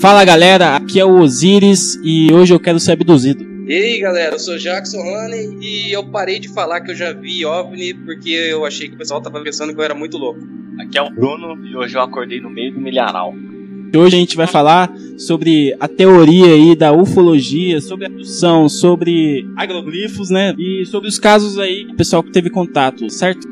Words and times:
Fala 0.00 0.24
galera, 0.24 0.76
aqui 0.76 0.98
é 0.98 1.04
o 1.04 1.20
Osiris 1.20 2.00
e 2.02 2.32
hoje 2.32 2.54
eu 2.54 2.58
quero 2.58 2.80
ser 2.80 2.92
abduzido. 2.92 3.44
E 3.68 3.74
aí 3.74 4.00
galera, 4.00 4.34
eu 4.34 4.38
sou 4.38 4.56
Jackson 4.56 4.96
Honey 4.96 5.58
e 5.60 5.92
eu 5.92 6.02
parei 6.02 6.38
de 6.38 6.48
falar 6.48 6.80
que 6.80 6.90
eu 6.90 6.94
já 6.94 7.12
vi 7.12 7.44
OVNI 7.44 7.92
porque 7.92 8.30
eu 8.30 8.64
achei 8.64 8.88
que 8.88 8.94
o 8.94 8.98
pessoal 8.98 9.20
tava 9.20 9.42
pensando 9.42 9.74
que 9.74 9.78
eu 9.78 9.84
era 9.84 9.94
muito 9.94 10.16
louco. 10.16 10.40
Aqui 10.80 10.96
é 10.96 11.02
o 11.02 11.10
Bruno 11.10 11.66
e 11.66 11.76
hoje 11.76 11.98
eu 11.98 12.00
acordei 12.00 12.40
no 12.40 12.48
meio 12.48 12.72
do 12.72 12.80
milharal. 12.80 13.34
Hoje 13.94 14.16
a 14.16 14.18
gente 14.18 14.38
vai 14.38 14.46
falar 14.46 14.90
sobre 15.18 15.76
a 15.78 15.86
teoria 15.86 16.46
aí 16.46 16.74
da 16.74 16.94
ufologia, 16.94 17.78
sobre 17.82 18.06
a 18.06 18.08
abdução, 18.08 18.70
sobre 18.70 19.46
agroglifos, 19.54 20.30
né? 20.30 20.54
E 20.58 20.86
sobre 20.86 21.10
os 21.10 21.18
casos 21.18 21.58
aí 21.58 21.84
do 21.84 21.94
pessoal 21.94 22.22
que 22.22 22.32
teve 22.32 22.48
contato, 22.48 23.10
certo? 23.10 23.46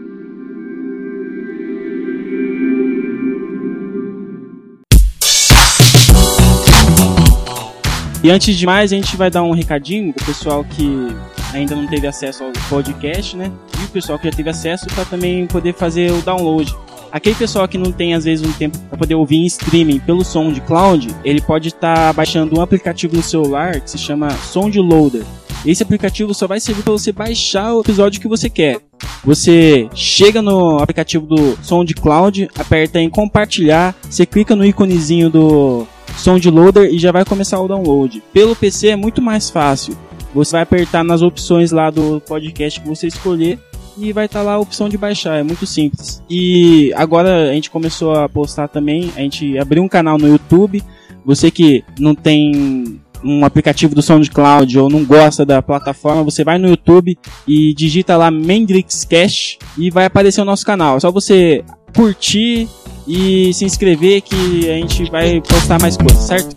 E 8.23 8.31
antes 8.31 8.57
de 8.57 8.67
mais, 8.67 8.93
a 8.93 8.97
gente 8.97 9.17
vai 9.17 9.31
dar 9.31 9.45
um 9.45 9.53
recadinho 9.53 10.13
pro 10.13 10.25
pessoal 10.25 10.65
que 10.65 11.09
ainda 11.55 11.77
não 11.77 11.87
teve 11.87 12.07
acesso 12.07 12.43
ao 12.43 12.53
podcast, 12.69 13.37
né? 13.37 13.53
E 13.81 13.85
o 13.85 13.89
pessoal 13.89 14.19
que 14.19 14.29
já 14.29 14.37
teve 14.37 14.51
acesso 14.51 14.87
para 14.87 15.05
também 15.05 15.47
poder 15.47 15.73
fazer 15.73 16.11
o 16.11 16.21
download. 16.21 16.75
Aquele 17.13 17.37
pessoal 17.37 17.67
que 17.69 17.79
não 17.79 17.93
tem 17.93 18.15
às 18.15 18.25
vezes 18.25 18.47
um 18.47 18.53
tempo 18.53 18.77
para 18.79 18.99
poder 18.99 19.15
ouvir 19.15 19.37
em 19.37 19.47
streaming 19.47 20.01
pelo 20.01 20.25
som 20.25 20.53
de 20.53 20.61
cloud, 20.61 21.09
ele 21.25 21.41
pode 21.41 21.69
estar 21.69 21.95
tá 21.95 22.13
baixando 22.13 22.59
um 22.59 22.63
aplicativo 22.63 23.17
no 23.17 23.23
celular 23.23 23.81
que 23.81 23.91
se 23.91 23.99
chama 23.99 24.31
Sound 24.31 24.79
Loader. 24.79 25.25
Esse 25.65 25.83
aplicativo 25.83 26.35
só 26.35 26.47
vai 26.47 26.61
servir 26.61 26.83
para 26.83 26.93
você 26.93 27.13
baixar 27.13 27.73
o 27.75 27.81
episódio 27.81 28.21
que 28.21 28.29
você 28.29 28.51
quer. 28.51 28.79
Você 29.25 29.89
chega 29.95 30.43
no 30.43 30.79
aplicativo 30.79 31.27
do 31.27 31.59
SoundCloud, 31.63 32.49
aperta 32.59 33.01
em 33.01 33.09
compartilhar, 33.09 33.95
você 34.09 34.25
clica 34.27 34.55
no 34.55 34.65
íconezinho 34.65 35.31
do 35.31 35.87
SoundLoader 36.17 36.93
e 36.93 36.99
já 36.99 37.13
vai 37.13 37.25
começar 37.25 37.61
o 37.61 37.69
download. 37.69 38.23
Pelo 38.33 38.57
PC 38.57 38.89
é 38.89 38.97
muito 38.97 39.21
mais 39.21 39.51
fácil. 39.51 39.97
Você 40.35 40.53
vai 40.53 40.63
apertar 40.63 41.03
nas 41.03 41.23
opções 41.23 41.73
lá 41.73 41.91
do 41.91 42.21
podcast 42.21 42.81
que 42.81 42.89
você 42.89 43.07
escolher 43.07 43.59
e 43.97 44.13
vai 44.13 44.27
estar 44.27 44.41
tá 44.41 44.45
lá 44.45 44.53
a 44.53 44.59
opção 44.59 44.89
de 44.89 44.97
baixar, 44.97 45.39
é 45.39 45.43
muito 45.43 45.67
simples. 45.67 46.23
E 46.31 46.93
agora 46.95 47.51
a 47.51 47.53
gente 47.53 47.71
começou 47.71 48.15
a 48.15 48.29
postar 48.29 48.69
também, 48.69 49.11
a 49.17 49.21
gente 49.21 49.59
abriu 49.59 49.83
um 49.83 49.89
canal 49.89 50.19
no 50.19 50.29
YouTube. 50.29 50.83
Você 51.25 51.51
que 51.51 51.85
não 51.99 52.15
tem 52.15 53.01
um 53.25 53.45
aplicativo 53.45 53.95
do 53.95 54.03
SoundCloud 54.03 54.79
ou 54.79 54.89
não 54.89 55.05
gosta 55.05 55.45
da 55.45 55.61
plataforma, 55.61 56.23
você 56.23 56.45
vai 56.45 56.59
no 56.59 56.69
YouTube 56.69 57.19
e 57.47 57.75
digita 57.75 58.17
lá 58.17 58.31
Mendrix 58.31 59.05
Cash 59.05 59.59
e 59.77 59.91
vai 59.91 60.05
aparecer 60.05 60.41
o 60.41 60.45
nosso 60.45 60.65
canal. 60.65 60.97
É 60.97 61.01
só 61.01 61.11
você 61.11 61.65
curtir, 61.95 62.69
e 63.09 63.53
se 63.55 63.65
inscrever 63.65 64.21
que 64.21 64.71
a 64.71 64.75
gente 64.75 65.11
vai 65.11 65.41
postar 65.41 65.81
mais 65.81 65.97
coisas, 65.97 66.19
certo? 66.25 66.55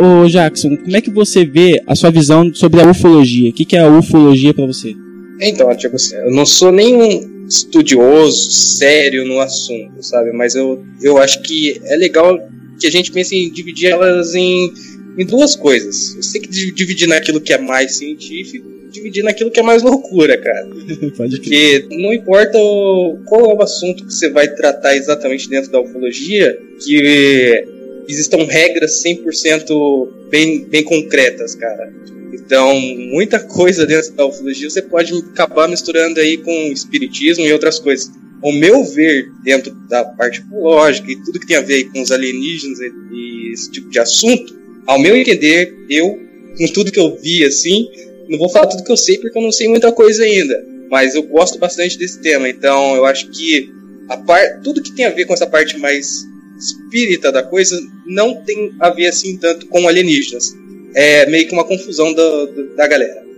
Ô 0.00 0.28
Jackson, 0.28 0.76
como 0.76 0.96
é 0.96 1.00
que 1.00 1.10
você 1.10 1.44
vê 1.44 1.82
a 1.86 1.96
sua 1.96 2.10
visão 2.10 2.52
sobre 2.54 2.82
a 2.82 2.88
ufologia? 2.88 3.50
O 3.50 3.52
que 3.52 3.74
é 3.74 3.80
a 3.80 3.90
ufologia 3.90 4.52
para 4.52 4.66
você? 4.66 4.94
Então, 5.40 5.74
tipo 5.74 5.96
assim, 5.96 6.16
eu 6.16 6.30
não 6.30 6.44
sou 6.44 6.70
nenhum 6.70 7.37
estudioso, 7.48 8.50
sério 8.50 9.24
no 9.24 9.40
assunto, 9.40 10.02
sabe? 10.02 10.32
Mas 10.32 10.54
eu, 10.54 10.84
eu 11.02 11.18
acho 11.18 11.42
que 11.42 11.80
é 11.84 11.96
legal 11.96 12.38
que 12.78 12.86
a 12.86 12.90
gente 12.90 13.10
pense 13.10 13.34
em 13.34 13.50
dividir 13.50 13.90
elas 13.90 14.34
em, 14.34 14.72
em 15.16 15.26
duas 15.26 15.56
coisas. 15.56 16.14
Você 16.14 16.38
tem 16.38 16.42
que 16.42 16.72
dividir 16.72 17.08
naquilo 17.08 17.40
que 17.40 17.52
é 17.52 17.58
mais 17.58 17.96
científico 17.96 18.78
dividir 18.90 19.22
naquilo 19.22 19.50
que 19.50 19.60
é 19.60 19.62
mais 19.62 19.82
loucura, 19.82 20.36
cara. 20.36 20.66
Porque 21.16 21.86
não 21.90 22.12
importa 22.12 22.58
o, 22.58 23.18
qual 23.26 23.50
é 23.50 23.54
o 23.54 23.62
assunto 23.62 24.06
que 24.06 24.12
você 24.12 24.28
vai 24.30 24.48
tratar 24.48 24.96
exatamente 24.96 25.48
dentro 25.48 25.70
da 25.70 25.80
ufologia, 25.80 26.58
que 26.84 27.64
existam 28.08 28.44
regras 28.44 29.02
100% 29.04 30.08
bem, 30.30 30.64
bem 30.64 30.82
concretas, 30.82 31.54
cara. 31.54 31.92
Então, 32.32 32.78
muita 32.78 33.40
coisa 33.40 33.86
dentro 33.86 34.12
da 34.12 34.26
ufologia 34.26 34.68
você 34.68 34.82
pode 34.82 35.14
acabar 35.32 35.68
misturando 35.68 36.20
aí 36.20 36.36
com 36.38 36.50
espiritismo 36.72 37.44
e 37.44 37.52
outras 37.52 37.78
coisas. 37.78 38.10
O 38.42 38.52
meu 38.52 38.84
ver 38.84 39.30
dentro 39.42 39.74
da 39.88 40.04
parte 40.04 40.40
ufológica 40.40 41.10
e 41.10 41.16
tudo 41.16 41.40
que 41.40 41.46
tem 41.46 41.56
a 41.56 41.62
ver 41.62 41.84
com 41.90 42.00
os 42.00 42.12
alienígenas 42.12 42.78
e 43.12 43.52
esse 43.52 43.70
tipo 43.70 43.88
de 43.90 43.98
assunto, 43.98 44.56
ao 44.86 44.98
meu 44.98 45.16
entender, 45.16 45.74
eu, 45.88 46.20
com 46.56 46.66
tudo 46.68 46.92
que 46.92 47.00
eu 47.00 47.16
vi 47.16 47.44
assim, 47.44 47.88
não 48.28 48.38
vou 48.38 48.48
falar 48.48 48.66
tudo 48.66 48.84
que 48.84 48.92
eu 48.92 48.96
sei 48.96 49.18
porque 49.18 49.36
eu 49.36 49.42
não 49.42 49.52
sei 49.52 49.68
muita 49.68 49.90
coisa 49.90 50.22
ainda, 50.22 50.64
mas 50.90 51.14
eu 51.14 51.22
gosto 51.22 51.58
bastante 51.58 51.98
desse 51.98 52.20
tema. 52.20 52.48
Então, 52.48 52.94
eu 52.94 53.04
acho 53.04 53.28
que 53.30 53.72
a 54.08 54.16
par... 54.16 54.60
tudo 54.62 54.82
que 54.82 54.92
tem 54.92 55.06
a 55.06 55.10
ver 55.10 55.24
com 55.24 55.34
essa 55.34 55.46
parte 55.46 55.78
mais 55.78 56.26
espírita 56.58 57.32
da 57.32 57.42
coisa 57.42 57.80
não 58.06 58.42
tem 58.42 58.72
a 58.80 58.90
ver 58.90 59.06
assim 59.06 59.36
tanto 59.36 59.66
com 59.66 59.86
alienígenas 59.88 60.56
é 60.94 61.26
meio 61.26 61.46
que 61.46 61.54
uma 61.54 61.64
confusão 61.64 62.12
do, 62.12 62.74
da 62.76 62.86
galera. 62.86 63.28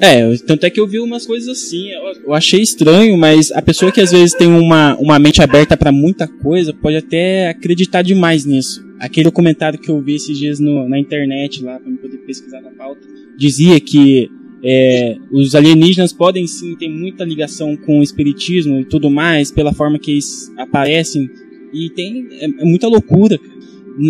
É, 0.00 0.36
tanto 0.38 0.66
é 0.66 0.70
que 0.70 0.80
eu 0.80 0.86
vi 0.86 0.98
umas 0.98 1.24
coisas 1.24 1.48
assim, 1.48 1.90
eu, 1.90 2.02
eu, 2.26 2.34
achei 2.34 2.60
estranho, 2.60 3.16
mas 3.16 3.52
a 3.52 3.62
pessoa 3.62 3.92
que 3.92 4.00
às 4.00 4.10
vezes 4.10 4.34
tem 4.34 4.48
uma, 4.48 4.96
uma 4.96 5.18
mente 5.18 5.40
aberta 5.40 5.76
para 5.76 5.92
muita 5.92 6.26
coisa 6.26 6.74
pode 6.74 6.96
até 6.96 7.48
acreditar 7.48 8.02
demais 8.02 8.44
nisso. 8.44 8.84
Aquele 8.98 9.30
comentário 9.30 9.78
que 9.78 9.90
eu 9.90 10.00
vi 10.00 10.16
esses 10.16 10.36
dias 10.36 10.58
no, 10.58 10.88
na 10.88 10.98
internet 10.98 11.62
lá, 11.62 11.78
pra 11.78 11.90
eu 11.90 11.96
poder 11.96 12.18
pesquisar 12.18 12.60
na 12.60 12.70
pauta, 12.70 13.00
dizia 13.36 13.78
que 13.78 14.28
é, 14.64 15.16
os 15.30 15.54
alienígenas 15.54 16.12
podem 16.12 16.46
sim 16.46 16.74
ter 16.74 16.88
muita 16.88 17.24
ligação 17.24 17.76
com 17.76 18.00
o 18.00 18.02
espiritismo 18.02 18.80
e 18.80 18.84
tudo 18.84 19.08
mais, 19.08 19.52
pela 19.52 19.72
forma 19.72 19.98
que 19.98 20.12
eles 20.12 20.50
aparecem, 20.56 21.30
e 21.72 21.90
tem 21.90 22.26
é, 22.40 22.46
é 22.46 22.64
muita 22.64 22.88
loucura 22.88 23.38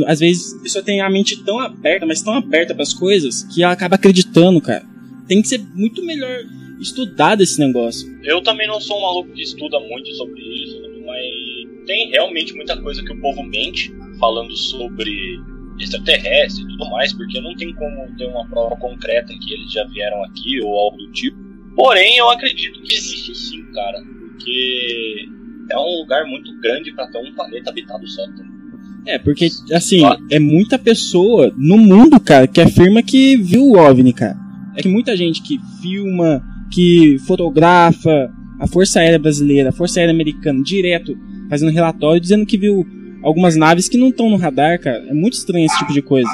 às 0.07 0.21
vezes 0.21 0.55
a 0.55 0.63
pessoa 0.63 0.85
tem 0.85 1.01
a 1.01 1.11
mente 1.11 1.43
tão 1.45 1.59
aberta, 1.59 2.07
mas 2.07 2.23
tão 2.23 2.35
aberta 2.35 2.75
para 2.75 2.83
as 2.83 2.95
coisas, 2.95 3.45
que 3.45 3.63
ela 3.63 3.73
acaba 3.73 3.97
acreditando, 3.97 4.61
cara. 4.61 4.85
Tem 5.27 5.41
que 5.41 5.49
ser 5.49 5.59
muito 5.75 6.05
melhor 6.05 6.45
estudado 6.81 7.43
esse 7.43 7.59
negócio. 7.59 8.19
Eu 8.23 8.43
também 8.43 8.67
não 8.67 8.81
sou 8.81 8.99
um 8.99 9.03
maluco 9.03 9.33
que 9.33 9.43
estuda 9.43 9.79
muito 9.81 10.13
sobre 10.15 10.41
isso, 10.41 10.81
mas 11.05 11.87
tem 11.87 12.11
realmente 12.11 12.55
muita 12.55 12.81
coisa 12.81 13.03
que 13.03 13.13
o 13.13 13.21
povo 13.21 13.43
mente 13.43 13.95
falando 14.19 14.55
sobre 14.57 15.13
extraterrestre 15.79 16.65
e 16.65 16.69
tudo 16.69 16.91
mais, 16.91 17.13
porque 17.13 17.41
não 17.41 17.55
tem 17.57 17.75
como 17.75 18.17
ter 18.17 18.27
uma 18.27 18.47
prova 18.49 18.77
concreta 18.77 19.33
que 19.33 19.55
eles 19.55 19.73
já 19.73 19.85
vieram 19.85 20.23
aqui 20.25 20.61
ou 20.63 20.79
algo 20.79 20.97
do 20.97 21.11
tipo. 21.13 21.37
Porém, 21.75 22.19
eu 22.19 22.31
acredito 22.31 22.81
que 22.83 22.95
existe 22.95 23.35
sim, 23.35 23.65
cara, 23.73 24.01
porque 24.05 25.29
é 25.71 25.79
um 25.79 26.01
lugar 26.01 26.25
muito 26.27 26.57
grande 26.61 26.93
para 26.93 27.09
ter 27.09 27.19
um 27.19 27.35
planeta 27.35 27.71
habitado 27.71 28.07
só. 28.07 28.25
Também. 28.27 28.44
É, 29.07 29.19
porque, 29.19 29.49
assim, 29.73 30.03
é 30.31 30.39
muita 30.39 30.79
pessoa 30.79 31.53
no 31.57 31.77
mundo, 31.77 32.19
cara, 32.19 32.47
que 32.47 32.61
afirma 32.61 33.03
que 33.03 33.37
viu 33.37 33.65
o 33.65 33.77
OVNI, 33.77 34.13
cara. 34.13 34.37
É 34.77 34.83
que 34.83 34.89
muita 34.89 35.17
gente 35.17 35.43
que 35.43 35.61
filma, 35.83 36.43
que 36.71 37.19
fotografa 37.27 38.31
a 38.59 38.67
Força 38.67 39.01
Aérea 39.01 39.19
Brasileira, 39.19 39.69
a 39.69 39.73
Força 39.73 40.01
Aérea 40.01 40.15
Americana, 40.15 40.63
direto, 40.63 41.17
fazendo 41.51 41.71
relatório, 41.71 42.21
dizendo 42.21 42.47
que 42.47 42.57
viu 42.57 42.87
algumas 43.23 43.57
naves 43.57 43.89
que 43.89 43.99
não 43.99 44.09
estão 44.09 44.31
no 44.31 44.37
radar, 44.37 44.81
cara. 44.81 45.05
É 45.09 45.15
muito 45.15 45.35
estranho 45.35 45.67
esse 45.67 45.79
tipo 45.79 45.93
de 45.93 46.03
coisa. 46.03 46.31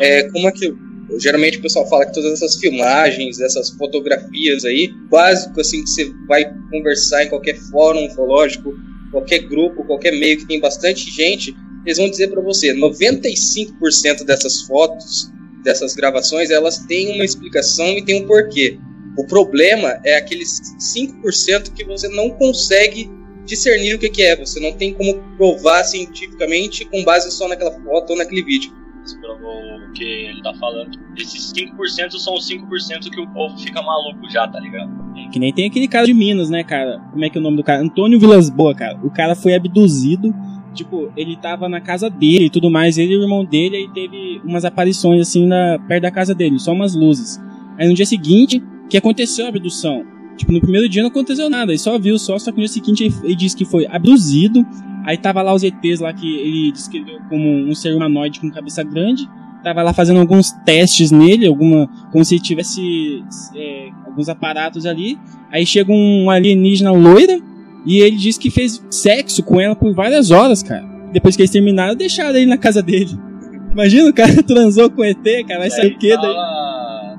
É, 0.00 0.28
como 0.30 0.48
é 0.48 0.52
que. 0.52 0.72
Geralmente 1.18 1.58
o 1.58 1.62
pessoal 1.62 1.86
fala 1.90 2.06
que 2.06 2.14
todas 2.14 2.32
essas 2.32 2.56
filmagens, 2.56 3.38
essas 3.38 3.68
fotografias 3.70 4.64
aí, 4.64 4.90
básico 5.10 5.60
assim, 5.60 5.82
que 5.84 5.90
você 5.90 6.10
vai 6.26 6.50
conversar 6.70 7.24
em 7.24 7.28
qualquer 7.28 7.58
fórum 7.70 8.06
ufológico, 8.06 8.74
qualquer 9.12 9.40
grupo, 9.40 9.84
qualquer 9.84 10.12
meio 10.12 10.38
que 10.38 10.46
tem 10.46 10.58
bastante 10.58 11.08
gente, 11.10 11.54
eles 11.84 11.98
vão 11.98 12.10
dizer 12.10 12.28
para 12.28 12.40
você, 12.40 12.74
95% 12.74 14.24
dessas 14.24 14.62
fotos, 14.62 15.30
dessas 15.62 15.94
gravações, 15.94 16.50
elas 16.50 16.78
têm 16.78 17.14
uma 17.14 17.24
explicação 17.24 17.86
e 17.86 18.04
tem 18.04 18.22
um 18.22 18.26
porquê. 18.26 18.78
O 19.16 19.26
problema 19.26 20.00
é 20.04 20.16
aqueles 20.16 20.60
5% 20.96 21.72
que 21.74 21.84
você 21.84 22.08
não 22.08 22.30
consegue 22.30 23.10
discernir 23.44 23.94
o 23.94 23.98
que, 23.98 24.08
que 24.08 24.22
é. 24.22 24.36
Você 24.36 24.58
não 24.58 24.72
tem 24.72 24.94
como 24.94 25.22
provar 25.36 25.84
cientificamente 25.84 26.84
com 26.86 27.04
base 27.04 27.30
só 27.30 27.46
naquela 27.46 27.72
foto 27.82 28.10
ou 28.10 28.16
naquele 28.16 28.42
vídeo. 28.42 28.72
O 29.04 29.92
que 29.92 30.04
ele 30.04 30.42
tá 30.42 30.54
falando. 30.54 30.98
Esses 31.16 31.52
5% 31.52 32.12
são 32.12 32.34
os 32.34 32.48
5% 32.48 33.10
que 33.10 33.20
o 33.20 33.28
povo 33.28 33.58
fica 33.58 33.82
maluco 33.82 34.30
já, 34.30 34.46
tá 34.46 34.60
ligado? 34.60 34.90
Que 35.30 35.38
nem 35.38 35.52
tem 35.52 35.66
aquele 35.66 35.88
cara 35.88 36.06
de 36.06 36.14
Minas, 36.14 36.50
né, 36.50 36.62
cara? 36.62 37.00
Como 37.10 37.24
é 37.24 37.28
que 37.28 37.36
é 37.36 37.40
o 37.40 37.42
nome 37.44 37.56
do 37.56 37.64
cara? 37.64 37.82
Antônio 37.82 38.18
Vilas 38.18 38.48
Boa, 38.48 38.74
cara. 38.74 38.98
O 39.02 39.10
cara 39.10 39.34
foi 39.34 39.54
abduzido. 39.54 40.34
Tipo, 40.74 41.12
ele 41.16 41.36
tava 41.36 41.68
na 41.68 41.80
casa 41.80 42.08
dele 42.08 42.46
e 42.46 42.50
tudo 42.50 42.70
mais. 42.70 42.96
Ele 42.96 43.14
e 43.14 43.16
o 43.16 43.22
irmão 43.22 43.44
dele, 43.44 43.76
aí 43.76 43.88
teve 43.92 44.40
umas 44.44 44.64
aparições 44.64 45.20
assim 45.20 45.46
na, 45.46 45.78
perto 45.86 46.02
da 46.02 46.10
casa 46.10 46.34
dele, 46.34 46.58
só 46.58 46.72
umas 46.72 46.94
luzes. 46.94 47.40
Aí 47.78 47.88
no 47.88 47.94
dia 47.94 48.06
seguinte, 48.06 48.62
que 48.88 48.96
aconteceu 48.96 49.44
a 49.44 49.48
abdução. 49.48 50.04
Tipo, 50.36 50.52
no 50.52 50.60
primeiro 50.60 50.88
dia 50.88 51.02
não 51.02 51.10
aconteceu 51.10 51.50
nada, 51.50 51.72
ele 51.72 51.78
só 51.78 51.98
viu 51.98 52.18
só, 52.18 52.38
só 52.38 52.50
que 52.50 52.56
no 52.56 52.64
dia 52.64 52.72
seguinte 52.72 53.04
ele, 53.04 53.14
ele 53.22 53.34
disse 53.34 53.56
que 53.56 53.64
foi 53.64 53.86
abduzido. 53.86 54.66
Aí 55.04 55.16
tava 55.16 55.42
lá 55.42 55.52
os 55.52 55.62
ETs 55.62 56.00
lá 56.00 56.12
que 56.12 56.26
ele 56.26 56.72
descreveu 56.72 57.18
como 57.28 57.48
um 57.48 57.74
ser 57.74 57.94
humanoide 57.94 58.40
com 58.40 58.50
cabeça 58.50 58.82
grande. 58.82 59.28
tava 59.62 59.82
lá 59.82 59.92
fazendo 59.92 60.20
alguns 60.20 60.52
testes 60.64 61.10
nele, 61.10 61.46
alguma. 61.46 61.88
como 62.10 62.24
se 62.24 62.38
tivesse 62.38 63.24
é, 63.54 63.90
alguns 64.06 64.28
aparatos 64.28 64.86
ali. 64.86 65.18
Aí 65.50 65.66
chega 65.66 65.92
um 65.92 66.30
alienígena 66.30 66.92
loira 66.92 67.40
e 67.84 67.98
ele 67.98 68.16
diz 68.16 68.38
que 68.38 68.50
fez 68.50 68.84
sexo 68.90 69.42
com 69.42 69.60
ela 69.60 69.74
por 69.74 69.92
várias 69.94 70.30
horas, 70.30 70.62
cara. 70.62 70.84
Depois 71.12 71.36
que 71.36 71.42
eles 71.42 71.50
terminaram, 71.50 71.94
deixaram 71.94 72.36
ele 72.36 72.46
na 72.46 72.58
casa 72.58 72.82
dele. 72.82 73.10
Imagina 73.72 74.08
o 74.08 74.14
cara 74.14 74.40
transou 74.42 74.90
com 74.90 75.04
ET, 75.04 75.22
cara, 75.46 75.60
vai 75.60 75.70
ser 75.70 75.86
o 75.86 75.98
quê 75.98 76.16
daí? 76.16 76.34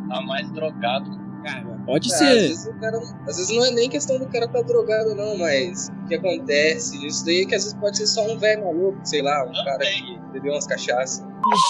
Tá 0.09 0.21
mais 0.25 0.50
drogado 0.51 1.22
Pode 1.85 2.13
é, 2.13 2.18
ser. 2.18 2.25
Às 2.25 2.33
vezes, 2.33 2.69
cara, 2.80 2.97
às 3.27 3.38
vezes, 3.38 3.56
não 3.56 3.65
é 3.65 3.71
nem 3.71 3.89
questão 3.89 4.18
do 4.18 4.25
cara 4.27 4.45
estar 4.45 4.59
tá 4.59 4.65
drogado, 4.65 5.15
não, 5.15 5.38
mas 5.38 5.89
o 6.03 6.07
que 6.07 6.15
acontece? 6.15 7.06
Isso 7.06 7.25
daí 7.25 7.41
é 7.41 7.45
que 7.45 7.56
às 7.56 7.63
vezes 7.63 7.77
pode 7.80 7.97
ser 7.97 8.07
só 8.07 8.25
um 8.25 8.38
velho 8.38 8.63
maluco, 8.63 9.00
sei 9.03 9.21
lá, 9.21 9.44
um 9.44 9.51
cara 9.51 9.80
que 9.80 10.18
bebeu 10.31 10.53
umas 10.53 10.65
cachaças. 10.68 11.24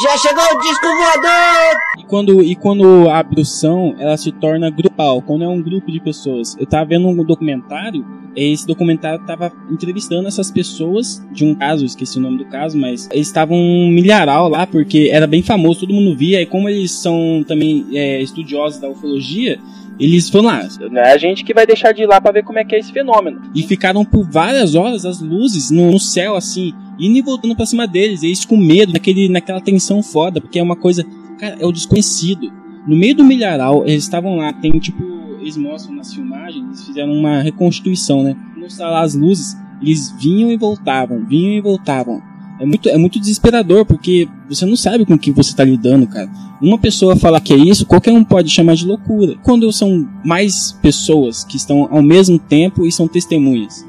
Já 0.04 0.18
chegou 0.18 0.44
o 0.44 0.60
disco 0.62 0.86
voador! 0.86 1.77
E 1.98 2.04
quando, 2.06 2.44
e 2.44 2.56
quando 2.56 3.10
a 3.10 3.18
abdução 3.18 3.95
ela 3.98 4.15
se 4.15 4.31
torna 4.31 4.69
grupal, 4.69 5.21
quando 5.21 5.44
é 5.44 5.48
um 5.48 5.62
grupo 5.62 5.92
de 5.92 6.00
pessoas. 6.00 6.56
Eu 6.60 6.68
tava 6.68 6.86
vendo 6.86 7.07
um 7.07 7.24
documentário, 7.24 8.06
esse 8.36 8.68
documentário 8.68 9.25
tava 9.25 9.51
entrevistando 9.69 10.27
essas 10.27 10.51
pessoas 10.51 11.25
de 11.31 11.44
um 11.44 11.56
caso, 11.56 11.86
esqueci 11.86 12.19
o 12.19 12.21
nome 12.21 12.38
do 12.38 12.45
caso, 12.45 12.77
mas 12.77 13.10
eles 13.12 13.27
estavam 13.27 13.57
um 13.57 13.89
milharal 13.89 14.48
lá, 14.48 14.68
porque 14.68 15.10
era 15.12 15.25
bem 15.25 15.42
famoso, 15.42 15.81
todo 15.81 15.94
mundo 15.94 16.15
via, 16.15 16.42
e 16.42 16.45
como 16.45 16.69
eles 16.69 16.92
são 16.92 17.44
também 17.48 17.86
é, 17.94 18.21
estudiosos 18.21 18.80
da 18.80 18.89
ufologia, 18.89 19.60
eles 20.00 20.30
foram 20.30 20.45
lá. 20.45 20.68
Não 20.92 21.01
é 21.01 21.13
a 21.13 21.18
gente 21.18 21.44
que 21.44 21.54
vai 21.54 21.66
deixar 21.66 21.92
de 21.92 22.04
ir 22.04 22.07
lá 22.07 22.19
para 22.19 22.31
ver 22.31 22.44
como 22.44 22.60
é 22.60 22.63
que 22.63 22.75
é 22.75 22.80
esse 22.80 22.92
fenômeno. 22.92 23.42
E 23.54 23.63
ficaram 23.63 24.04
por 24.04 24.30
várias 24.30 24.75
horas 24.75 25.06
as 25.06 25.22
luzes 25.22 25.69
no, 25.69 25.92
no 25.92 26.00
céu, 26.00 26.36
assim, 26.36 26.74
indo 27.00 27.18
e 27.18 27.22
voltando 27.22 27.56
pra 27.56 27.66
cima 27.66 27.88
deles. 27.88 28.24
Eles 28.24 28.45
com 28.45 28.57
medo, 28.57 28.94
naquele, 28.94 29.30
naquela 29.30 29.62
tensão 29.62 30.01
foda, 30.01 30.42
porque 30.42 30.60
é 30.60 30.63
uma 30.63 30.75
coisa. 30.75 31.06
Cara, 31.40 31.57
é 31.60 31.66
o 31.66 31.72
desconhecido. 31.72 32.51
No 32.88 32.95
meio 32.95 33.16
do 33.16 33.24
milharal, 33.24 33.84
eles 33.86 34.04
estavam 34.04 34.36
lá, 34.36 34.51
tem 34.54 34.72
tipo. 34.80 35.13
Eles 35.40 35.57
mostram 35.57 35.96
nas 35.96 36.13
filmagens, 36.13 36.66
eles 36.66 36.86
fizeram 36.86 37.12
uma 37.12 37.42
reconstituição, 37.42 38.24
né? 38.24 38.36
Mostrar 38.56 38.89
lá 38.89 39.01
as 39.01 39.13
luzes, 39.13 39.57
eles 39.81 40.10
vinham 40.18 40.50
e 40.50 40.56
voltavam, 40.56 41.25
vinham 41.25 41.51
e 41.51 41.60
voltavam 41.60 42.22
é 42.59 42.65
muito, 42.65 42.89
é 42.89 42.97
muito 42.97 43.19
desesperador, 43.19 43.85
porque 43.85 44.27
você 44.47 44.65
não 44.65 44.75
sabe 44.75 45.05
com 45.05 45.15
o 45.15 45.19
que 45.19 45.31
você 45.31 45.50
está 45.51 45.63
lidando, 45.63 46.07
cara. 46.07 46.29
Uma 46.61 46.77
pessoa 46.77 47.15
falar 47.15 47.41
que 47.41 47.53
é 47.53 47.57
isso, 47.57 47.85
qualquer 47.85 48.11
um 48.11 48.23
pode 48.23 48.50
chamar 48.50 48.75
de 48.75 48.85
loucura. 48.85 49.35
Quando 49.44 49.71
são 49.71 50.07
mais 50.23 50.71
pessoas 50.81 51.44
que 51.44 51.57
estão 51.57 51.88
ao 51.91 52.01
mesmo 52.01 52.39
tempo 52.39 52.85
e 52.85 52.91
são 52.91 53.07
testemunhas. 53.07 53.85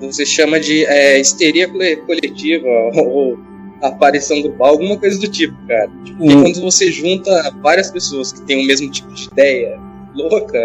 Você 0.00 0.24
chama 0.24 0.60
de 0.60 0.84
é, 0.84 1.20
histeria 1.20 1.68
coletiva 2.06 2.68
ou 3.04 3.38
aparição 3.82 4.40
grupal, 4.40 4.70
alguma 4.70 4.96
coisa 4.96 5.18
do 5.18 5.26
tipo, 5.26 5.56
cara. 5.66 5.90
Porque 6.16 6.34
quando 6.34 6.60
você 6.60 6.92
junta 6.92 7.52
várias 7.60 7.90
pessoas 7.90 8.32
que 8.32 8.42
têm 8.42 8.62
o 8.62 8.66
mesmo 8.66 8.88
tipo 8.90 9.12
de 9.12 9.24
ideia 9.24 9.76
louca, 10.14 10.58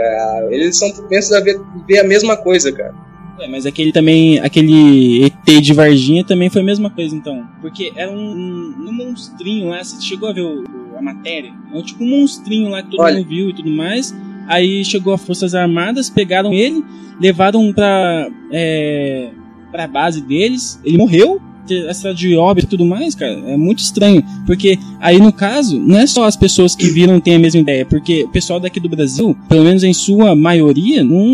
eles 0.51 0.77
são 0.77 0.92
propensos 0.92 1.31
a 1.31 1.39
ver, 1.39 1.59
ver 1.88 2.00
a 2.00 2.04
mesma 2.04 2.38
coisa, 2.38 2.71
cara. 2.71 2.94
É, 3.39 3.48
mas 3.48 3.66
aquele 3.66 3.92
também, 3.92 4.39
aquele 4.39 5.25
ET 5.25 5.62
de 5.62 5.74
Varginha 5.74 6.24
também 6.24 6.50
foi 6.50 6.62
a 6.62 6.66
mesma 6.66 6.89
coisa, 6.89 7.16
então. 7.16 7.48
Porque 7.62 7.92
era 7.95 8.12
um, 8.12 8.16
um, 8.16 8.89
um 8.89 8.92
monstrinho 8.92 9.69
lá, 9.69 9.84
você 9.84 10.01
chegou 10.01 10.30
a 10.30 10.34
ver 10.34 10.42
o, 10.42 10.63
a 10.98 11.01
matéria? 11.01 11.54
É 11.72 11.78
um, 11.78 11.81
tipo 11.84 12.04
um 12.04 12.10
monstrinho 12.10 12.69
lá 12.69 12.81
que 12.81 12.92
todo 12.92 13.01
Olha. 13.01 13.18
mundo 13.18 13.28
viu 13.28 13.50
e 13.50 13.54
tudo 13.54 13.69
mais. 13.69 14.16
Aí 14.48 14.84
chegou 14.84 15.13
as 15.13 15.24
Forças 15.24 15.54
Armadas, 15.54 16.10
pegaram 16.10 16.54
ele, 16.54 16.84
levaram 17.19 17.72
pra, 17.74 18.30
é, 18.51 19.31
pra 19.72 19.88
base 19.88 20.22
deles, 20.22 20.80
ele 20.83 20.98
morreu, 20.98 21.42
essa 21.74 22.14
de 22.14 22.36
óbito 22.36 22.68
e 22.68 22.69
tudo 22.69 22.86
mais, 22.86 23.16
cara, 23.16 23.34
é 23.48 23.58
muito 23.58 23.80
estranho. 23.80 24.24
Porque 24.46 24.78
aí, 25.00 25.19
no 25.19 25.31
caso, 25.31 25.80
não 25.80 25.98
é 25.98 26.08
só 26.08 26.25
as 26.25 26.36
pessoas 26.36 26.75
que 26.75 26.88
viram 26.88 27.19
têm 27.19 27.36
a 27.36 27.40
mesma 27.40 27.62
ideia, 27.62 27.86
porque 27.86 28.24
o 28.24 28.30
pessoal 28.30 28.60
daqui 28.60 28.80
do 28.80 28.90
Brasil, 28.90 29.36
pelo 29.48 29.64
menos 29.64 29.84
em 29.84 29.94
sua 29.94 30.36
maioria, 30.36 31.04
não, 31.04 31.25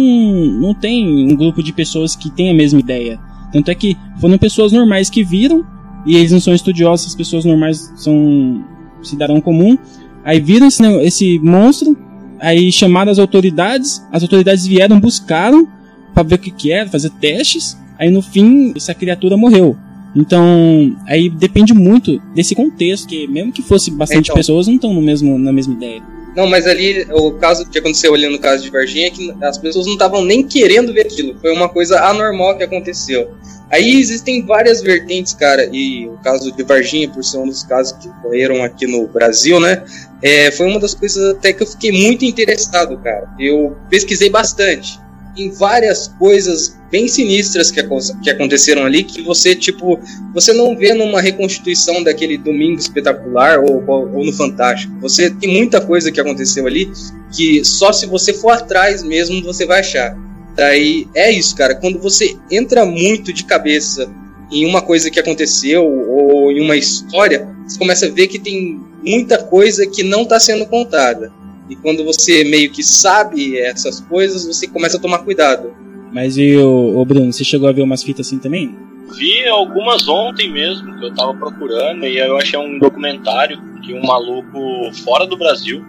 não 0.59 0.74
tem 0.74 1.31
um 1.31 1.35
grupo 1.35 1.62
de 1.62 1.74
pessoas 1.74 2.15
que 2.15 2.30
tem 2.30 2.50
a 2.50 2.53
mesma 2.53 2.80
ideia. 2.80 3.19
Tanto 3.51 3.69
é 3.69 3.75
que 3.75 3.97
foram 4.19 4.38
pessoas 4.38 4.71
normais 4.71 5.09
que 5.09 5.24
viram, 5.24 5.65
e 6.06 6.18
eles 6.18 6.31
não 6.31 6.39
são 6.39 6.53
estudiosos, 6.53 7.07
as 7.07 7.15
pessoas 7.15 7.45
normais 7.45 7.91
são 7.95 8.63
cidadão 9.01 9.39
comum. 9.39 9.77
Aí 10.24 10.39
viram 10.39 10.68
esse, 10.68 10.83
esse 11.01 11.39
monstro, 11.39 11.97
aí 12.39 12.71
chamaram 12.71 13.12
as 13.12 13.19
autoridades, 13.19 14.06
as 14.12 14.24
autoridades 14.24 14.65
vieram, 14.65 15.00
buscaram 15.00 15.68
para 16.13 16.24
ver 16.24 16.35
o 16.35 16.39
que, 16.39 16.51
que 16.51 16.71
era, 16.71 16.89
fazer 16.89 17.09
testes. 17.12 17.77
Aí 17.97 18.09
no 18.09 18.21
fim, 18.21 18.74
essa 18.75 18.94
criatura 18.94 19.38
morreu. 19.38 19.77
Então, 20.15 20.95
aí 21.07 21.30
depende 21.30 21.74
muito 21.74 22.19
desse 22.36 22.54
contexto, 22.54 23.07
que 23.07 23.27
mesmo 23.27 23.51
que 23.51 23.62
fosse 23.62 23.89
bastante 23.89 24.25
então, 24.25 24.36
pessoas, 24.36 24.68
não 24.68 24.75
estão 24.75 24.94
no 24.94 25.01
mesmo, 25.01 25.38
na 25.39 25.51
mesma 25.51 25.74
ideia. 25.74 26.04
Não, 26.36 26.48
mas 26.48 26.65
ali, 26.65 27.06
o 27.12 27.31
caso 27.33 27.69
que 27.69 27.77
aconteceu 27.77 28.13
ali 28.13 28.27
no 28.27 28.39
caso 28.39 28.63
de 28.63 28.69
Varginha 28.69 29.07
é 29.07 29.12
que 29.12 29.33
as 29.42 29.57
pessoas 29.57 29.86
não 29.86 29.94
estavam 29.94 30.24
nem 30.24 30.44
querendo 30.44 30.92
ver 30.92 31.01
aquilo. 31.01 31.38
Foi 31.39 31.51
uma 31.54 31.69
coisa 31.69 32.00
anormal 32.01 32.57
que 32.57 32.63
aconteceu. 32.63 33.31
Aí 33.69 34.00
existem 34.00 34.44
várias 34.45 34.81
vertentes, 34.81 35.33
cara, 35.33 35.68
e 35.71 36.07
o 36.07 36.18
caso 36.24 36.51
de 36.51 36.63
Varginha, 36.63 37.09
por 37.09 37.24
ser 37.24 37.38
um 37.38 37.48
dos 37.48 37.63
casos 37.63 37.94
que 37.94 38.07
ocorreram 38.07 38.63
aqui 38.63 38.86
no 38.86 39.07
Brasil, 39.07 39.59
né? 39.59 39.83
É, 40.21 40.51
foi 40.51 40.68
uma 40.68 40.80
das 40.80 40.94
coisas 40.94 41.36
até 41.36 41.54
que 41.54 41.63
eu 41.63 41.68
fiquei 41.68 41.92
muito 41.92 42.24
interessado, 42.25 42.98
cara. 42.98 43.27
Eu 43.39 43.75
pesquisei 43.89 44.30
bastante 44.30 45.02
em 45.35 45.50
várias 45.50 46.07
coisas 46.19 46.77
bem 46.91 47.07
sinistras 47.07 47.71
que, 47.71 47.81
que 48.21 48.30
aconteceram 48.30 48.85
ali 48.85 49.03
que 49.03 49.21
você, 49.21 49.56
tipo, 49.56 50.00
você 50.33 50.53
não 50.53 50.77
vê 50.77 50.94
numa 50.94 51.19
reconstituição 51.19 52.03
daquele 52.03 52.38
Domingo 52.38 52.80
Espetacular 52.80 53.59
ou, 53.59 53.83
ou, 53.88 54.15
ou, 54.15 54.25
no 54.25 54.31
Fantástico. 54.31 54.94
Você 55.00 55.31
tem 55.31 55.51
muita 55.51 55.81
coisa 55.81 56.12
que 56.12 56.21
aconteceu 56.21 56.68
ali 56.68 56.91
que 57.35 57.65
só 57.65 57.91
se 57.91 58.06
você 58.06 58.33
for 58.33 58.51
atrás 58.51 59.01
mesmo 59.01 59.44
você 59.44 59.65
vai 59.65 59.80
achar. 59.80 60.15
Daí 60.56 61.07
é 61.15 61.31
isso, 61.31 61.56
cara. 61.56 61.74
Quando 61.75 62.00
você 62.00 62.38
entra 62.51 62.85
muito 62.85 63.33
de 63.33 63.44
cabeça 63.44 64.07
em 64.51 64.65
uma 64.68 64.81
coisa 64.81 65.09
que 65.09 65.19
aconteceu 65.19 65.83
ou 65.83 66.51
em 66.51 66.62
uma 66.62 66.75
história, 66.75 67.50
você 67.68 67.80
começa 67.80 68.06
a 68.06 68.09
ver 68.09 68.27
que 68.27 68.38
tem 68.38 68.80
muita 69.03 69.38
coisa 69.39 69.88
que 69.88 70.03
não 70.03 70.21
está 70.21 70.39
sendo 70.39 70.68
contada. 70.68 71.33
E 71.69 71.75
quando 71.75 72.03
você 72.03 72.43
meio 72.43 72.71
que 72.71 72.83
sabe 72.83 73.57
essas 73.57 74.01
coisas, 74.01 74.45
você 74.45 74.67
começa 74.67 74.97
a 74.97 74.99
tomar 74.99 75.19
cuidado. 75.19 75.73
Mas 76.11 76.37
e 76.37 76.55
o, 76.57 76.99
o 76.99 77.05
Bruno, 77.05 77.31
você 77.31 77.43
chegou 77.43 77.67
a 77.67 77.71
ver 77.71 77.81
umas 77.81 78.03
fitas 78.03 78.27
assim 78.27 78.37
também? 78.37 78.75
Vi 79.17 79.47
algumas 79.47 80.07
ontem 80.07 80.51
mesmo, 80.51 80.97
que 80.99 81.05
eu 81.05 81.13
tava 81.13 81.33
procurando, 81.33 82.05
e 82.05 82.17
eu 82.17 82.37
achei 82.37 82.57
um 82.57 82.79
documentário 82.79 83.59
que 83.81 83.93
um 83.93 84.05
maluco 84.05 84.91
fora 85.03 85.25
do 85.25 85.37
Brasil, 85.37 85.83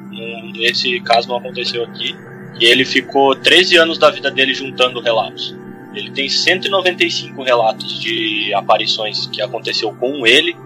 nesse 0.57 1.01
caso 1.01 1.29
não 1.29 1.37
aconteceu 1.37 1.85
aqui, 1.85 2.15
e 2.61 2.65
ele 2.65 2.85
ficou 2.85 3.35
13 3.35 3.77
anos 3.77 3.99
da 3.99 4.11
vida 4.11 4.31
dele 4.31 4.55
juntando 4.55 5.01
relatos. 5.01 5.55
Ele 5.95 6.11
tem 6.11 6.29
195 6.29 7.43
relatos 7.43 8.01
de 8.01 8.53
aparições 8.55 9.27
que 9.27 9.41
aconteceu 9.41 9.93
com 9.95 10.27
ele, 10.27 10.57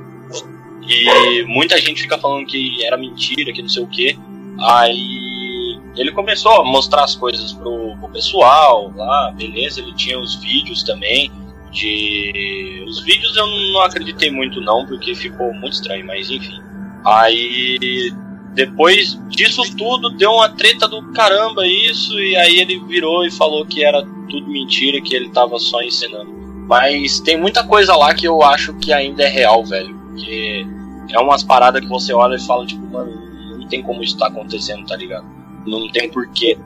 e 0.88 1.44
muita 1.44 1.78
gente 1.78 2.00
fica 2.00 2.16
falando 2.16 2.46
que 2.46 2.82
era 2.84 2.96
mentira, 2.96 3.52
que 3.52 3.60
não 3.60 3.68
sei 3.68 3.82
o 3.82 3.86
que. 3.86 4.18
Aí 4.60 5.78
ele 5.96 6.12
começou 6.12 6.52
a 6.52 6.64
mostrar 6.64 7.04
as 7.04 7.14
coisas 7.14 7.52
pro, 7.52 7.96
pro 7.98 8.08
pessoal 8.10 8.92
lá, 8.96 9.32
beleza, 9.36 9.80
ele 9.80 9.94
tinha 9.94 10.18
os 10.18 10.36
vídeos 10.36 10.82
também. 10.82 11.30
De. 11.70 12.84
Os 12.88 13.00
vídeos 13.00 13.36
eu 13.36 13.46
não 13.46 13.82
acreditei 13.82 14.30
muito 14.30 14.60
não, 14.60 14.86
porque 14.86 15.14
ficou 15.14 15.52
muito 15.52 15.74
estranho, 15.74 16.06
mas 16.06 16.30
enfim. 16.30 16.58
Aí 17.04 18.10
depois 18.54 19.20
disso 19.28 19.62
tudo 19.76 20.10
deu 20.10 20.32
uma 20.32 20.48
treta 20.48 20.88
do 20.88 21.12
caramba 21.12 21.66
isso, 21.66 22.18
e 22.18 22.34
aí 22.36 22.58
ele 22.58 22.80
virou 22.86 23.24
e 23.24 23.30
falou 23.30 23.64
que 23.66 23.84
era 23.84 24.02
tudo 24.28 24.48
mentira, 24.48 25.00
que 25.00 25.14
ele 25.14 25.28
tava 25.30 25.58
só 25.58 25.82
ensinando. 25.82 26.32
Mas 26.66 27.20
tem 27.20 27.38
muita 27.38 27.64
coisa 27.64 27.94
lá 27.96 28.14
que 28.14 28.26
eu 28.26 28.42
acho 28.42 28.74
que 28.74 28.92
ainda 28.92 29.22
é 29.22 29.28
real, 29.28 29.64
velho. 29.64 29.94
Porque 30.08 30.66
é 31.10 31.18
umas 31.18 31.42
paradas 31.42 31.80
que 31.80 31.88
você 31.88 32.12
olha 32.12 32.36
e 32.36 32.46
fala, 32.46 32.66
tipo, 32.66 32.84
mano, 32.86 33.27
tem 33.68 33.82
como 33.82 34.02
isso 34.02 34.18
tá 34.18 34.26
acontecendo, 34.26 34.86
tá 34.86 34.96
ligado? 34.96 35.26
Não 35.66 35.90
tem 35.92 36.08
porquê. 36.08 36.56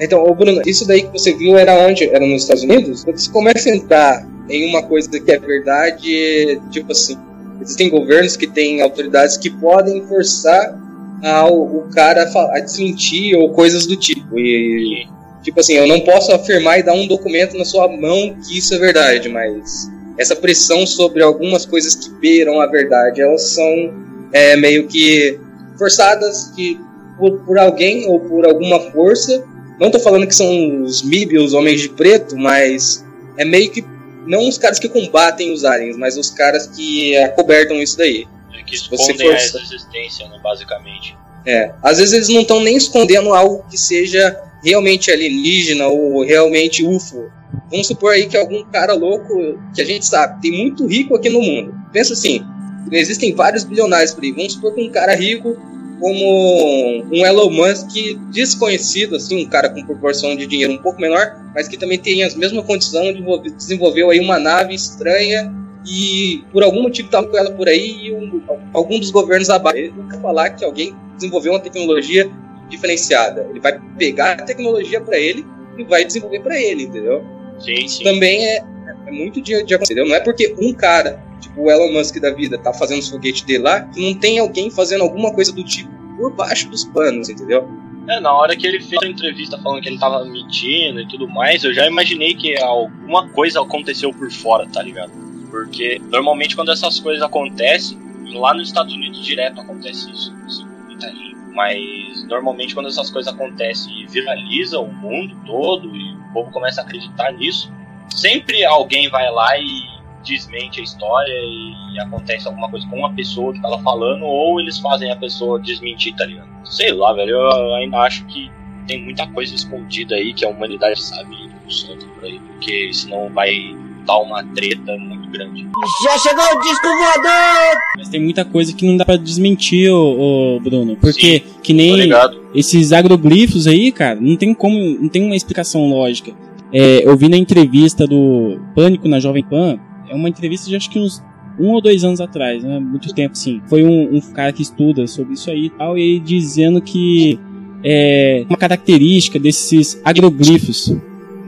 Então, 0.00 0.24
ô 0.24 0.34
Bruno, 0.34 0.60
isso 0.66 0.86
daí 0.86 1.02
que 1.02 1.12
você 1.12 1.32
viu 1.34 1.56
era 1.56 1.74
onde? 1.86 2.04
Era 2.04 2.26
nos 2.26 2.42
Estados 2.42 2.64
Unidos? 2.64 3.04
Quando 3.04 3.18
você 3.18 3.30
começa 3.30 3.68
a 3.68 3.76
entrar 3.76 4.28
em 4.48 4.68
uma 4.68 4.82
coisa 4.82 5.08
que 5.08 5.30
é 5.30 5.38
verdade, 5.38 6.60
tipo 6.70 6.92
assim, 6.92 7.16
existem 7.60 7.88
governos 7.88 8.36
que 8.36 8.46
têm 8.46 8.82
autoridades 8.82 9.36
que 9.36 9.50
podem 9.50 10.04
forçar 10.06 10.78
ao, 11.22 11.62
o 11.62 11.88
cara 11.94 12.24
a, 12.24 12.56
a 12.56 12.60
desmentir 12.60 13.36
ou 13.36 13.50
coisas 13.50 13.86
do 13.86 13.96
tipo. 13.96 14.38
E, 14.38 15.06
tipo 15.42 15.60
assim, 15.60 15.74
eu 15.74 15.86
não 15.86 16.00
posso 16.00 16.32
afirmar 16.32 16.80
e 16.80 16.82
dar 16.82 16.94
um 16.94 17.06
documento 17.06 17.56
na 17.56 17.64
sua 17.64 17.88
mão 17.88 18.36
que 18.46 18.58
isso 18.58 18.74
é 18.74 18.78
verdade, 18.78 19.28
mas 19.28 19.90
essa 20.18 20.36
pressão 20.36 20.86
sobre 20.86 21.22
algumas 21.22 21.64
coisas 21.64 21.94
que 21.94 22.10
beiram 22.10 22.60
a 22.60 22.66
verdade, 22.66 23.20
elas 23.20 23.42
são 23.42 23.92
é, 24.32 24.56
meio 24.56 24.86
que 24.86 25.38
forçadas 25.78 26.52
que 26.54 26.80
por, 27.18 27.38
por 27.40 27.58
alguém 27.58 28.08
ou 28.08 28.20
por 28.20 28.46
alguma 28.46 28.80
força. 28.92 29.44
Não 29.78 29.88
estou 29.88 30.00
falando 30.00 30.26
que 30.26 30.34
são 30.34 30.82
os 30.82 31.02
MIB, 31.02 31.38
os 31.38 31.52
homens 31.52 31.80
de 31.80 31.88
preto, 31.88 32.36
mas 32.36 33.04
é 33.36 33.44
meio 33.44 33.70
que 33.70 33.84
não 34.26 34.48
os 34.48 34.56
caras 34.56 34.78
que 34.78 34.88
combatem 34.88 35.52
os 35.52 35.64
aliens, 35.64 35.96
mas 35.96 36.16
os 36.16 36.30
caras 36.30 36.66
que 36.68 37.16
acobertam 37.18 37.76
isso 37.76 37.98
daí. 37.98 38.26
É 38.52 38.62
Que 38.62 38.78
você 38.78 39.12
escondem 39.12 39.26
for- 39.26 39.34
a 39.34 39.62
existência, 39.62 40.28
né, 40.28 40.38
basicamente. 40.42 41.16
É, 41.46 41.72
às 41.82 41.98
vezes 41.98 42.14
eles 42.14 42.28
não 42.28 42.40
estão 42.40 42.60
nem 42.60 42.76
escondendo 42.76 43.34
algo 43.34 43.64
que 43.68 43.76
seja 43.76 44.40
realmente 44.64 45.10
alienígena 45.10 45.88
ou 45.88 46.24
realmente 46.24 46.84
UFO. 46.86 47.30
Vamos 47.70 47.86
supor 47.86 48.12
aí 48.12 48.26
que 48.26 48.36
algum 48.36 48.64
cara 48.64 48.94
louco, 48.94 49.58
que 49.74 49.82
a 49.82 49.84
gente 49.84 50.06
sabe, 50.06 50.40
tem 50.40 50.52
muito 50.52 50.86
rico 50.86 51.14
aqui 51.14 51.28
no 51.28 51.42
mundo. 51.42 51.74
Pensa 51.92 52.14
assim, 52.14 52.42
existem 52.90 53.34
vários 53.34 53.64
bilionários 53.64 54.12
por 54.12 54.24
aí. 54.24 54.32
Vamos 54.32 54.54
supor 54.54 54.74
que 54.74 54.82
um 54.82 54.90
cara 54.90 55.14
rico 55.14 55.56
como 56.00 57.04
um 57.12 57.24
Elon 57.24 57.50
Musk 57.50 57.88
desconhecido, 58.30 59.16
assim, 59.16 59.44
um 59.44 59.48
cara 59.48 59.70
com 59.70 59.84
proporção 59.84 60.36
de 60.36 60.46
dinheiro 60.46 60.72
um 60.72 60.78
pouco 60.78 61.00
menor, 61.00 61.36
mas 61.54 61.68
que 61.68 61.76
também 61.76 61.98
tem 61.98 62.22
as 62.24 62.34
mesmas 62.34 62.64
condições 62.64 63.06
de 63.08 63.12
desenvolver- 63.14 63.50
desenvolveu 63.50 64.10
aí 64.10 64.20
uma 64.20 64.38
nave 64.38 64.74
estranha 64.74 65.52
e 65.88 66.42
por 66.52 66.62
algum 66.62 66.82
motivo 66.82 67.08
tava 67.08 67.28
com 67.28 67.36
ela 67.36 67.50
por 67.52 67.68
aí 67.68 68.06
e 68.08 68.12
um- 68.12 68.42
algum 68.72 68.98
dos 68.98 69.10
governos 69.10 69.48
abaixo. 69.50 69.78
Ele 69.78 69.92
nunca 69.96 70.18
falar 70.18 70.50
que 70.50 70.64
alguém 70.64 70.94
desenvolveu 71.16 71.52
uma 71.52 71.60
tecnologia 71.60 72.28
diferenciada. 72.68 73.46
Ele 73.50 73.60
vai 73.60 73.78
pegar 73.98 74.32
a 74.32 74.42
tecnologia 74.42 75.00
para 75.00 75.18
ele 75.18 75.46
e 75.78 75.84
vai 75.84 76.04
desenvolver 76.04 76.40
para 76.40 76.60
ele, 76.60 76.84
entendeu? 76.84 77.22
Sim, 77.60 77.86
sim. 77.86 78.02
Também 78.04 78.44
é, 78.44 78.64
é 79.06 79.10
muito 79.10 79.40
de, 79.40 79.62
de 79.62 79.74
acontecer, 79.74 79.92
entendeu? 79.94 80.08
Não 80.10 80.16
é 80.16 80.20
porque 80.20 80.54
um 80.60 80.72
cara, 80.72 81.22
tipo 81.44 81.62
o 81.62 81.70
Elon 81.70 81.92
Musk 81.92 82.18
da 82.20 82.30
vida, 82.30 82.58
tá 82.58 82.72
fazendo 82.72 83.00
os 83.00 83.08
foguetes 83.08 83.42
dele 83.42 83.64
lá, 83.64 83.80
que 83.82 84.00
não 84.00 84.18
tem 84.18 84.38
alguém 84.38 84.70
fazendo 84.70 85.02
alguma 85.02 85.32
coisa 85.32 85.52
do 85.52 85.64
tipo 85.64 85.92
por 86.16 86.32
baixo 86.32 86.68
dos 86.68 86.84
panos, 86.84 87.28
entendeu? 87.28 87.68
É, 88.08 88.20
na 88.20 88.32
hora 88.32 88.54
que 88.54 88.66
ele 88.66 88.80
fez 88.80 89.02
a 89.02 89.06
entrevista 89.06 89.58
falando 89.58 89.82
que 89.82 89.88
ele 89.88 89.98
tava 89.98 90.24
mentindo 90.24 91.00
e 91.00 91.08
tudo 91.08 91.26
mais, 91.26 91.64
eu 91.64 91.72
já 91.72 91.86
imaginei 91.86 92.34
que 92.34 92.56
alguma 92.60 93.28
coisa 93.28 93.62
aconteceu 93.62 94.12
por 94.12 94.30
fora, 94.30 94.66
tá 94.68 94.82
ligado? 94.82 95.12
Porque 95.50 96.00
normalmente 96.10 96.54
quando 96.54 96.70
essas 96.70 97.00
coisas 97.00 97.22
acontecem, 97.22 97.98
e 98.26 98.36
lá 98.36 98.52
nos 98.52 98.68
Estados 98.68 98.92
Unidos 98.94 99.24
direto 99.24 99.60
acontece 99.60 100.10
isso, 100.10 100.34
assim, 100.44 100.66
muita. 100.86 101.10
Mas 101.54 102.24
normalmente 102.28 102.74
quando 102.74 102.88
essas 102.88 103.10
coisas 103.10 103.32
acontecem 103.32 104.02
e 104.02 104.06
viraliza 104.06 104.78
o 104.78 104.92
mundo 104.92 105.34
todo 105.46 105.94
e 105.96 106.12
o 106.12 106.32
povo 106.32 106.50
começa 106.50 106.82
a 106.82 106.84
acreditar 106.84 107.32
nisso, 107.32 107.72
sempre 108.10 108.64
alguém 108.64 109.08
vai 109.08 109.30
lá 109.30 109.56
e 109.58 109.93
desmente 110.24 110.80
a 110.80 110.82
história 110.82 111.32
e 111.32 111.98
acontece 112.00 112.48
alguma 112.48 112.68
coisa 112.68 112.86
com 112.88 113.04
a 113.06 113.10
pessoa 113.10 113.52
que 113.52 113.60
tava 113.60 113.78
falando, 113.82 114.24
ou 114.24 114.60
eles 114.60 114.78
fazem 114.78 115.10
a 115.10 115.16
pessoa 115.16 115.60
desmentir, 115.60 116.14
tá 116.16 116.24
ligado? 116.26 116.48
Sei 116.64 116.92
lá, 116.92 117.12
velho, 117.12 117.30
eu 117.30 117.74
ainda 117.74 117.98
acho 117.98 118.24
que 118.26 118.50
tem 118.86 119.02
muita 119.02 119.26
coisa 119.28 119.54
escondida 119.54 120.14
aí 120.14 120.32
que 120.34 120.44
a 120.44 120.48
humanidade 120.48 121.00
sabe 121.02 121.34
e 121.34 121.48
não 121.48 121.70
solta 121.70 122.06
por 122.06 122.24
aí, 122.24 122.38
porque 122.38 122.92
senão 122.92 123.28
vai 123.30 123.74
dar 124.06 124.18
uma 124.18 124.44
treta 124.54 124.96
muito 124.98 125.30
grande. 125.30 125.66
Já 126.04 126.18
chegou 126.18 126.44
o 126.44 126.60
disco 126.60 126.86
voador! 126.86 127.78
Mas 127.96 128.08
tem 128.08 128.20
muita 128.20 128.44
coisa 128.44 128.74
que 128.74 128.86
não 128.86 128.96
dá 128.96 129.04
pra 129.04 129.16
desmentir, 129.16 129.90
ô, 129.90 130.56
ô, 130.56 130.60
Bruno. 130.60 130.96
Porque 130.96 131.40
que 131.62 131.72
Tô 131.72 131.76
nem 131.76 132.10
esses 132.54 132.92
agroglifos 132.92 133.66
aí, 133.66 133.90
cara, 133.90 134.20
não 134.20 134.36
tem 134.36 134.54
como, 134.54 134.78
não 134.78 135.08
tem 135.08 135.24
uma 135.24 135.36
explicação 135.36 135.88
lógica. 135.88 136.32
É, 136.72 137.08
eu 137.08 137.16
vi 137.16 137.28
na 137.28 137.36
entrevista 137.36 138.06
do 138.06 138.60
Pânico 138.74 139.08
na 139.08 139.20
Jovem 139.20 139.44
Pan, 139.44 139.78
é 140.08 140.14
uma 140.14 140.28
entrevista 140.28 140.68
de 140.68 140.76
acho 140.76 140.90
que 140.90 140.98
uns 140.98 141.22
um 141.58 141.70
ou 141.70 141.80
dois 141.80 142.04
anos 142.04 142.20
atrás, 142.20 142.62
né? 142.64 142.78
Muito 142.80 143.14
tempo, 143.14 143.36
sim. 143.36 143.60
Foi 143.66 143.84
um, 143.84 144.16
um 144.16 144.20
cara 144.20 144.52
que 144.52 144.62
estuda 144.62 145.06
sobre 145.06 145.34
isso 145.34 145.50
aí 145.50 145.66
e 145.66 145.70
tal, 145.70 145.96
e 145.96 146.02
ele 146.02 146.20
dizendo 146.20 146.80
que 146.80 147.38
é 147.82 148.44
uma 148.48 148.56
característica 148.56 149.38
desses 149.38 150.00
agroglifos 150.04 150.96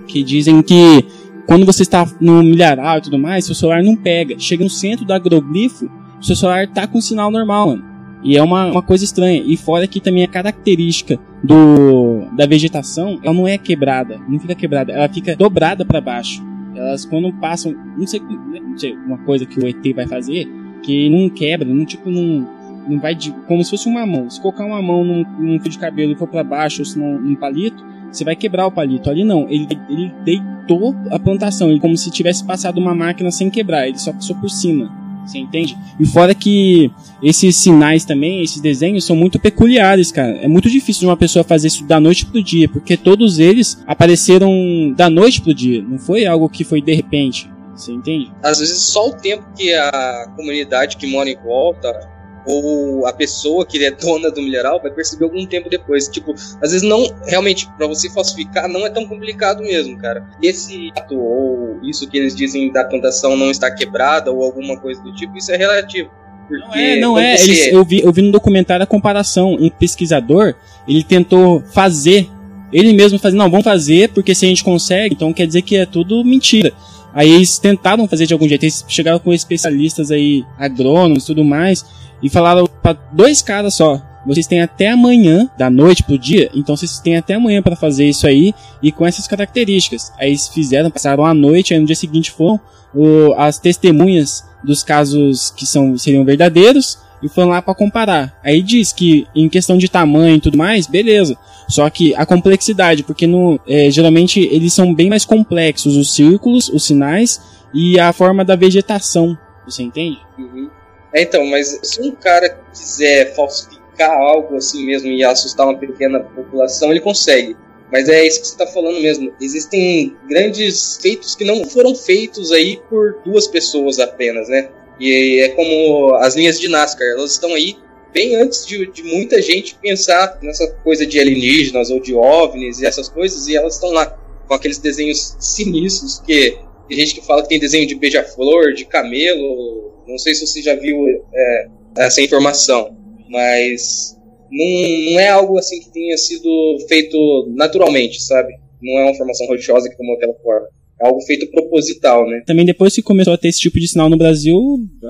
que 0.06 0.22
dizem 0.22 0.62
que 0.62 1.04
quando 1.46 1.64
você 1.64 1.82
está 1.82 2.06
no 2.20 2.42
milharal 2.42 2.98
e 2.98 3.02
tudo 3.02 3.18
mais, 3.18 3.44
seu 3.44 3.54
celular 3.54 3.82
não 3.82 3.96
pega. 3.96 4.38
Chega 4.38 4.64
no 4.64 4.70
centro 4.70 5.04
do 5.04 5.12
agroglifo, 5.12 5.90
seu 6.20 6.36
celular 6.36 6.66
tá 6.68 6.86
com 6.86 7.00
sinal 7.00 7.30
normal, 7.30 7.68
mano. 7.68 7.84
E 8.22 8.36
é 8.36 8.42
uma, 8.42 8.66
uma 8.66 8.82
coisa 8.82 9.04
estranha. 9.04 9.42
E 9.46 9.56
fora 9.56 9.86
que 9.86 10.00
também 10.00 10.24
a 10.24 10.28
característica 10.28 11.18
do 11.42 12.26
da 12.36 12.46
vegetação, 12.46 13.18
ela 13.22 13.32
não 13.32 13.46
é 13.46 13.56
quebrada, 13.56 14.20
não 14.28 14.38
fica 14.38 14.54
quebrada, 14.54 14.92
ela 14.92 15.08
fica 15.08 15.36
dobrada 15.36 15.84
para 15.84 16.00
baixo. 16.00 16.44
Elas 16.76 17.04
quando 17.04 17.32
passam, 17.34 17.74
não 17.96 18.06
sei, 18.06 18.20
não 18.20 18.76
sei, 18.76 18.94
uma 18.94 19.18
coisa 19.18 19.46
que 19.46 19.58
o 19.58 19.66
ET 19.66 19.82
vai 19.94 20.06
fazer, 20.06 20.46
que 20.82 21.08
não 21.08 21.28
quebra, 21.30 21.66
não 21.66 21.84
tipo 21.84 22.10
não 22.10 22.54
não 22.88 23.00
vai 23.00 23.14
de, 23.14 23.32
como 23.48 23.64
se 23.64 23.70
fosse 23.70 23.88
uma 23.88 24.06
mão. 24.06 24.30
Se 24.30 24.40
colocar 24.40 24.64
uma 24.64 24.80
mão 24.80 25.04
num, 25.04 25.24
num 25.38 25.60
fio 25.60 25.70
de 25.70 25.78
cabelo 25.78 26.12
e 26.12 26.16
for 26.16 26.28
para 26.28 26.44
baixo 26.44 26.82
ou 26.82 26.84
se 26.84 26.98
não 26.98 27.18
num 27.18 27.34
palito, 27.34 27.84
você 28.10 28.24
vai 28.24 28.36
quebrar 28.36 28.66
o 28.66 28.70
palito. 28.70 29.10
Ali 29.10 29.24
não, 29.24 29.48
ele, 29.48 29.66
ele 29.88 30.12
deitou 30.24 30.94
a 31.10 31.18
plantação, 31.18 31.70
ele 31.70 31.80
como 31.80 31.96
se 31.96 32.10
tivesse 32.10 32.44
passado 32.44 32.78
uma 32.78 32.94
máquina 32.94 33.30
sem 33.30 33.50
quebrar, 33.50 33.88
ele 33.88 33.98
só 33.98 34.12
passou 34.12 34.36
por 34.36 34.48
cima. 34.48 35.05
Você 35.26 35.38
entende? 35.38 35.76
E 35.98 36.06
fora 36.06 36.34
que 36.34 36.90
esses 37.22 37.56
sinais 37.56 38.04
também, 38.04 38.42
esses 38.42 38.60
desenhos 38.60 39.04
são 39.04 39.16
muito 39.16 39.38
peculiares, 39.38 40.12
cara. 40.12 40.36
É 40.36 40.48
muito 40.48 40.70
difícil 40.70 41.00
de 41.00 41.06
uma 41.06 41.16
pessoa 41.16 41.44
fazer 41.44 41.68
isso 41.68 41.84
da 41.84 41.98
noite 41.98 42.26
pro 42.26 42.42
dia, 42.42 42.68
porque 42.68 42.96
todos 42.96 43.38
eles 43.38 43.82
apareceram 43.86 44.92
da 44.96 45.10
noite 45.10 45.40
pro 45.40 45.54
dia. 45.54 45.82
Não 45.82 45.98
foi 45.98 46.26
algo 46.26 46.48
que 46.48 46.64
foi 46.64 46.80
de 46.80 46.94
repente. 46.94 47.50
Você 47.74 47.92
entende? 47.92 48.32
Às 48.42 48.60
vezes 48.60 48.78
só 48.84 49.08
o 49.08 49.12
tempo 49.12 49.44
que 49.54 49.74
a 49.74 50.32
comunidade 50.34 50.96
que 50.96 51.06
mora 51.06 51.28
em 51.28 51.36
volta 51.36 52.15
ou 52.46 53.06
a 53.06 53.12
pessoa 53.12 53.66
que 53.66 53.84
é 53.84 53.90
dona 53.90 54.30
do 54.30 54.40
mineral 54.40 54.80
vai 54.80 54.90
perceber 54.90 55.24
algum 55.24 55.44
tempo 55.44 55.68
depois. 55.68 56.08
Tipo, 56.08 56.32
às 56.62 56.72
vezes 56.72 56.82
não, 56.82 57.04
realmente, 57.26 57.68
para 57.76 57.86
você 57.86 58.08
falsificar 58.10 58.68
não 58.68 58.86
é 58.86 58.90
tão 58.90 59.06
complicado 59.06 59.62
mesmo, 59.62 59.98
cara. 59.98 60.24
Esse 60.42 60.90
ato 60.96 61.18
ou 61.18 61.80
isso 61.82 62.08
que 62.08 62.16
eles 62.16 62.34
dizem 62.34 62.72
da 62.72 62.84
plantação 62.84 63.36
não 63.36 63.50
está 63.50 63.70
quebrada 63.70 64.30
ou 64.30 64.42
alguma 64.42 64.78
coisa 64.78 65.02
do 65.02 65.14
tipo, 65.14 65.36
isso 65.36 65.50
é 65.52 65.56
relativo. 65.56 66.08
Não 66.48 66.74
é, 66.74 66.96
não 67.00 67.18
é. 67.18 67.34
Eles- 67.34 67.66
eu, 67.72 67.84
vi, 67.84 68.00
eu 68.02 68.12
vi 68.12 68.22
no 68.22 68.30
documentário 68.30 68.84
a 68.84 68.86
comparação. 68.86 69.54
Um 69.54 69.68
pesquisador, 69.68 70.54
ele 70.86 71.02
tentou 71.02 71.60
fazer. 71.72 72.28
Ele 72.72 72.92
mesmo 72.92 73.18
fazer, 73.18 73.36
não, 73.36 73.50
vamos 73.50 73.64
fazer, 73.64 74.10
porque 74.10 74.34
se 74.34 74.44
a 74.44 74.48
gente 74.48 74.62
consegue, 74.62 75.14
então 75.14 75.32
quer 75.32 75.46
dizer 75.46 75.62
que 75.62 75.76
é 75.76 75.86
tudo 75.86 76.24
mentira. 76.24 76.72
Aí 77.14 77.32
eles 77.32 77.58
tentaram 77.58 78.06
fazer 78.06 78.26
de 78.26 78.32
algum 78.34 78.46
jeito, 78.48 78.64
eles 78.64 78.84
chegaram 78.88 79.18
com 79.18 79.32
especialistas 79.32 80.10
aí, 80.10 80.44
agrônomos 80.58 81.24
e 81.24 81.26
tudo 81.28 81.42
mais, 81.44 81.84
e 82.22 82.28
falaram 82.30 82.66
para 82.66 82.96
dois 83.12 83.42
caras 83.42 83.74
só. 83.74 84.00
Vocês 84.26 84.46
têm 84.48 84.60
até 84.60 84.90
amanhã, 84.90 85.48
da 85.56 85.70
noite 85.70 86.02
pro 86.02 86.18
dia, 86.18 86.50
então 86.52 86.76
vocês 86.76 86.98
têm 86.98 87.16
até 87.16 87.34
amanhã 87.34 87.62
para 87.62 87.76
fazer 87.76 88.08
isso 88.08 88.26
aí 88.26 88.52
e 88.82 88.90
com 88.90 89.06
essas 89.06 89.28
características. 89.28 90.12
Aí 90.18 90.30
eles 90.30 90.48
fizeram, 90.48 90.90
passaram 90.90 91.24
a 91.24 91.32
noite, 91.32 91.72
aí 91.72 91.78
no 91.80 91.86
dia 91.86 91.94
seguinte 91.94 92.32
foram 92.32 92.58
o- 92.92 93.32
as 93.36 93.58
testemunhas 93.60 94.44
dos 94.64 94.82
casos 94.82 95.50
que 95.50 95.64
são 95.64 95.96
seriam 95.96 96.24
verdadeiros 96.24 96.98
e 97.22 97.28
foram 97.28 97.50
lá 97.50 97.62
para 97.62 97.74
comparar. 97.74 98.36
Aí 98.42 98.62
diz 98.62 98.92
que 98.92 99.28
em 99.32 99.48
questão 99.48 99.78
de 99.78 99.88
tamanho 99.88 100.36
e 100.36 100.40
tudo 100.40 100.58
mais, 100.58 100.88
beleza. 100.88 101.36
Só 101.68 101.88
que 101.88 102.12
a 102.16 102.26
complexidade, 102.26 103.04
porque 103.04 103.26
no, 103.28 103.60
é, 103.66 103.90
geralmente 103.92 104.40
eles 104.40 104.72
são 104.72 104.92
bem 104.92 105.08
mais 105.08 105.24
complexos, 105.24 105.96
os 105.96 106.12
círculos, 106.12 106.68
os 106.68 106.84
sinais 106.84 107.40
e 107.72 107.98
a 107.98 108.12
forma 108.12 108.44
da 108.44 108.56
vegetação. 108.56 109.38
Você 109.64 109.82
entende? 109.84 110.18
Uhum. 110.38 110.68
É, 111.16 111.22
então, 111.22 111.46
mas 111.46 111.80
se 111.82 112.02
um 112.02 112.10
cara 112.10 112.60
quiser 112.74 113.34
falsificar 113.34 114.10
algo 114.10 114.54
assim 114.54 114.84
mesmo 114.84 115.08
e 115.08 115.24
assustar 115.24 115.66
uma 115.66 115.78
pequena 115.78 116.20
população, 116.20 116.90
ele 116.90 117.00
consegue. 117.00 117.56
Mas 117.90 118.06
é 118.10 118.26
isso 118.26 118.42
que 118.42 118.48
você 118.48 118.52
está 118.52 118.66
falando 118.66 119.00
mesmo. 119.00 119.32
Existem 119.40 120.14
grandes 120.28 120.98
feitos 121.00 121.34
que 121.34 121.42
não 121.42 121.64
foram 121.64 121.94
feitos 121.94 122.52
aí 122.52 122.78
por 122.90 123.22
duas 123.24 123.46
pessoas 123.46 123.98
apenas, 123.98 124.46
né? 124.50 124.68
E 125.00 125.40
é 125.40 125.48
como 125.50 126.14
as 126.16 126.36
linhas 126.36 126.60
de 126.60 126.68
NASCAR, 126.68 127.08
elas 127.08 127.32
estão 127.32 127.54
aí 127.54 127.78
bem 128.12 128.36
antes 128.36 128.66
de, 128.66 128.86
de 128.86 129.02
muita 129.02 129.40
gente 129.40 129.74
pensar 129.76 130.38
nessa 130.42 130.66
coisa 130.84 131.06
de 131.06 131.18
alienígenas 131.18 131.88
ou 131.88 131.98
de 131.98 132.14
OVNIs 132.14 132.80
e 132.80 132.86
essas 132.86 133.08
coisas, 133.08 133.46
e 133.46 133.56
elas 133.56 133.74
estão 133.74 133.90
lá 133.90 134.06
com 134.46 134.52
aqueles 134.52 134.76
desenhos 134.76 135.34
sinistros 135.40 136.18
que 136.18 136.58
tem 136.88 136.98
gente 136.98 137.14
que 137.14 137.26
fala 137.26 137.42
que 137.42 137.48
tem 137.48 137.58
desenho 137.58 137.86
de 137.86 137.94
beija-flor, 137.94 138.74
de 138.74 138.84
camelo. 138.84 139.95
Não 140.06 140.18
sei 140.18 140.34
se 140.34 140.46
você 140.46 140.62
já 140.62 140.74
viu 140.74 140.96
é, 141.34 141.68
essa 141.98 142.20
informação, 142.20 142.96
mas 143.28 144.16
não, 144.50 145.12
não 145.12 145.20
é 145.20 145.28
algo 145.28 145.58
assim 145.58 145.80
que 145.80 145.90
tenha 145.90 146.16
sido 146.16 146.78
feito 146.88 147.52
naturalmente, 147.54 148.22
sabe? 148.22 148.52
Não 148.82 148.98
é 148.98 149.04
uma 149.04 149.14
formação 149.14 149.46
rochosa 149.46 149.88
que 149.88 149.96
tomou 149.96 150.14
aquela 150.16 150.34
forma. 150.34 150.66
É 151.00 151.06
algo 151.06 151.20
feito 151.22 151.50
proposital, 151.50 152.28
né? 152.28 152.42
Também 152.46 152.64
depois 152.64 152.94
que 152.94 153.02
começou 153.02 153.34
a 153.34 153.38
ter 153.38 153.48
esse 153.48 153.60
tipo 153.60 153.78
de 153.78 153.88
sinal 153.88 154.08
no 154.08 154.16
Brasil, 154.16 154.58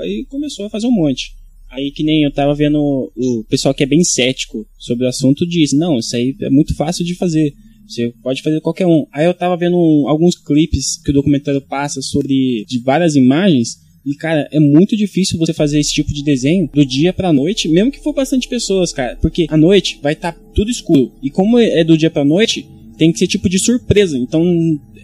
aí 0.01 0.25
começou 0.29 0.67
a 0.67 0.71
fazer 0.71 0.87
um 0.87 0.93
monte. 0.93 1.35
Aí 1.71 1.91
que 1.91 2.03
nem 2.03 2.25
eu 2.25 2.33
tava 2.33 2.55
vendo 2.55 2.79
o 3.15 3.45
pessoal 3.49 3.75
que 3.75 3.83
é 3.83 3.87
bem 3.87 4.03
cético 4.03 4.67
sobre 4.79 5.05
o 5.05 5.09
assunto 5.09 5.47
diz, 5.47 5.73
não, 5.73 5.99
isso 5.99 6.17
aí 6.17 6.35
é 6.41 6.51
muito 6.51 6.75
fácil 6.75 7.05
de 7.05 7.15
fazer. 7.15 7.53
Você 7.87 8.13
pode 8.23 8.43
fazer 8.43 8.61
qualquer 8.61 8.87
um. 8.87 9.07
Aí 9.13 9.27
eu 9.27 9.35
tava 9.35 9.57
vendo 9.57 9.77
alguns 10.09 10.37
clipes 10.37 11.01
que 11.05 11.11
o 11.11 11.15
documentário 11.15 11.61
passa 11.61 12.03
sobre 12.03 12.65
de 12.67 12.81
várias 12.81 13.15
imagens. 13.15 13.77
E, 14.07 14.15
cara, 14.15 14.49
é 14.53 14.61
muito 14.61 14.97
difícil 14.97 15.37
você 15.37 15.53
fazer 15.53 15.81
esse 15.81 15.93
tipo 15.93 16.13
de 16.13 16.23
desenho 16.23 16.71
do 16.73 16.87
dia 16.87 17.13
pra 17.13 17.33
noite, 17.33 17.69
mesmo 17.69 17.91
que 17.91 18.01
for 18.01 18.13
bastante 18.13 18.47
pessoas, 18.47 18.93
cara. 18.93 19.19
Porque 19.21 19.47
à 19.49 19.57
noite 19.57 19.99
vai 20.01 20.13
estar 20.13 20.33
tudo 20.55 20.71
escuro. 20.71 21.11
E 21.21 21.29
como 21.29 21.59
é 21.59 21.83
do 21.83 21.99
dia 21.99 22.09
pra 22.09 22.25
noite, 22.25 22.65
tem 22.97 23.11
que 23.11 23.19
ser 23.19 23.27
tipo 23.27 23.49
de 23.49 23.59
surpresa. 23.59 24.17
Então 24.17 24.45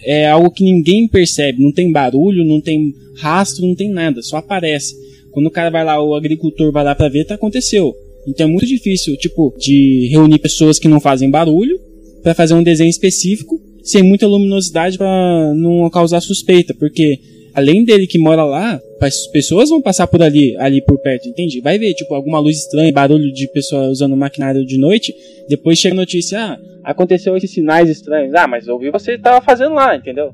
é 0.05 0.29
algo 0.29 0.53
que 0.53 0.63
ninguém 0.63 1.09
percebe. 1.09 1.61
Não 1.61 1.73
tem 1.73 1.91
barulho, 1.91 2.45
não 2.45 2.61
tem 2.61 2.95
rastro, 3.19 3.67
não 3.67 3.75
tem 3.75 3.91
nada. 3.91 4.23
Só 4.23 4.37
aparece. 4.37 4.95
Quando 5.33 5.47
o 5.47 5.51
cara 5.51 5.69
vai 5.69 5.85
lá, 5.85 6.01
o 6.01 6.15
agricultor 6.15 6.71
vai 6.71 6.85
lá 6.85 6.95
pra 6.95 7.09
ver, 7.09 7.25
tá 7.25 7.35
aconteceu. 7.35 7.93
Então 8.29 8.47
é 8.47 8.51
muito 8.51 8.67
difícil, 8.67 9.17
tipo, 9.17 9.53
de 9.59 10.07
reunir 10.13 10.39
pessoas 10.39 10.79
que 10.79 10.87
não 10.87 11.01
fazem 11.01 11.29
barulho 11.29 11.77
para 12.23 12.35
fazer 12.35 12.55
um 12.55 12.63
desenho 12.63 12.91
específico 12.91 13.61
sem 13.83 14.03
muita 14.03 14.29
luminosidade 14.29 14.97
para 14.97 15.53
não 15.55 15.91
causar 15.91 16.21
suspeita, 16.21 16.73
porque 16.73 17.19
além 17.55 17.85
dele 17.85 18.07
que 18.07 18.19
mora 18.19 18.45
lá, 18.45 18.81
as 19.01 19.27
pessoas 19.29 19.69
vão 19.69 19.83
passar 19.83 20.07
por 20.07 20.23
ali, 20.23 20.57
ali 20.59 20.81
por 20.81 20.99
perto, 20.99 21.29
entende? 21.29 21.61
Vai 21.61 21.79
ver, 21.79 21.95
tipo, 21.95 22.15
alguma 22.15 22.39
luz 22.39 22.59
estranha, 22.59 22.93
barulho 22.93 23.33
de 23.33 23.49
pessoa 23.49 23.89
usando 23.89 24.17
maquinário 24.17 24.65
de 24.65 24.79
noite, 24.79 25.15
depois 25.49 25.79
chega 25.79 25.95
a 25.95 25.97
notícia, 25.97 26.39
ah, 26.41 26.59
aconteceu 26.85 27.37
esses 27.37 27.53
sinais 27.53 27.89
estranhos. 27.89 28.35
Ah, 28.35 28.47
mas 28.47 28.67
eu 28.67 28.79
vi 28.79 28.91
você 28.91 29.19
tava 29.19 29.45
fazendo 29.45 29.75
lá, 29.75 29.97
entendeu? 29.97 30.33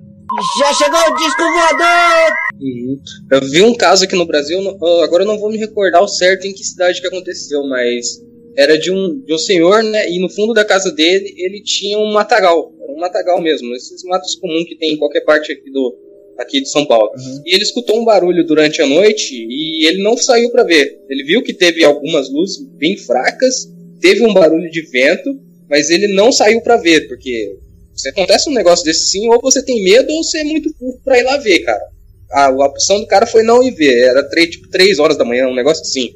Já 0.60 0.74
chegou 0.74 1.00
o 1.00 1.16
disco 1.16 1.42
voador! 1.42 2.32
Uhum. 2.60 3.00
Eu 3.30 3.40
vi 3.50 3.62
um 3.62 3.74
caso 3.74 4.04
aqui 4.04 4.14
no 4.14 4.26
Brasil, 4.26 4.60
agora 5.02 5.22
eu 5.22 5.26
não 5.26 5.38
vou 5.38 5.50
me 5.50 5.56
recordar 5.56 6.02
o 6.02 6.08
certo 6.08 6.46
em 6.46 6.52
que 6.52 6.62
cidade 6.62 7.00
que 7.00 7.06
aconteceu, 7.06 7.66
mas 7.66 8.22
era 8.56 8.78
de 8.78 8.90
um, 8.90 9.20
de 9.24 9.32
um 9.32 9.38
senhor, 9.38 9.82
né? 9.82 10.10
E 10.10 10.20
no 10.20 10.28
fundo 10.28 10.52
da 10.52 10.64
casa 10.64 10.92
dele 10.92 11.34
ele 11.38 11.62
tinha 11.62 11.98
um 11.98 12.12
matagal, 12.12 12.72
um 12.88 13.00
matagal 13.00 13.40
mesmo, 13.40 13.74
esses 13.74 14.02
matos 14.04 14.34
comuns 14.36 14.64
que 14.64 14.76
tem 14.76 14.92
em 14.92 14.98
qualquer 14.98 15.22
parte 15.22 15.52
aqui 15.52 15.70
do 15.70 15.96
aqui 16.38 16.60
de 16.60 16.70
São 16.70 16.86
Paulo. 16.86 17.10
Uhum. 17.16 17.42
E 17.44 17.54
ele 17.54 17.64
escutou 17.64 18.00
um 18.00 18.04
barulho 18.04 18.46
durante 18.46 18.80
a 18.80 18.86
noite 18.86 19.34
e 19.34 19.86
ele 19.86 20.02
não 20.02 20.16
saiu 20.16 20.50
para 20.50 20.62
ver. 20.62 21.00
Ele 21.08 21.24
viu 21.24 21.42
que 21.42 21.52
teve 21.52 21.84
algumas 21.84 22.30
luzes 22.30 22.64
bem 22.78 22.96
fracas, 22.96 23.68
teve 24.00 24.24
um 24.24 24.32
barulho 24.32 24.70
de 24.70 24.82
vento, 24.82 25.38
mas 25.68 25.90
ele 25.90 26.08
não 26.08 26.30
saiu 26.30 26.60
para 26.62 26.76
ver, 26.76 27.08
porque 27.08 27.56
se 27.94 28.08
acontece 28.08 28.48
um 28.48 28.54
negócio 28.54 28.84
desse 28.84 29.10
sim, 29.10 29.28
ou 29.28 29.40
você 29.40 29.62
tem 29.62 29.82
medo 29.82 30.12
ou 30.12 30.22
você 30.22 30.38
é 30.38 30.44
muito 30.44 30.72
burro 30.80 31.00
pra 31.04 31.18
ir 31.18 31.24
lá 31.24 31.36
ver, 31.36 31.60
cara. 31.60 31.82
A, 32.30 32.46
a 32.46 32.66
opção 32.66 33.00
do 33.00 33.06
cara 33.06 33.26
foi 33.26 33.42
não 33.42 33.62
ir 33.62 33.72
ver. 33.72 34.04
Era 34.04 34.22
três, 34.22 34.50
tipo 34.50 34.68
3 34.68 34.98
horas 34.98 35.16
da 35.16 35.24
manhã, 35.24 35.48
um 35.48 35.54
negócio 35.54 35.82
assim. 35.82 36.14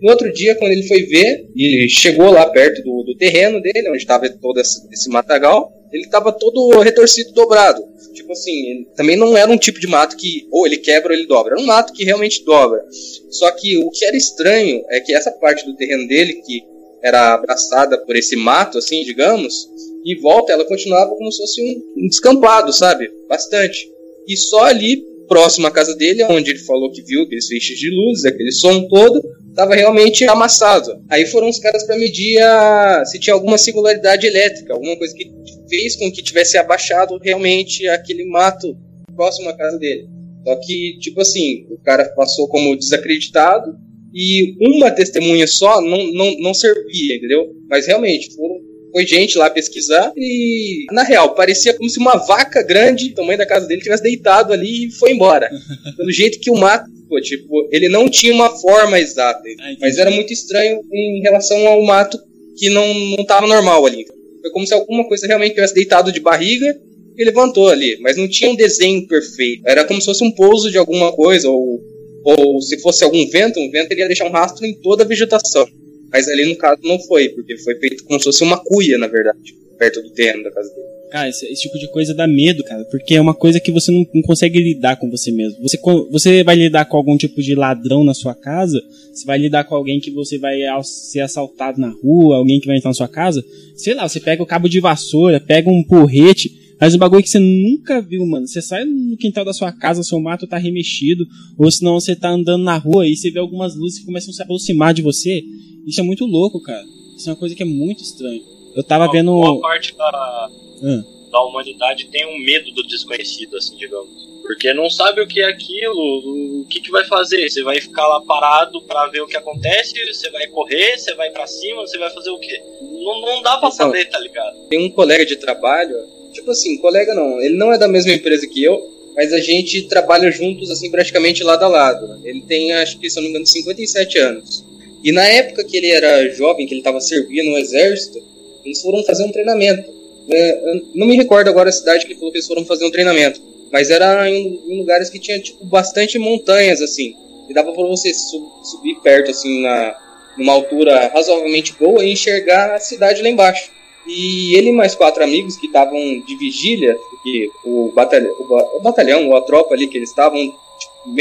No 0.00 0.10
outro 0.10 0.32
dia, 0.32 0.54
quando 0.54 0.72
ele 0.72 0.86
foi 0.86 1.02
ver, 1.04 1.48
e 1.56 1.88
chegou 1.88 2.30
lá 2.30 2.46
perto 2.46 2.82
do, 2.82 3.02
do 3.02 3.16
terreno 3.16 3.60
dele, 3.60 3.88
onde 3.88 3.98
estava 3.98 4.28
todo 4.28 4.60
esse, 4.60 4.86
esse 4.92 5.08
matagal, 5.08 5.72
ele 5.92 6.04
estava 6.04 6.32
todo 6.32 6.80
retorcido, 6.80 7.32
dobrado. 7.32 7.82
Tipo 8.12 8.32
assim, 8.32 8.86
também 8.96 9.16
não 9.16 9.36
era 9.36 9.50
um 9.50 9.56
tipo 9.56 9.80
de 9.80 9.86
mato 9.86 10.16
que 10.16 10.46
ou 10.50 10.66
ele 10.66 10.76
quebra 10.76 11.12
ou 11.12 11.18
ele 11.18 11.26
dobra. 11.26 11.54
Era 11.54 11.62
um 11.62 11.66
mato 11.66 11.92
que 11.92 12.04
realmente 12.04 12.44
dobra. 12.44 12.84
Só 13.30 13.50
que 13.52 13.78
o 13.78 13.90
que 13.90 14.04
era 14.04 14.16
estranho 14.16 14.84
é 14.90 15.00
que 15.00 15.14
essa 15.14 15.32
parte 15.32 15.64
do 15.64 15.76
terreno 15.76 16.06
dele, 16.06 16.34
que 16.34 16.62
era 17.02 17.34
abraçada 17.34 17.98
por 18.04 18.16
esse 18.16 18.36
mato, 18.36 18.78
assim, 18.78 19.04
digamos, 19.04 19.68
em 20.04 20.18
volta 20.20 20.52
ela 20.52 20.64
continuava 20.64 21.14
como 21.14 21.30
se 21.30 21.38
fosse 21.38 21.62
um, 21.62 22.04
um 22.04 22.08
descampado, 22.08 22.72
sabe? 22.72 23.10
Bastante. 23.28 23.88
E 24.26 24.36
só 24.36 24.64
ali, 24.64 25.02
próximo 25.26 25.66
à 25.66 25.70
casa 25.70 25.94
dele, 25.94 26.24
onde 26.24 26.50
ele 26.50 26.58
falou 26.60 26.90
que 26.90 27.02
viu 27.02 27.22
aqueles 27.22 27.46
feixes 27.46 27.78
de 27.78 27.90
luz, 27.90 28.24
aquele 28.24 28.52
som 28.52 28.86
todo, 28.88 29.22
estava 29.58 29.74
realmente 29.74 30.24
amassado. 30.24 31.02
Aí 31.10 31.26
foram 31.26 31.48
os 31.48 31.58
caras 31.58 31.84
para 31.84 31.98
medir 31.98 32.40
a, 32.40 33.04
se 33.04 33.18
tinha 33.18 33.34
alguma 33.34 33.58
singularidade 33.58 34.24
elétrica, 34.24 34.72
alguma 34.72 34.96
coisa 34.96 35.12
que 35.12 35.28
fez 35.68 35.96
com 35.96 36.12
que 36.12 36.22
tivesse 36.22 36.56
abaixado 36.56 37.18
realmente 37.20 37.88
aquele 37.88 38.24
mato 38.24 38.78
próximo 39.16 39.48
à 39.48 39.56
casa 39.56 39.76
dele. 39.76 40.08
Só 40.46 40.54
que, 40.60 40.96
tipo 41.00 41.20
assim, 41.20 41.66
o 41.70 41.78
cara 41.78 42.04
passou 42.10 42.46
como 42.46 42.76
desacreditado 42.76 43.76
e 44.14 44.54
uma 44.60 44.92
testemunha 44.92 45.46
só 45.48 45.80
não, 45.80 46.12
não, 46.12 46.38
não 46.38 46.54
servia, 46.54 47.16
entendeu? 47.16 47.52
Mas 47.68 47.88
realmente, 47.88 48.32
foram 48.36 48.57
foi 48.92 49.06
gente 49.06 49.36
lá 49.36 49.50
pesquisar 49.50 50.12
e, 50.16 50.86
na 50.92 51.02
real, 51.02 51.34
parecia 51.34 51.74
como 51.74 51.88
se 51.88 51.98
uma 51.98 52.16
vaca 52.16 52.62
grande, 52.62 53.14
tamanho 53.14 53.38
da 53.38 53.46
casa 53.46 53.66
dele, 53.66 53.82
tivesse 53.82 54.02
deitado 54.02 54.52
ali 54.52 54.86
e 54.86 54.90
foi 54.92 55.12
embora. 55.12 55.50
Pelo 55.96 56.10
jeito 56.10 56.40
que 56.40 56.50
o 56.50 56.56
mato, 56.56 56.90
pô, 57.08 57.20
tipo, 57.20 57.68
ele 57.70 57.88
não 57.88 58.08
tinha 58.08 58.32
uma 58.32 58.50
forma 58.50 58.98
exata, 58.98 59.42
mas 59.80 59.98
era 59.98 60.10
muito 60.10 60.32
estranho 60.32 60.80
em 60.92 61.20
relação 61.22 61.66
ao 61.66 61.82
mato 61.84 62.18
que 62.56 62.68
não, 62.70 62.92
não 63.16 63.24
tava 63.24 63.46
normal 63.46 63.86
ali. 63.86 64.06
Foi 64.40 64.50
como 64.50 64.66
se 64.66 64.74
alguma 64.74 65.06
coisa 65.06 65.26
realmente 65.26 65.54
tivesse 65.54 65.74
deitado 65.74 66.10
de 66.10 66.20
barriga 66.20 66.76
e 67.16 67.24
levantou 67.24 67.68
ali, 67.68 67.98
mas 68.00 68.16
não 68.16 68.28
tinha 68.28 68.50
um 68.50 68.56
desenho 68.56 69.06
perfeito. 69.06 69.62
Era 69.66 69.84
como 69.84 70.00
se 70.00 70.06
fosse 70.06 70.24
um 70.24 70.30
pouso 70.30 70.70
de 70.70 70.78
alguma 70.78 71.12
coisa, 71.12 71.48
ou, 71.48 71.80
ou 72.24 72.62
se 72.62 72.78
fosse 72.78 73.02
algum 73.02 73.28
vento, 73.28 73.58
um 73.58 73.70
vento 73.70 73.90
ele 73.90 74.00
ia 74.00 74.06
deixar 74.06 74.26
um 74.26 74.32
rastro 74.32 74.64
em 74.64 74.74
toda 74.74 75.02
a 75.02 75.06
vegetação. 75.06 75.68
Mas 76.10 76.28
ali 76.28 76.46
no 76.46 76.56
caso 76.56 76.80
não 76.82 76.98
foi, 77.00 77.28
porque 77.30 77.56
foi 77.58 77.74
feito 77.76 78.04
como 78.04 78.18
se 78.18 78.24
fosse 78.24 78.42
uma 78.42 78.58
cuia, 78.58 78.98
na 78.98 79.06
verdade, 79.06 79.54
perto 79.78 80.02
do 80.02 80.10
terreno 80.10 80.42
da 80.42 80.50
casa 80.50 80.68
dele. 80.74 80.98
Cara, 81.10 81.28
esse, 81.28 81.46
esse, 81.46 81.62
tipo 81.62 81.78
de 81.78 81.90
coisa 81.90 82.12
dá 82.12 82.26
medo, 82.26 82.62
cara, 82.62 82.84
porque 82.84 83.14
é 83.14 83.20
uma 83.20 83.34
coisa 83.34 83.58
que 83.58 83.72
você 83.72 83.90
não, 83.90 84.06
não, 84.12 84.22
consegue 84.22 84.58
lidar 84.58 84.96
com 84.96 85.10
você 85.10 85.30
mesmo. 85.30 85.62
Você, 85.62 85.78
você 86.10 86.44
vai 86.44 86.54
lidar 86.54 86.84
com 86.84 86.96
algum 86.98 87.16
tipo 87.16 87.40
de 87.40 87.54
ladrão 87.54 88.04
na 88.04 88.12
sua 88.12 88.34
casa, 88.34 88.82
você 89.12 89.24
vai 89.24 89.38
lidar 89.38 89.64
com 89.64 89.74
alguém 89.74 90.00
que 90.00 90.10
você 90.10 90.36
vai 90.36 90.58
ser 90.82 91.20
assaltado 91.20 91.80
na 91.80 91.88
rua, 91.88 92.36
alguém 92.36 92.60
que 92.60 92.66
vai 92.66 92.76
entrar 92.76 92.90
na 92.90 92.94
sua 92.94 93.08
casa, 93.08 93.42
sei 93.74 93.94
lá, 93.94 94.06
você 94.06 94.20
pega 94.20 94.42
o 94.42 94.46
cabo 94.46 94.68
de 94.68 94.80
vassoura, 94.80 95.40
pega 95.40 95.70
um 95.70 95.82
porrete, 95.82 96.67
mas 96.80 96.94
um 96.94 96.98
bagulho 96.98 97.22
que 97.22 97.28
você 97.28 97.40
nunca 97.40 98.00
viu, 98.00 98.24
mano. 98.24 98.46
Você 98.46 98.62
sai 98.62 98.84
no 98.84 99.16
quintal 99.16 99.44
da 99.44 99.52
sua 99.52 99.72
casa, 99.72 100.02
seu 100.02 100.20
mato 100.20 100.46
tá 100.46 100.56
remexido, 100.56 101.26
ou 101.58 101.70
senão 101.70 101.98
você 101.98 102.14
tá 102.14 102.30
andando 102.30 102.62
na 102.62 102.76
rua 102.76 103.06
e 103.06 103.16
você 103.16 103.30
vê 103.30 103.38
algumas 103.38 103.74
luzes 103.74 103.98
que 103.98 104.06
começam 104.06 104.30
a 104.30 104.34
se 104.34 104.42
aproximar 104.42 104.94
de 104.94 105.02
você. 105.02 105.42
Isso 105.86 106.00
é 106.00 106.04
muito 106.04 106.24
louco, 106.24 106.62
cara. 106.62 106.84
Isso 107.16 107.28
é 107.28 107.32
uma 107.32 107.38
coisa 107.38 107.54
que 107.54 107.62
é 107.62 107.66
muito 107.66 108.02
estranha. 108.02 108.42
Eu 108.76 108.84
tava 108.84 109.04
uma, 109.04 109.12
vendo. 109.12 109.32
Boa 109.32 109.60
parte 109.60 109.96
da, 109.96 110.50
hum. 110.82 111.04
da 111.32 111.42
humanidade 111.42 112.08
tem 112.12 112.24
um 112.26 112.38
medo 112.44 112.70
do 112.72 112.86
desconhecido, 112.86 113.56
assim, 113.56 113.76
digamos. 113.76 114.28
Porque 114.42 114.72
não 114.72 114.88
sabe 114.88 115.20
o 115.20 115.26
que 115.26 115.40
é 115.40 115.46
aquilo, 115.46 116.62
o 116.62 116.66
que, 116.70 116.80
que 116.80 116.90
vai 116.90 117.04
fazer. 117.04 117.50
Você 117.50 117.62
vai 117.64 117.80
ficar 117.80 118.06
lá 118.06 118.20
parado 118.20 118.80
para 118.82 119.08
ver 119.08 119.20
o 119.20 119.26
que 119.26 119.36
acontece, 119.36 119.94
você 120.06 120.30
vai 120.30 120.46
correr, 120.46 120.96
você 120.96 121.12
vai 121.14 121.30
para 121.30 121.46
cima, 121.46 121.80
você 121.80 121.98
vai 121.98 122.10
fazer 122.10 122.30
o 122.30 122.38
quê? 122.38 122.62
Não, 122.80 123.20
não 123.20 123.42
dá 123.42 123.58
pra 123.58 123.68
então, 123.68 123.72
saber, 123.72 124.04
tá 124.06 124.18
ligado? 124.20 124.68
Tem 124.68 124.86
um 124.86 124.90
colega 124.90 125.26
de 125.26 125.36
trabalho, 125.36 125.96
tipo 126.32 126.50
assim, 126.50 126.76
colega 126.78 127.14
não, 127.14 127.40
ele 127.40 127.56
não 127.56 127.72
é 127.72 127.78
da 127.78 127.88
mesma 127.88 128.12
empresa 128.12 128.46
que 128.46 128.62
eu, 128.62 128.90
mas 129.16 129.32
a 129.32 129.40
gente 129.40 129.88
trabalha 129.88 130.30
juntos, 130.30 130.70
assim, 130.70 130.90
praticamente 130.90 131.42
lado 131.42 131.64
a 131.64 131.68
lado. 131.68 132.20
Ele 132.24 132.40
tem, 132.42 132.72
acho 132.74 132.98
que, 132.98 133.10
se 133.10 133.16
não 133.16 133.24
me 133.24 133.30
engano, 133.30 133.46
57 133.46 134.18
anos. 134.18 134.64
E 135.02 135.10
na 135.10 135.24
época 135.24 135.64
que 135.64 135.76
ele 135.76 135.90
era 135.90 136.28
jovem, 136.30 136.66
que 136.66 136.72
ele 136.72 136.80
estava 136.80 137.00
servindo 137.00 137.50
no 137.50 137.58
exército, 137.58 138.22
eles 138.64 138.80
foram 138.80 139.02
fazer 139.04 139.24
um 139.24 139.32
treinamento. 139.32 139.90
É, 140.30 140.80
não 140.94 141.06
me 141.06 141.16
recordo 141.16 141.48
agora 141.48 141.68
a 141.68 141.72
cidade 141.72 142.04
que 142.04 142.12
ele 142.12 142.18
falou 142.18 142.30
que 142.30 142.38
eles 142.38 142.46
foram 142.46 142.64
fazer 142.64 142.84
um 142.84 142.90
treinamento, 142.90 143.40
mas 143.72 143.90
era 143.90 144.28
em, 144.30 144.60
em 144.68 144.78
lugares 144.78 145.08
que 145.08 145.18
tinha 145.18 145.40
tipo 145.40 145.64
bastante 145.64 146.18
montanhas 146.18 146.82
assim, 146.82 147.16
e 147.48 147.54
dava 147.54 147.72
para 147.72 147.84
você 147.84 148.12
sub, 148.12 148.46
subir 148.62 148.96
perto 149.00 149.30
assim 149.30 149.62
na 149.62 149.96
numa 150.36 150.52
altura 150.52 151.08
razoavelmente 151.08 151.74
boa 151.78 152.04
e 152.04 152.12
enxergar 152.12 152.72
a 152.72 152.78
cidade 152.78 153.20
lá 153.22 153.28
embaixo. 153.28 153.72
E 154.08 154.56
ele 154.56 154.70
e 154.70 154.72
mais 154.72 154.94
quatro 154.94 155.22
amigos 155.22 155.56
que 155.56 155.66
estavam 155.66 156.20
de 156.26 156.36
vigília, 156.36 156.96
porque 157.10 157.50
o 157.64 157.92
batalhão, 157.92 158.34
o 158.40 158.80
batalhão, 158.80 159.36
a 159.36 159.42
tropa 159.42 159.74
ali 159.74 159.86
que 159.86 159.98
eles 159.98 160.08
estavam, 160.08 160.40
tipo, 160.40 161.14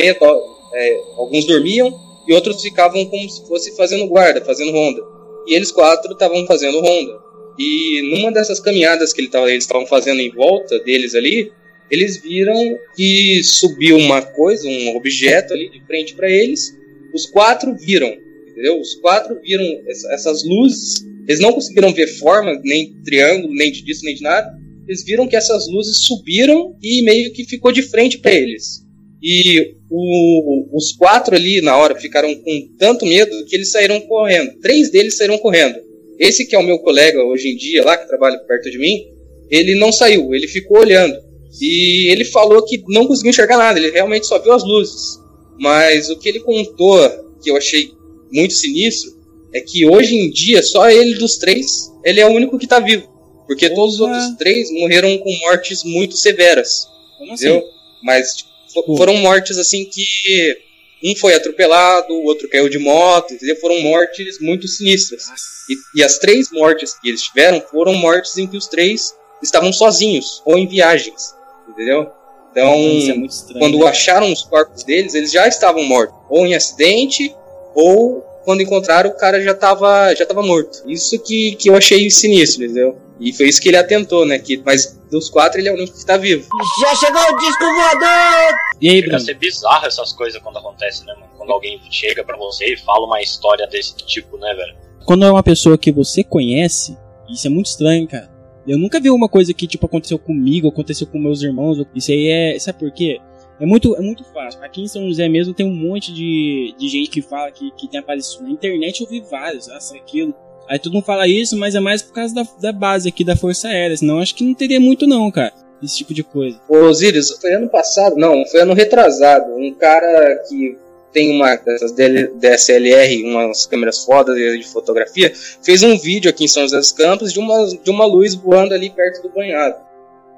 é, 0.74 1.02
alguns 1.18 1.46
dormiam 1.46 1.94
e 2.26 2.34
outros 2.34 2.62
ficavam 2.62 3.06
como 3.06 3.30
se 3.30 3.46
fosse 3.46 3.76
fazendo 3.76 4.08
guarda, 4.08 4.44
fazendo 4.44 4.72
ronda. 4.72 5.02
E 5.46 5.54
eles 5.54 5.72
quatro 5.72 6.14
estavam 6.14 6.46
fazendo 6.46 6.80
ronda. 6.80 7.20
E 7.60 8.02
numa 8.14 8.32
dessas 8.32 8.60
caminhadas 8.60 9.12
que 9.12 9.22
eles 9.22 9.64
estavam 9.64 9.86
fazendo 9.86 10.22
em 10.22 10.32
volta 10.32 10.80
deles 10.80 11.14
ali, 11.14 11.52
eles 11.90 12.18
viram 12.18 12.78
que 12.96 13.42
subiu 13.44 13.98
uma 13.98 14.22
coisa, 14.22 14.68
um 14.68 14.96
objeto 14.96 15.54
ali 15.54 15.70
de 15.70 15.84
frente 15.86 16.14
para 16.14 16.30
eles. 16.30 16.78
Os 17.14 17.26
quatro 17.26 17.76
viram, 17.76 18.14
entendeu? 18.48 18.80
Os 18.80 18.96
quatro 18.96 19.40
viram 19.42 19.66
essas 19.88 20.44
luzes. 20.44 21.06
Eles 21.28 21.42
não 21.42 21.52
conseguiram 21.52 21.94
ver 21.94 22.08
forma, 22.08 22.60
nem 22.64 22.94
triângulo, 23.04 23.54
nem 23.54 23.72
disso, 23.72 24.06
nem 24.06 24.16
de 24.16 24.24
nada. 24.24 24.50
Eles 24.88 25.04
viram 25.04 25.28
que 25.28 25.36
essas 25.36 25.68
luzes 25.68 25.98
subiram 26.04 26.76
e 26.82 27.02
meio 27.02 27.34
que 27.34 27.44
ficou 27.44 27.72
de 27.72 27.82
frente 27.82 28.18
para 28.20 28.34
eles. 28.34 28.86
E 29.22 29.74
o, 29.90 30.78
os 30.78 30.94
quatro 30.94 31.36
ali 31.36 31.60
na 31.62 31.76
hora 31.76 31.96
ficaram 31.96 32.34
com 32.36 32.70
tanto 32.78 33.06
medo 33.06 33.46
que 33.46 33.56
eles 33.56 33.72
saíram 33.72 34.00
correndo. 34.02 34.58
Três 34.62 34.90
deles 34.90 35.18
saíram 35.18 35.38
correndo. 35.38 35.76
Esse 36.18 36.46
que 36.46 36.56
é 36.56 36.60
o 36.60 36.64
meu 36.64 36.80
colega 36.80 37.22
hoje 37.24 37.50
em 37.50 37.58
dia 37.58 37.84
lá, 37.84 37.98
que 37.98 38.08
trabalha 38.08 38.38
perto 38.40 38.72
de 38.72 38.78
mim, 38.78 39.06
ele 39.50 39.76
não 39.76 39.92
saiu, 39.92 40.34
ele 40.34 40.48
ficou 40.48 40.80
olhando. 40.80 41.18
E 41.60 42.12
ele 42.12 42.24
falou 42.24 42.64
que 42.64 42.84
não 42.88 43.08
conseguiu 43.08 43.32
enxergar 43.32 43.58
nada, 43.58 43.80
ele 43.80 43.92
realmente 43.92 44.28
só 44.28 44.40
viu 44.40 44.54
as 44.54 44.64
luzes. 44.64 45.20
Mas 45.60 46.10
o 46.10 46.18
que 46.18 46.30
ele 46.30 46.40
contou, 46.40 47.10
que 47.44 47.50
eu 47.50 47.58
achei 47.58 47.92
muito 48.32 48.54
sinistro, 48.54 49.17
é 49.58 49.62
que 49.62 49.86
hoje 49.86 50.16
em 50.16 50.30
dia, 50.30 50.62
só 50.62 50.90
ele 50.90 51.16
dos 51.16 51.38
três, 51.38 51.92
ele 52.04 52.20
é 52.20 52.28
o 52.28 52.32
único 52.32 52.58
que 52.58 52.66
está 52.66 52.80
vivo. 52.80 53.08
Porque 53.48 53.66
Opa. 53.66 53.76
todos 53.76 53.96
os 53.96 54.02
outros 54.02 54.38
três 54.38 54.72
morreram 54.72 55.18
com 55.18 55.36
mortes 55.40 55.84
muito 55.84 56.16
severas. 56.16 56.88
Como 57.18 57.34
entendeu? 57.34 57.58
Assim? 57.58 57.68
Mas 58.04 58.36
tipo, 58.36 58.98
foram 58.98 59.16
mortes 59.18 59.58
assim 59.58 59.86
que 59.86 60.58
um 61.04 61.16
foi 61.16 61.34
atropelado, 61.34 62.14
o 62.14 62.26
outro 62.26 62.50
caiu 62.50 62.70
de 62.70 62.78
moto, 62.78 63.34
entendeu? 63.34 63.56
Foram 63.58 63.82
mortes 63.82 64.40
muito 64.40 64.68
sinistras. 64.68 65.26
E, 65.70 66.00
e, 66.00 66.04
as 66.04 66.18
três 66.18 66.52
mortes 66.52 66.98
que 67.00 67.10
eles 67.10 67.22
tiveram 67.22 67.62
foram 67.62 67.94
mortes 67.94 68.38
em 68.38 68.48
que 68.48 68.58
os 68.58 68.68
três 68.68 69.14
estavam 69.42 69.72
sozinhos 69.72 70.42
ou 70.46 70.58
em 70.58 70.68
viagens, 70.68 71.36
entendeu? 71.70 72.12
Então, 72.52 72.74
é 72.74 73.26
estranho. 73.26 73.60
quando 73.60 73.80
né? 73.80 73.88
acharam 73.88 74.32
os 74.32 74.44
corpos 74.44 74.84
deles, 74.84 75.14
eles 75.14 75.32
já 75.32 75.48
estavam 75.48 75.84
mortos. 75.84 76.18
Ou 76.30 76.46
em 76.46 76.56
acidente, 76.56 77.36
ou 77.76 78.27
quando 78.48 78.62
encontraram, 78.62 79.10
o 79.10 79.14
cara 79.14 79.44
já 79.44 79.52
estava 79.52 80.16
já 80.16 80.26
tava 80.26 80.42
morto. 80.42 80.82
Isso 80.88 81.20
que, 81.20 81.58
que 81.58 81.70
eu 81.70 81.76
achei 81.76 82.10
sinistro, 82.10 82.64
entendeu? 82.64 82.98
E 83.20 83.34
foi 83.34 83.50
isso 83.50 83.62
que 83.62 83.68
ele 83.68 83.76
atentou, 83.76 84.26
né? 84.26 84.40
Que, 84.40 84.56
mas 84.66 84.98
dos 85.12 85.30
quatro, 85.30 85.60
ele 85.60 85.68
é 85.68 85.72
o 85.74 85.76
único 85.76 85.92
que 85.92 85.98
está 85.98 86.16
vivo. 86.16 86.48
Já 86.80 86.96
chegou 86.96 87.22
o 87.22 87.38
disco 87.40 87.66
voador! 87.66 88.56
E 88.80 88.90
aí, 88.90 89.02
Chega 89.02 89.18
a 89.18 89.20
ser 89.20 89.34
bizarro 89.34 89.86
essas 89.86 90.14
coisas 90.14 90.42
quando 90.42 90.60
acontecem, 90.60 91.06
né, 91.06 91.14
mano? 91.16 91.28
Quando 91.36 91.52
alguém 91.52 91.78
chega 91.92 92.24
pra 92.24 92.38
você 92.38 92.72
e 92.72 92.78
fala 92.78 93.06
uma 93.06 93.22
história 93.22 93.68
desse 93.68 93.98
tipo, 93.98 94.38
né, 94.38 94.54
velho? 94.54 94.78
Quando 95.06 95.26
é 95.26 95.30
uma 95.30 95.44
pessoa 95.44 95.78
que 95.78 95.92
você 95.92 96.24
conhece, 96.24 96.98
isso 97.30 97.48
é 97.48 97.50
muito 97.50 97.66
estranho, 97.66 98.08
cara. 98.08 98.32
Eu 98.66 98.78
nunca 98.78 98.98
vi 98.98 99.10
uma 99.10 99.28
coisa 99.28 99.54
que, 99.54 99.68
tipo, 99.68 99.86
aconteceu 99.86 100.18
comigo, 100.18 100.70
aconteceu 100.70 101.06
com 101.06 101.20
meus 101.20 101.42
irmãos. 101.42 101.86
Isso 101.94 102.12
aí 102.12 102.30
é. 102.30 102.60
Sabe 102.60 102.80
por 102.80 102.92
quê? 102.94 103.20
É 103.60 103.66
muito, 103.66 103.96
é 103.96 104.02
muito 104.02 104.24
fácil. 104.26 104.64
Aqui 104.64 104.82
em 104.82 104.88
São 104.88 105.08
José 105.08 105.28
mesmo 105.28 105.54
tem 105.54 105.66
um 105.66 105.74
monte 105.74 106.14
de, 106.14 106.76
de 106.78 106.88
gente 106.88 107.10
que 107.10 107.22
fala 107.22 107.52
que, 107.52 107.72
que 107.72 107.88
tem 107.88 108.00
aparecido. 108.00 108.44
Na 108.44 108.52
internet 108.52 109.02
eu 109.02 109.08
vi 109.08 109.22
vários, 109.22 109.68
essa, 109.68 109.96
aquilo. 109.96 110.34
Aí 110.68 110.78
todo 110.78 110.94
mundo 110.94 111.06
fala 111.06 111.28
isso, 111.28 111.58
mas 111.58 111.76
é 111.76 111.80
mais 111.80 112.02
por 112.02 112.14
causa 112.14 112.36
da, 112.36 112.46
da 112.60 112.72
base 112.72 113.08
aqui 113.10 113.24
da 113.24 113.36
Força 113.36 113.68
Aérea. 113.68 113.98
Senão 113.98 114.20
acho 114.20 114.36
que 114.36 114.44
não 114.44 114.54
teria 114.54 114.80
muito, 114.80 115.08
não, 115.08 115.32
cara. 115.32 115.54
Esse 115.82 115.98
tipo 115.98 116.14
de 116.14 116.24
coisa. 116.24 116.60
Ô, 116.68 116.76
Osiris, 116.86 117.32
foi 117.40 117.54
ano 117.54 117.70
passado? 117.70 118.16
Não, 118.16 118.46
foi 118.48 118.62
ano 118.62 118.74
retrasado. 118.74 119.54
Um 119.56 119.74
cara 119.74 120.44
que 120.48 120.78
tem 121.14 121.32
uma 121.36 121.56
dessas 121.56 121.94
DSLR, 121.94 123.24
umas 123.24 123.66
câmeras 123.66 124.04
fodas 124.04 124.36
de 124.36 124.68
fotografia, 124.68 125.32
fez 125.64 125.82
um 125.82 125.98
vídeo 125.98 126.30
aqui 126.30 126.46
em 126.46 126.48
São 126.48 126.64
José 126.64 126.78
dos 126.78 126.92
Campos 126.92 127.34
de 127.34 127.40
uma, 127.40 127.66
de 127.66 127.90
uma 127.90 128.06
luz 128.06 128.36
voando 128.36 128.74
ali 128.74 128.90
perto 128.90 129.24
do 129.24 129.30
banhado. 129.30 129.76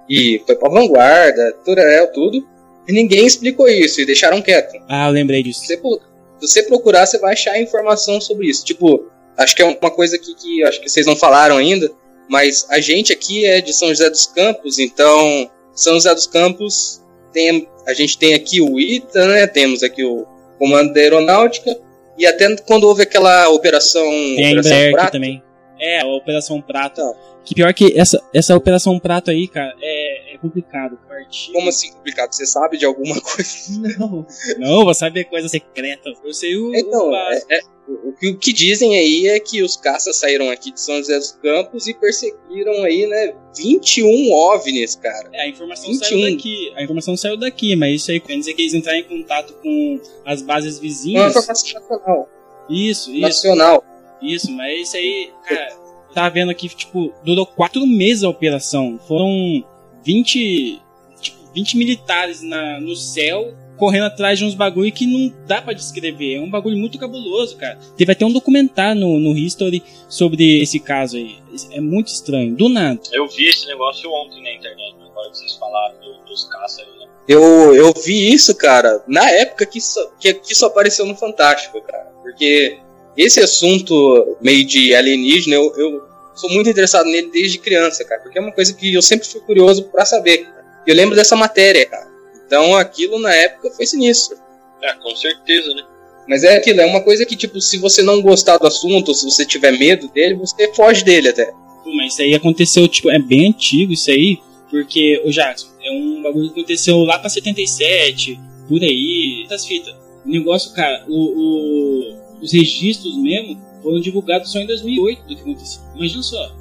E 0.10 0.42
foi 0.46 0.56
pra 0.56 0.70
vanguarda, 0.70 1.54
Turel, 1.66 2.08
tudo. 2.12 2.48
E 2.90 2.92
ninguém 2.92 3.24
explicou 3.24 3.70
isso 3.70 4.02
e 4.02 4.06
deixaram 4.06 4.42
quieto. 4.42 4.82
Ah, 4.90 5.08
eu 5.08 5.12
lembrei 5.12 5.44
disso. 5.44 5.60
Se 5.60 5.78
você, 5.78 6.00
se 6.40 6.48
você 6.48 6.64
procurar, 6.64 7.06
você 7.06 7.20
vai 7.20 7.34
achar 7.34 7.62
informação 7.62 8.20
sobre 8.20 8.48
isso. 8.48 8.66
Tipo, 8.66 9.06
acho 9.38 9.56
que 9.56 9.62
é 9.62 9.66
uma 9.66 9.92
coisa 9.92 10.16
aqui 10.16 10.34
que 10.34 10.64
acho 10.64 10.82
que 10.82 10.90
vocês 10.90 11.06
não 11.06 11.16
falaram 11.16 11.58
ainda, 11.58 11.92
mas 12.28 12.66
a 12.68 12.80
gente 12.80 13.14
aqui 13.14 13.46
é 13.46 13.62
de 13.62 13.74
São 13.74 13.90
José 13.90 14.10
dos 14.10 14.26
Campos, 14.26 14.80
então 14.80 15.52
São 15.72 15.94
José 15.94 16.16
dos 16.16 16.26
Campos 16.26 17.00
tem 17.32 17.68
a 17.86 17.94
gente 17.94 18.18
tem 18.18 18.34
aqui 18.34 18.60
o 18.60 18.80
ITA, 18.80 19.28
né? 19.28 19.46
Temos 19.46 19.84
aqui 19.84 20.04
o 20.04 20.26
Comando 20.58 20.92
da 20.92 21.00
Aeronáutica 21.00 21.78
e 22.18 22.26
até 22.26 22.56
quando 22.58 22.86
houve 22.86 23.04
aquela 23.04 23.50
operação, 23.50 24.02
Tem 24.02 24.48
a 24.48 24.50
operação 24.50 24.72
Embraer 24.72 24.92
Prata, 24.94 25.12
também. 25.12 25.44
É, 25.80 26.02
a 26.02 26.08
Operação 26.08 26.60
Prato. 26.60 27.02
Então. 27.02 27.16
Que 27.46 27.56
pior 27.56 27.74
que 27.74 27.98
essa, 27.98 28.22
essa 28.34 28.56
Operação 28.56 29.00
Prato 29.00 29.32
aí, 29.32 29.48
cara, 29.48 29.74
é, 29.82 30.19
complicado. 30.42 30.98
Partir... 31.08 31.52
como 31.52 31.70
assim 31.70 31.92
complicado? 31.94 32.34
Você 32.34 32.46
sabe 32.46 32.78
de 32.78 32.86
alguma 32.86 33.20
coisa? 33.22 33.80
Não. 33.98 34.26
Não, 34.58 34.86
vou 34.86 34.94
saber 34.94 35.26
coisa 35.26 35.48
secreta. 35.48 36.12
Eu 36.24 36.34
sei 36.34 36.56
o. 36.58 36.76
Então, 36.76 37.10
o 37.10 37.16
é, 37.16 37.42
é, 37.50 37.62
o, 37.88 38.14
que, 38.14 38.30
o 38.30 38.38
que 38.38 38.54
dizem 38.54 38.96
aí 38.98 39.28
é 39.28 39.40
que 39.40 39.64
os 39.64 39.76
caças 39.76 40.16
saíram 40.18 40.50
aqui 40.50 40.72
de 40.72 40.80
São 40.80 40.98
José 40.98 41.18
dos 41.18 41.32
Campos 41.32 41.88
e 41.88 41.94
perseguiram 41.94 42.84
aí, 42.84 43.08
né, 43.08 43.34
21 43.58 44.32
OVNIs, 44.32 44.96
cara. 44.96 45.30
É, 45.34 45.42
a 45.42 45.48
informação 45.48 45.90
21. 45.92 46.06
saiu 46.06 46.22
daqui. 46.32 46.74
A 46.76 46.84
informação 46.84 47.18
saiu 47.18 47.38
daqui, 47.38 47.76
mas 47.76 48.02
isso 48.02 48.12
aí 48.12 48.20
quer 48.20 48.36
dizer 48.38 48.54
que 48.54 48.62
eles 48.62 48.74
entraram 48.74 49.00
em 49.00 49.04
contato 49.04 49.54
com 49.62 50.00
as 50.26 50.42
bases 50.42 50.80
vizinhas. 50.80 51.32
informação 51.32 51.74
nacional. 51.74 52.30
Isso, 52.70 53.10
isso, 53.12 53.22
Nacional. 53.22 53.84
isso. 54.22 54.52
Mas 54.52 54.82
isso 54.82 54.98
aí, 54.98 55.32
cara, 55.48 55.76
tá 56.14 56.30
vendo 56.30 56.52
aqui, 56.52 56.70
tipo, 56.70 57.12
durou 57.24 57.46
quatro 57.46 57.86
meses 57.86 58.24
a 58.24 58.30
operação. 58.30 59.00
Foram 59.08 59.64
20, 60.04 60.82
tipo, 61.22 61.38
20 61.54 61.78
militares 61.78 62.42
na, 62.42 62.80
no 62.80 62.96
céu 62.96 63.54
correndo 63.78 64.04
atrás 64.08 64.38
de 64.38 64.44
uns 64.44 64.56
bagulho 64.56 64.92
que 64.92 65.06
não 65.06 65.34
dá 65.48 65.62
pra 65.62 65.72
descrever. 65.72 66.36
É 66.36 66.42
um 66.42 66.50
bagulho 66.50 66.76
muito 66.78 67.00
cabuloso, 67.00 67.56
cara. 67.56 67.80
Teve 67.96 68.12
até 68.12 68.26
um 68.26 68.32
documentário 68.34 69.00
no, 69.00 69.18
no 69.20 69.38
History 69.38 69.82
sobre 70.10 70.62
esse 70.62 70.82
caso 70.82 71.16
aí. 71.16 71.38
É 71.72 71.80
muito 71.80 72.08
estranho. 72.08 72.54
Do 72.56 72.68
nada. 72.68 73.00
Eu 73.14 73.26
vi 73.30 73.48
esse 73.48 73.66
negócio 73.68 74.12
ontem 74.12 74.44
na 74.44 74.52
internet, 74.54 74.96
agora 75.10 75.30
que 75.32 75.38
vocês 75.38 75.56
falaram 75.56 75.96
do- 76.02 76.26
dos 76.26 76.44
caças 76.50 76.80
aí, 76.80 77.00
né? 77.00 77.06
Eu, 77.26 77.74
eu 77.74 77.94
vi 78.06 78.34
isso, 78.34 78.54
cara, 78.56 79.02
na 79.08 79.30
época 79.32 79.66
que 79.66 79.78
isso, 79.78 79.98
que, 80.20 80.34
que 80.34 80.52
isso 80.52 80.66
apareceu 80.66 81.06
no 81.06 81.16
Fantástico, 81.16 81.80
cara. 81.82 82.12
Porque 82.22 82.78
esse 83.16 83.40
assunto 83.40 84.36
meio 84.42 84.66
de 84.66 84.94
alienígena, 84.94 85.56
eu, 85.56 85.74
eu 85.78 86.02
sou 86.40 86.50
muito 86.52 86.70
interessado 86.70 87.06
nele 87.06 87.30
desde 87.32 87.58
criança, 87.60 88.04
cara. 88.06 88.22
Porque 88.22 88.38
é 88.38 88.42
uma 88.42 88.52
coisa 88.52 88.74
que 88.74 88.94
eu 88.94 89.02
sempre 89.02 89.28
fui 89.28 89.42
curioso 89.42 89.84
pra 89.86 90.06
saber. 90.06 90.40
cara. 90.46 90.66
Eu 90.88 90.96
lembro 90.96 91.16
dessa 91.16 91.36
matéria, 91.36 91.86
cara. 91.86 92.08
Então 92.46 92.76
aquilo 92.76 93.20
na 93.20 93.34
época 93.34 93.70
foi 93.72 93.86
sinistro. 93.86 94.38
É, 94.82 94.94
com 94.94 95.16
certeza, 95.16 95.74
né? 95.76 95.84
Mas 96.28 96.44
é 96.44 96.58
aquilo, 96.58 96.80
é 96.82 96.86
uma 96.86 97.02
coisa 97.02 97.26
que, 97.26 97.36
tipo, 97.36 97.60
se 97.60 97.78
você 97.78 98.02
não 98.04 98.22
gostar 98.22 98.58
do 98.58 98.68
assunto, 98.68 99.10
ou 99.10 99.14
se 99.16 99.26
você 99.26 99.46
tiver 99.46 99.72
medo 99.78 100.08
dele, 100.10 100.36
você 100.36 100.72
foge 100.74 101.04
dele 101.04 101.30
até. 101.30 101.46
Pô, 101.84 101.92
mas 101.96 102.14
isso 102.14 102.22
aí 102.22 102.34
aconteceu, 102.36 102.88
tipo, 102.88 103.10
é 103.10 103.18
bem 103.20 103.48
antigo 103.50 103.92
isso 103.94 104.10
aí. 104.12 104.38
Porque, 104.70 105.20
o 105.26 105.32
Jackson, 105.32 105.68
é 105.84 105.92
um 105.92 106.22
bagulho 106.22 106.52
que 106.54 106.60
aconteceu 106.60 106.98
lá 107.00 107.18
pra 107.18 107.30
77, 107.30 108.40
por 108.68 108.80
aí, 108.84 109.44
essas 109.46 109.66
fitas. 109.66 109.94
O 110.24 110.30
negócio, 110.30 110.72
cara, 110.74 111.04
o, 111.08 111.16
o- 111.16 112.20
os 112.42 112.54
registros 112.54 113.18
mesmo 113.18 113.60
foram 113.82 114.00
divulgados 114.00 114.52
só 114.52 114.60
em 114.60 114.68
2008 114.68 115.24
do 115.24 115.36
que 115.36 115.42
aconteceu. 115.42 115.82
Imagina 115.96 116.24
só. 116.24 116.60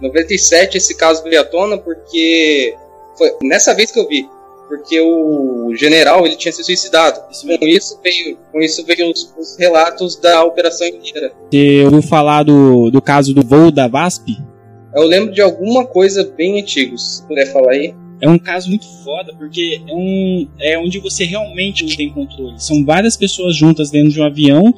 97 0.00 0.76
esse 0.76 0.96
caso 0.96 1.22
veio 1.22 1.40
à 1.40 1.44
tona 1.44 1.78
porque 1.78 2.74
foi 3.16 3.32
nessa 3.42 3.72
vez 3.72 3.90
que 3.92 4.00
eu 4.00 4.08
vi, 4.08 4.28
porque 4.68 5.00
o 5.00 5.72
general 5.76 6.26
ele 6.26 6.36
tinha 6.36 6.52
se 6.52 6.64
suicidado. 6.64 7.20
Isso 7.30 7.46
Com 7.46 7.66
isso 7.66 8.00
veio, 8.02 8.38
com 8.50 8.60
isso 8.60 8.84
veio 8.84 9.10
os, 9.10 9.32
os 9.38 9.56
relatos 9.56 10.16
da 10.16 10.42
operação 10.44 10.86
inteira. 10.86 11.32
Você 11.50 11.84
ouviu 11.84 12.02
falar 12.02 12.42
do, 12.42 12.90
do 12.90 13.00
caso 13.00 13.32
do 13.32 13.42
voo 13.42 13.70
da 13.70 13.86
VASP? 13.86 14.38
Eu 14.94 15.04
lembro 15.04 15.32
de 15.32 15.40
alguma 15.40 15.86
coisa 15.86 16.24
bem 16.36 16.60
antiga, 16.60 16.96
se 16.98 17.22
puder 17.26 17.50
falar 17.52 17.72
aí. 17.72 17.94
É 18.20 18.28
um 18.28 18.38
caso 18.38 18.68
muito 18.68 18.86
foda, 19.02 19.34
porque 19.36 19.82
é, 19.88 19.92
um, 19.92 20.48
é 20.60 20.78
onde 20.78 21.00
você 21.00 21.24
realmente 21.24 21.84
não 21.84 21.96
tem 21.96 22.12
controle. 22.12 22.54
São 22.58 22.84
várias 22.84 23.16
pessoas 23.16 23.56
juntas 23.56 23.90
dentro 23.90 24.10
de 24.10 24.20
um 24.20 24.24
avião 24.24 24.72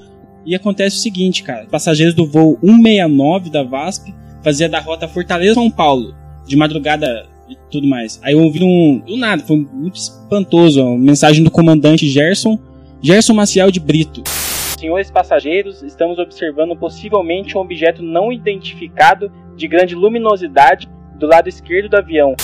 e 0.45 0.55
acontece 0.55 0.97
o 0.97 1.01
seguinte, 1.01 1.43
cara. 1.43 1.67
Passageiros 1.67 2.15
do 2.15 2.27
voo 2.27 2.59
169 2.63 3.51
da 3.51 3.63
VASP 3.63 4.15
fazia 4.43 4.69
da 4.69 4.79
rota 4.79 5.09
Fortaleza-São 5.09 5.71
Paulo, 5.71 6.15
de 6.47 6.57
madrugada 6.57 7.27
e 7.49 7.57
tudo 7.71 7.87
mais. 7.87 8.21
Aí 8.23 8.35
eu 8.35 8.43
ouvi 8.43 8.63
um... 8.63 8.99
Do 8.99 9.17
nada, 9.17 9.43
foi 9.43 9.57
muito 9.57 9.97
espantoso. 9.97 10.83
A 10.83 10.99
mensagem 10.99 11.43
do 11.43 11.51
comandante 11.51 12.07
Gerson, 12.07 12.59
Gerson 13.01 13.35
Maciel 13.35 13.71
de 13.71 13.81
Brito. 13.81 14.23
Senhores 14.79 15.11
passageiros, 15.11 15.83
estamos 15.83 16.19
observando 16.19 16.77
possivelmente 16.77 17.57
um 17.57 17.61
objeto 17.61 18.03
não 18.03 18.33
identificado 18.33 19.33
de 19.57 19.67
grande 19.67 19.95
luminosidade 19.95 20.89
do 21.19 21.27
lado 21.27 21.49
esquerdo 21.49 21.89
do 21.89 21.97
avião. 21.97 22.35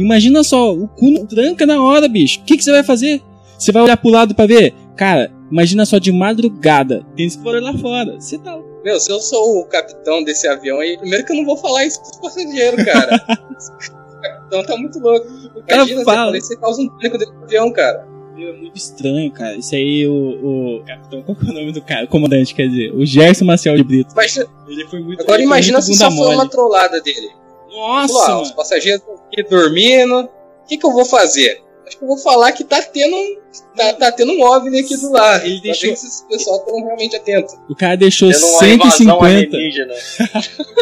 Imagina 0.00 0.42
só, 0.42 0.72
o 0.72 0.88
cu 0.88 1.26
tranca 1.26 1.66
na 1.66 1.82
hora, 1.82 2.08
bicho. 2.08 2.40
O 2.40 2.44
que, 2.44 2.56
que 2.56 2.64
você 2.64 2.70
vai 2.70 2.82
fazer? 2.82 3.20
Você 3.58 3.72
vai 3.72 3.82
olhar 3.82 3.96
pro 3.96 4.10
lado 4.10 4.34
pra 4.34 4.46
ver? 4.46 4.74
Cara, 4.96 5.30
imagina 5.52 5.84
só 5.86 5.98
de 5.98 6.10
madrugada. 6.10 7.06
Tem 7.14 7.26
explorador 7.26 7.72
lá 7.72 7.78
fora. 7.78 8.20
Você 8.20 8.38
tá. 8.38 8.58
Meu, 8.84 8.98
se 8.98 9.12
eu 9.12 9.20
sou 9.20 9.60
o 9.60 9.64
capitão 9.66 10.24
desse 10.24 10.48
avião 10.48 10.80
aí, 10.80 10.98
primeiro 10.98 11.24
que 11.24 11.32
eu 11.32 11.36
não 11.36 11.44
vou 11.44 11.56
falar 11.56 11.84
isso 11.84 12.00
pros 12.00 12.16
passageiros, 12.18 12.84
cara. 12.84 13.14
o 13.14 14.20
capitão 14.20 14.64
tá 14.64 14.76
muito 14.76 14.98
louco. 14.98 15.26
Imagina, 15.68 15.98
você, 16.00 16.04
fala. 16.04 16.40
você 16.40 16.56
causa 16.56 16.82
um 16.82 16.88
pânico 16.88 17.18
dentro 17.18 17.34
do 17.34 17.44
avião, 17.44 17.72
cara. 17.72 18.06
Meu, 18.34 18.48
É 18.48 18.56
muito 18.56 18.76
estranho, 18.76 19.30
cara. 19.30 19.54
Isso 19.56 19.74
aí, 19.74 20.06
o, 20.06 20.78
o 20.80 20.84
capitão, 20.84 21.22
qual 21.22 21.36
que 21.36 21.46
é 21.46 21.50
o 21.50 21.52
nome 21.54 21.72
do 21.72 21.82
cara? 21.82 22.04
O 22.06 22.08
comandante, 22.08 22.54
quer 22.54 22.68
dizer, 22.68 22.92
o 22.92 23.04
Gerson 23.06 23.44
Maciel 23.44 23.76
de 23.76 23.84
Brito. 23.84 24.12
Imagina, 24.12 24.46
Ele 24.66 24.84
foi 24.88 25.00
muito. 25.00 25.20
agora 25.22 25.36
foi 25.38 25.44
imagina 25.44 25.78
muito 25.78 25.92
se 25.92 25.94
só 25.98 26.10
mole. 26.10 26.34
uma 26.34 26.48
trollada 26.48 27.00
dele. 27.00 27.30
Nossa, 27.70 28.12
Falou, 28.12 28.38
ah, 28.38 28.42
os 28.42 28.50
passageiros 28.50 29.00
estão 29.00 29.14
aqui 29.26 29.42
dormindo. 29.44 30.20
O 30.24 30.66
que, 30.66 30.76
que 30.76 30.86
eu 30.86 30.92
vou 30.92 31.04
fazer? 31.04 31.62
Acho 31.92 31.98
que 31.98 32.04
eu 32.04 32.08
vou 32.08 32.16
falar 32.16 32.52
que 32.52 32.64
tá 32.64 32.80
tendo 32.80 33.14
um, 33.14 33.36
tá, 33.76 33.92
tá 33.92 34.12
tendo 34.12 34.32
um 34.32 34.40
OVNI 34.42 34.80
aqui 34.80 34.96
do 34.96 35.12
lado. 35.12 35.44
Ele 35.44 35.56
Pra 35.56 35.62
deixou- 35.72 35.90
ver 35.90 35.96
se 35.96 36.06
esse 36.06 36.26
pessoal 36.26 36.56
estão 36.60 36.82
realmente 36.82 37.16
atentos. 37.16 37.54
O 37.68 37.76
cara 37.76 37.96
deixou 37.96 38.30
Tendo 38.32 38.46
uma 38.46 38.66
invasão 38.68 38.90
150. 38.90 39.56
alienígena. 39.56 39.94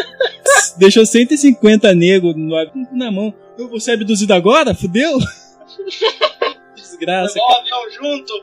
Deixou 0.77 1.05
150 1.05 1.93
negros 1.93 2.33
no 2.35 2.55
na 2.93 3.11
mão. 3.11 3.33
Eu 3.57 3.67
vou 3.69 3.79
ser 3.79 3.91
abduzido 3.91 4.33
agora? 4.33 4.73
Fudeu? 4.73 5.17
Desgraça. 6.75 7.33
Levou 7.35 7.49
o 7.51 7.55
avião 7.55 7.91
junto. 7.91 8.33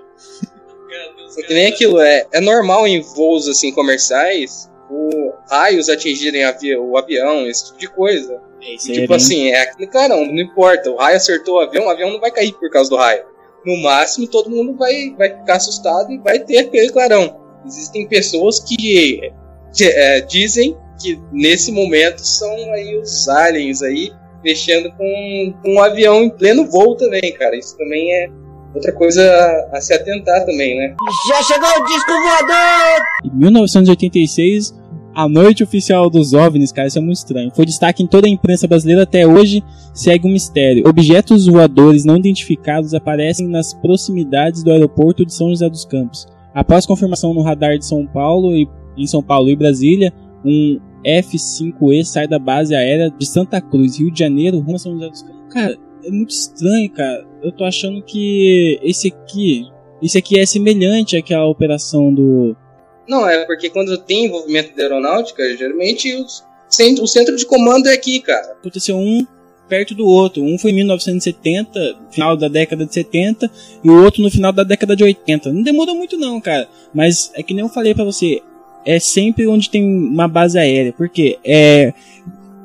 Só 1.30 1.42
que 1.46 1.54
nem 1.54 1.66
aquilo, 1.66 2.00
é, 2.00 2.26
é 2.32 2.40
normal 2.40 2.86
em 2.86 3.00
voos 3.00 3.48
assim 3.48 3.72
comerciais 3.72 4.70
o 4.90 5.32
raios 5.50 5.88
atingirem 5.88 6.44
avi- 6.44 6.76
o 6.76 6.96
avião, 6.96 7.46
esse 7.46 7.66
tipo 7.66 7.78
de 7.78 7.88
coisa. 7.88 8.40
Tipo 8.76 9.14
assim, 9.14 9.48
é 9.48 9.62
aquele 9.62 9.86
clarão, 9.86 10.26
não 10.26 10.38
importa, 10.38 10.90
o 10.90 10.96
raio 10.96 11.16
acertou 11.16 11.56
o 11.56 11.60
avião, 11.60 11.86
o 11.86 11.90
avião 11.90 12.10
não 12.10 12.20
vai 12.20 12.30
cair 12.30 12.52
por 12.52 12.70
causa 12.70 12.90
do 12.90 12.96
raio. 12.96 13.24
No 13.64 13.76
máximo, 13.82 14.26
todo 14.26 14.50
mundo 14.50 14.76
vai, 14.76 15.14
vai 15.16 15.30
ficar 15.36 15.56
assustado 15.56 16.10
e 16.12 16.18
vai 16.18 16.38
ter 16.38 16.58
aquele 16.58 16.90
clarão. 16.90 17.36
Existem 17.66 18.06
pessoas 18.06 18.60
que, 18.60 19.32
que, 19.74 19.84
é, 19.84 20.20
dizem 20.20 20.76
que 21.00 21.20
nesse 21.32 21.70
momento 21.72 22.18
são 22.18 22.50
aí 22.72 22.96
os 22.96 23.28
aliens 23.28 23.82
aí 23.82 24.12
mexendo 24.42 24.90
com, 24.92 25.54
com 25.62 25.74
um 25.74 25.82
avião 25.82 26.22
em 26.22 26.30
pleno 26.30 26.64
voo 26.66 26.96
também, 26.96 27.32
cara. 27.34 27.56
Isso 27.56 27.76
também 27.76 28.12
é 28.14 28.28
outra 28.74 28.92
coisa 28.92 29.22
a, 29.72 29.78
a 29.78 29.80
se 29.80 29.92
atentar 29.92 30.44
também, 30.44 30.76
né? 30.76 30.94
Já 31.28 31.42
chegou 31.42 31.68
o 31.68 31.84
disco 31.84 32.12
voador! 32.12 33.02
Em 33.24 33.36
1986, 33.36 34.74
a 35.18 35.28
noite 35.28 35.64
oficial 35.64 36.08
dos 36.08 36.32
OVNIs, 36.32 36.70
cara, 36.70 36.86
isso 36.86 36.96
é 36.96 37.00
muito 37.00 37.16
estranho. 37.16 37.50
Foi 37.52 37.66
destaque 37.66 38.04
em 38.04 38.06
toda 38.06 38.28
a 38.28 38.30
imprensa 38.30 38.68
brasileira 38.68 39.02
até 39.02 39.26
hoje, 39.26 39.64
segue 39.92 40.28
um 40.28 40.30
mistério. 40.30 40.86
Objetos 40.86 41.46
voadores 41.46 42.04
não 42.04 42.18
identificados 42.18 42.94
aparecem 42.94 43.48
nas 43.48 43.74
proximidades 43.74 44.62
do 44.62 44.70
aeroporto 44.70 45.26
de 45.26 45.34
São 45.34 45.48
José 45.48 45.68
dos 45.68 45.84
Campos. 45.84 46.24
Após 46.54 46.86
confirmação 46.86 47.34
no 47.34 47.42
radar 47.42 47.76
de 47.76 47.84
São 47.84 48.06
Paulo 48.06 48.54
e 48.54 48.68
em 48.96 49.08
São 49.08 49.20
Paulo 49.20 49.50
e 49.50 49.56
Brasília, 49.56 50.12
um 50.44 50.78
F-5E 51.02 52.04
sai 52.04 52.28
da 52.28 52.38
base 52.38 52.72
aérea 52.72 53.10
de 53.10 53.26
Santa 53.26 53.60
Cruz, 53.60 53.98
Rio 53.98 54.12
de 54.12 54.20
Janeiro, 54.20 54.60
rumo 54.60 54.76
a 54.76 54.78
São 54.78 54.92
José 54.92 55.08
dos 55.08 55.22
Campos. 55.22 55.52
Cara, 55.52 55.76
é 56.04 56.10
muito 56.12 56.30
estranho, 56.30 56.88
cara. 56.90 57.26
Eu 57.42 57.50
tô 57.50 57.64
achando 57.64 58.00
que 58.02 58.78
esse 58.84 59.08
aqui, 59.08 59.66
esse 60.00 60.16
aqui 60.16 60.38
é 60.38 60.46
semelhante 60.46 61.16
àquela 61.16 61.48
operação 61.48 62.14
do 62.14 62.54
Não, 63.08 63.28
é 63.28 63.44
porque 63.46 63.70
quando 63.70 63.96
tem 63.98 64.26
envolvimento 64.26 64.76
da 64.76 64.82
aeronáutica, 64.82 65.56
geralmente 65.56 66.14
os 66.14 66.46
o 67.00 67.06
centro 67.06 67.34
de 67.34 67.46
comando 67.46 67.88
é 67.88 67.94
aqui, 67.94 68.20
cara. 68.20 68.52
aconteceu 68.52 68.96
um 68.96 69.26
perto 69.68 69.94
do 69.94 70.06
outro. 70.06 70.42
Um 70.42 70.58
foi 70.58 70.70
em 70.70 70.74
1970, 70.74 71.96
final 72.10 72.36
da 72.36 72.48
década 72.48 72.84
de 72.84 72.94
70, 72.94 73.50
e 73.82 73.88
o 73.88 74.02
outro 74.02 74.22
no 74.22 74.30
final 74.30 74.52
da 74.52 74.62
década 74.62 74.96
de 74.96 75.04
80. 75.04 75.52
Não 75.52 75.62
demorou 75.62 75.94
muito 75.94 76.16
não, 76.16 76.40
cara. 76.40 76.68
Mas 76.92 77.30
é 77.34 77.42
que 77.42 77.54
nem 77.54 77.62
eu 77.62 77.68
falei 77.68 77.94
pra 77.94 78.04
você, 78.04 78.42
é 78.84 78.98
sempre 78.98 79.46
onde 79.46 79.70
tem 79.70 79.84
uma 79.84 80.28
base 80.28 80.58
aérea. 80.58 80.92
Porque 80.96 81.38
é 81.44 81.92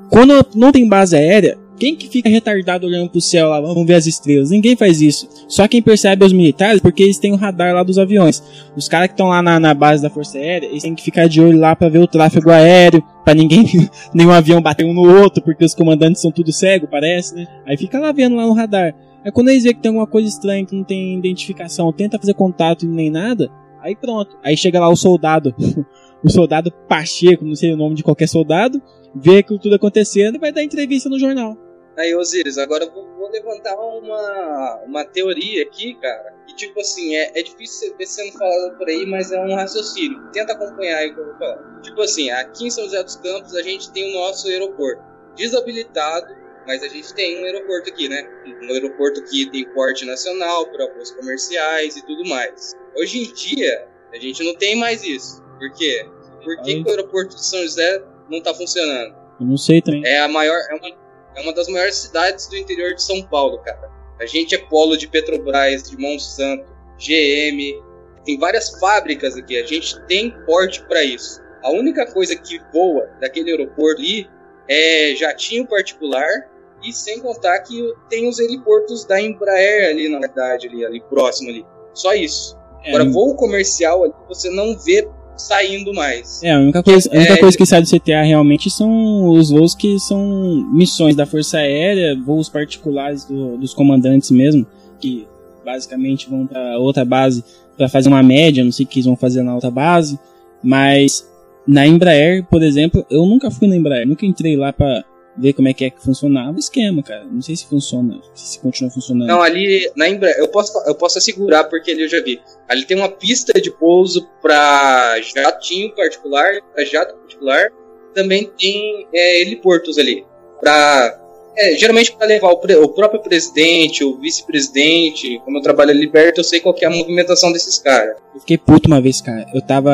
quando 0.09 0.45
não 0.53 0.71
tem 0.71 0.87
base 0.87 1.15
aérea, 1.15 1.57
quem 1.83 1.97
que 1.97 2.07
fica 2.07 2.29
retardado 2.29 2.87
olhando 2.87 3.09
pro 3.09 3.19
céu 3.19 3.49
lá, 3.49 3.59
vamos 3.59 3.85
ver 3.85 3.95
as 3.95 4.07
estrelas? 4.07 4.51
Ninguém 4.51 4.73
faz 4.73 5.01
isso. 5.01 5.27
Só 5.49 5.67
quem 5.67 5.81
percebe 5.81 6.23
é 6.23 6.25
os 6.25 6.31
militares, 6.31 6.79
porque 6.79 7.03
eles 7.03 7.17
têm 7.17 7.33
o 7.33 7.35
radar 7.35 7.75
lá 7.75 7.83
dos 7.83 7.99
aviões. 7.99 8.41
Os 8.73 8.87
caras 8.87 9.07
que 9.07 9.15
estão 9.15 9.27
lá 9.27 9.41
na, 9.41 9.59
na 9.59 9.73
base 9.73 10.01
da 10.01 10.09
Força 10.09 10.37
Aérea, 10.37 10.67
eles 10.67 10.81
têm 10.81 10.95
que 10.95 11.03
ficar 11.03 11.27
de 11.27 11.41
olho 11.41 11.59
lá 11.59 11.75
pra 11.75 11.89
ver 11.89 11.99
o 11.99 12.07
tráfego 12.07 12.51
aéreo, 12.51 13.03
pra 13.25 13.33
ninguém, 13.33 13.65
nenhum 14.15 14.31
avião 14.31 14.61
bater 14.61 14.85
um 14.85 14.93
no 14.93 15.01
outro, 15.01 15.43
porque 15.43 15.65
os 15.65 15.75
comandantes 15.75 16.21
são 16.21 16.31
tudo 16.31 16.53
cego, 16.53 16.87
parece, 16.87 17.35
né? 17.35 17.47
Aí 17.65 17.75
fica 17.75 17.99
lá 17.99 18.13
vendo 18.13 18.37
lá 18.37 18.47
no 18.47 18.53
radar. 18.53 18.95
Aí 19.21 19.29
quando 19.33 19.49
eles 19.49 19.63
veem 19.63 19.75
que 19.75 19.81
tem 19.81 19.89
alguma 19.89 20.07
coisa 20.07 20.29
estranha, 20.29 20.65
que 20.65 20.73
não 20.73 20.85
tem 20.85 21.17
identificação, 21.17 21.91
tenta 21.91 22.17
fazer 22.17 22.33
contato 22.33 22.87
nem 22.87 23.09
nada, 23.09 23.51
aí 23.81 23.93
pronto. 23.93 24.37
Aí 24.41 24.55
chega 24.55 24.79
lá 24.79 24.87
o 24.87 24.95
soldado, 24.95 25.53
o 26.23 26.29
soldado 26.29 26.71
Pacheco, 26.87 27.43
não 27.43 27.55
sei 27.55 27.73
o 27.73 27.77
nome 27.77 27.93
de 27.93 28.03
qualquer 28.03 28.29
soldado, 28.29 28.81
vê 29.13 29.39
aquilo 29.39 29.59
tudo 29.59 29.75
acontecendo 29.75 30.35
e 30.35 30.39
vai 30.39 30.53
dar 30.53 30.63
entrevista 30.63 31.09
no 31.09 31.19
jornal. 31.19 31.57
Aí, 31.97 32.15
Osiris, 32.15 32.57
agora 32.57 32.85
eu 32.85 32.91
vou, 32.91 33.07
vou 33.15 33.29
levantar 33.29 33.75
uma, 33.75 34.81
uma 34.85 35.05
teoria 35.05 35.63
aqui, 35.63 35.93
cara. 35.95 36.33
Que, 36.47 36.55
tipo 36.55 36.79
assim, 36.79 37.15
é, 37.15 37.39
é 37.39 37.43
difícil 37.43 37.95
ver 37.97 38.07
sendo 38.07 38.37
falado 38.37 38.77
por 38.77 38.87
aí, 38.87 39.05
mas 39.05 39.31
é 39.31 39.39
um 39.39 39.53
raciocínio. 39.53 40.19
Tenta 40.31 40.53
acompanhar 40.53 40.97
aí 40.97 41.11
o 41.11 41.13
que 41.13 41.19
eu 41.19 41.25
vou 41.25 41.37
falar. 41.37 41.81
Tipo 41.81 42.01
assim, 42.01 42.31
aqui 42.31 42.65
em 42.67 42.71
São 42.71 42.85
José 42.85 43.03
dos 43.03 43.15
Campos 43.17 43.55
a 43.55 43.61
gente 43.61 43.91
tem 43.91 44.09
o 44.09 44.13
nosso 44.13 44.47
aeroporto. 44.47 45.03
Desabilitado, 45.35 46.35
mas 46.65 46.81
a 46.81 46.87
gente 46.87 47.13
tem 47.13 47.41
um 47.41 47.45
aeroporto 47.45 47.89
aqui, 47.89 48.09
né? 48.09 48.27
Um 48.63 48.71
aeroporto 48.71 49.23
que 49.25 49.49
tem 49.51 49.65
porte 49.73 50.05
nacional 50.05 50.65
para 50.71 50.91
voos 50.93 51.11
comerciais 51.11 51.95
e 51.95 52.05
tudo 52.05 52.27
mais. 52.27 52.73
Hoje 52.97 53.23
em 53.23 53.33
dia, 53.33 53.87
a 54.11 54.17
gente 54.17 54.43
não 54.43 54.55
tem 54.55 54.75
mais 54.75 55.03
isso. 55.03 55.43
Por 55.59 55.71
quê? 55.73 56.05
Por 56.43 56.61
que, 56.63 56.83
que 56.83 56.89
o 56.89 56.91
aeroporto 56.91 57.35
de 57.35 57.45
São 57.45 57.61
José 57.61 58.03
não 58.29 58.41
tá 58.41 58.53
funcionando? 58.53 59.15
Eu 59.39 59.45
não 59.45 59.57
sei 59.57 59.81
também. 59.81 60.05
É 60.05 60.19
a 60.19 60.27
maior, 60.27 60.59
é 60.69 60.75
uma, 60.75 61.02
é 61.35 61.41
uma 61.41 61.53
das 61.53 61.67
maiores 61.67 61.95
cidades 61.95 62.47
do 62.47 62.57
interior 62.57 62.93
de 62.93 63.01
São 63.01 63.21
Paulo, 63.23 63.59
cara. 63.59 63.91
A 64.19 64.25
gente 64.25 64.55
é 64.55 64.57
polo 64.57 64.97
de 64.97 65.07
Petrobras, 65.07 65.89
de 65.89 65.97
Monsanto, 65.97 66.71
GM, 66.97 67.81
tem 68.25 68.37
várias 68.37 68.69
fábricas 68.79 69.35
aqui. 69.35 69.57
A 69.57 69.65
gente 69.65 69.99
tem 70.07 70.31
porte 70.45 70.83
para 70.85 71.03
isso. 71.03 71.41
A 71.61 71.71
única 71.71 72.05
coisa 72.11 72.35
que 72.35 72.59
voa 72.73 73.09
daquele 73.19 73.51
aeroporto 73.51 74.01
ali 74.01 74.29
é 74.67 75.13
jatinho 75.15 75.67
particular 75.67 76.49
e 76.83 76.91
sem 76.91 77.19
contar 77.19 77.59
que 77.59 77.93
tem 78.09 78.27
os 78.27 78.39
heliportos 78.39 79.05
da 79.05 79.19
Embraer 79.21 79.89
ali 79.89 80.09
na 80.09 80.19
verdade 80.19 80.67
ali, 80.67 80.85
ali 80.85 81.01
próximo 81.01 81.49
ali. 81.49 81.65
Só 81.93 82.13
isso. 82.13 82.57
É, 82.83 82.89
Agora 82.89 83.09
voo 83.09 83.35
comercial 83.35 84.03
ali 84.03 84.13
você 84.27 84.49
não 84.49 84.77
vê 84.77 85.07
saindo 85.37 85.93
mais. 85.93 86.41
É, 86.43 86.51
a 86.51 86.59
única 86.59 86.81
coisa, 86.83 87.09
a 87.11 87.15
única 87.17 87.33
É, 87.33 87.37
coisa 87.37 87.57
que 87.57 87.65
sai 87.65 87.81
do 87.81 87.87
CTA 87.89 88.21
realmente 88.23 88.69
são 88.69 89.27
os 89.29 89.49
voos 89.49 89.73
que 89.75 89.99
são 89.99 90.65
missões 90.73 91.15
da 91.15 91.25
Força 91.25 91.57
Aérea, 91.57 92.15
voos 92.23 92.49
particulares 92.49 93.25
do- 93.25 93.57
dos 93.57 93.73
comandantes 93.73 94.31
mesmo, 94.31 94.65
que 94.99 95.27
basicamente 95.65 96.29
vão 96.29 96.45
para 96.45 96.77
outra 96.77 97.03
base 97.05 97.43
para 97.77 97.89
fazer 97.89 98.09
uma 98.09 98.21
média, 98.21 98.63
não 98.63 98.71
sei 98.71 98.85
o 98.85 98.87
que 98.87 98.99
eles 98.99 99.05
vão 99.05 99.15
fazer 99.15 99.41
na 99.43 99.55
outra 99.55 99.71
base, 99.71 100.19
mas 100.63 101.27
na 101.65 101.87
Embraer, 101.87 102.45
por 102.45 102.61
exemplo, 102.61 103.05
eu 103.09 103.25
nunca 103.25 103.49
fui 103.49 103.67
na 103.67 103.75
Embraer, 103.75 104.07
nunca 104.07 104.25
entrei 104.25 104.55
lá 104.55 104.71
para 104.71 105.03
ver 105.37 105.53
como 105.53 105.67
é 105.67 105.73
que 105.73 105.85
é 105.85 105.89
que 105.89 106.01
funcionava 106.01 106.55
o 106.55 106.59
esquema, 106.59 107.01
cara. 107.01 107.25
Não 107.25 107.41
sei 107.41 107.55
se 107.55 107.65
funciona, 107.65 108.19
se 108.33 108.59
continua 108.59 108.91
funcionando. 108.91 109.27
Não, 109.27 109.41
ali 109.41 109.89
na 109.95 110.07
Embraer, 110.07 110.37
eu 110.37 110.47
posso, 110.47 110.77
eu 110.87 110.95
posso 110.95 111.17
assegurar 111.17 111.69
porque 111.69 111.91
ali 111.91 112.03
eu 112.03 112.09
já 112.09 112.21
vi. 112.21 112.39
Ali 112.67 112.85
tem 112.85 112.97
uma 112.97 113.09
pista 113.09 113.59
de 113.59 113.71
pouso 113.71 114.27
para 114.41 115.19
jatinho 115.21 115.93
particular, 115.95 116.61
para 116.73 116.85
jato 116.85 117.15
particular. 117.15 117.69
Também 118.13 118.51
tem 118.57 119.07
é, 119.13 119.41
heliportos 119.41 119.97
ali. 119.97 120.23
Pra, 120.59 121.19
é, 121.57 121.75
geralmente 121.75 122.15
para 122.15 122.27
levar 122.27 122.49
o, 122.49 122.83
o 122.83 122.89
próprio 122.89 123.21
presidente, 123.21 124.03
o 124.03 124.19
vice-presidente. 124.19 125.41
Como 125.43 125.57
eu 125.57 125.61
trabalho 125.61 125.89
ali 125.89 126.07
perto, 126.07 126.39
eu 126.39 126.43
sei 126.43 126.59
qual 126.59 126.75
que 126.75 126.85
é 126.85 126.87
a 126.87 126.91
movimentação 126.91 127.51
desses 127.51 127.79
caras. 127.79 128.15
Eu 128.35 128.39
fiquei 128.39 128.57
puto 128.57 128.87
uma 128.87 129.01
vez, 129.01 129.19
cara. 129.19 129.47
Eu 129.53 129.61
tava, 129.61 129.91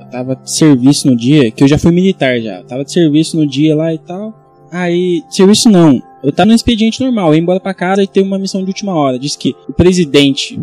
eu 0.00 0.10
tava 0.10 0.34
de 0.34 0.50
serviço 0.50 1.06
no 1.06 1.16
dia, 1.16 1.50
que 1.52 1.62
eu 1.62 1.68
já 1.68 1.78
fui 1.78 1.92
militar 1.92 2.40
já. 2.40 2.58
Eu 2.58 2.66
tava 2.66 2.84
de 2.84 2.92
serviço 2.92 3.36
no 3.36 3.46
dia 3.46 3.76
lá 3.76 3.94
e 3.94 3.98
tal. 3.98 4.34
Aí, 4.70 5.22
serviço 5.28 5.68
não. 5.68 6.02
Eu 6.22 6.32
tava 6.32 6.48
no 6.50 6.54
expediente 6.54 7.00
normal, 7.02 7.28
eu 7.28 7.34
ia 7.34 7.40
embora 7.40 7.58
pra 7.60 7.74
casa 7.74 8.02
e 8.02 8.06
teve 8.06 8.26
uma 8.26 8.38
missão 8.38 8.62
de 8.62 8.68
última 8.68 8.94
hora. 8.94 9.18
Diz 9.18 9.34
que 9.36 9.54
o 9.68 9.72
presidente, 9.72 10.60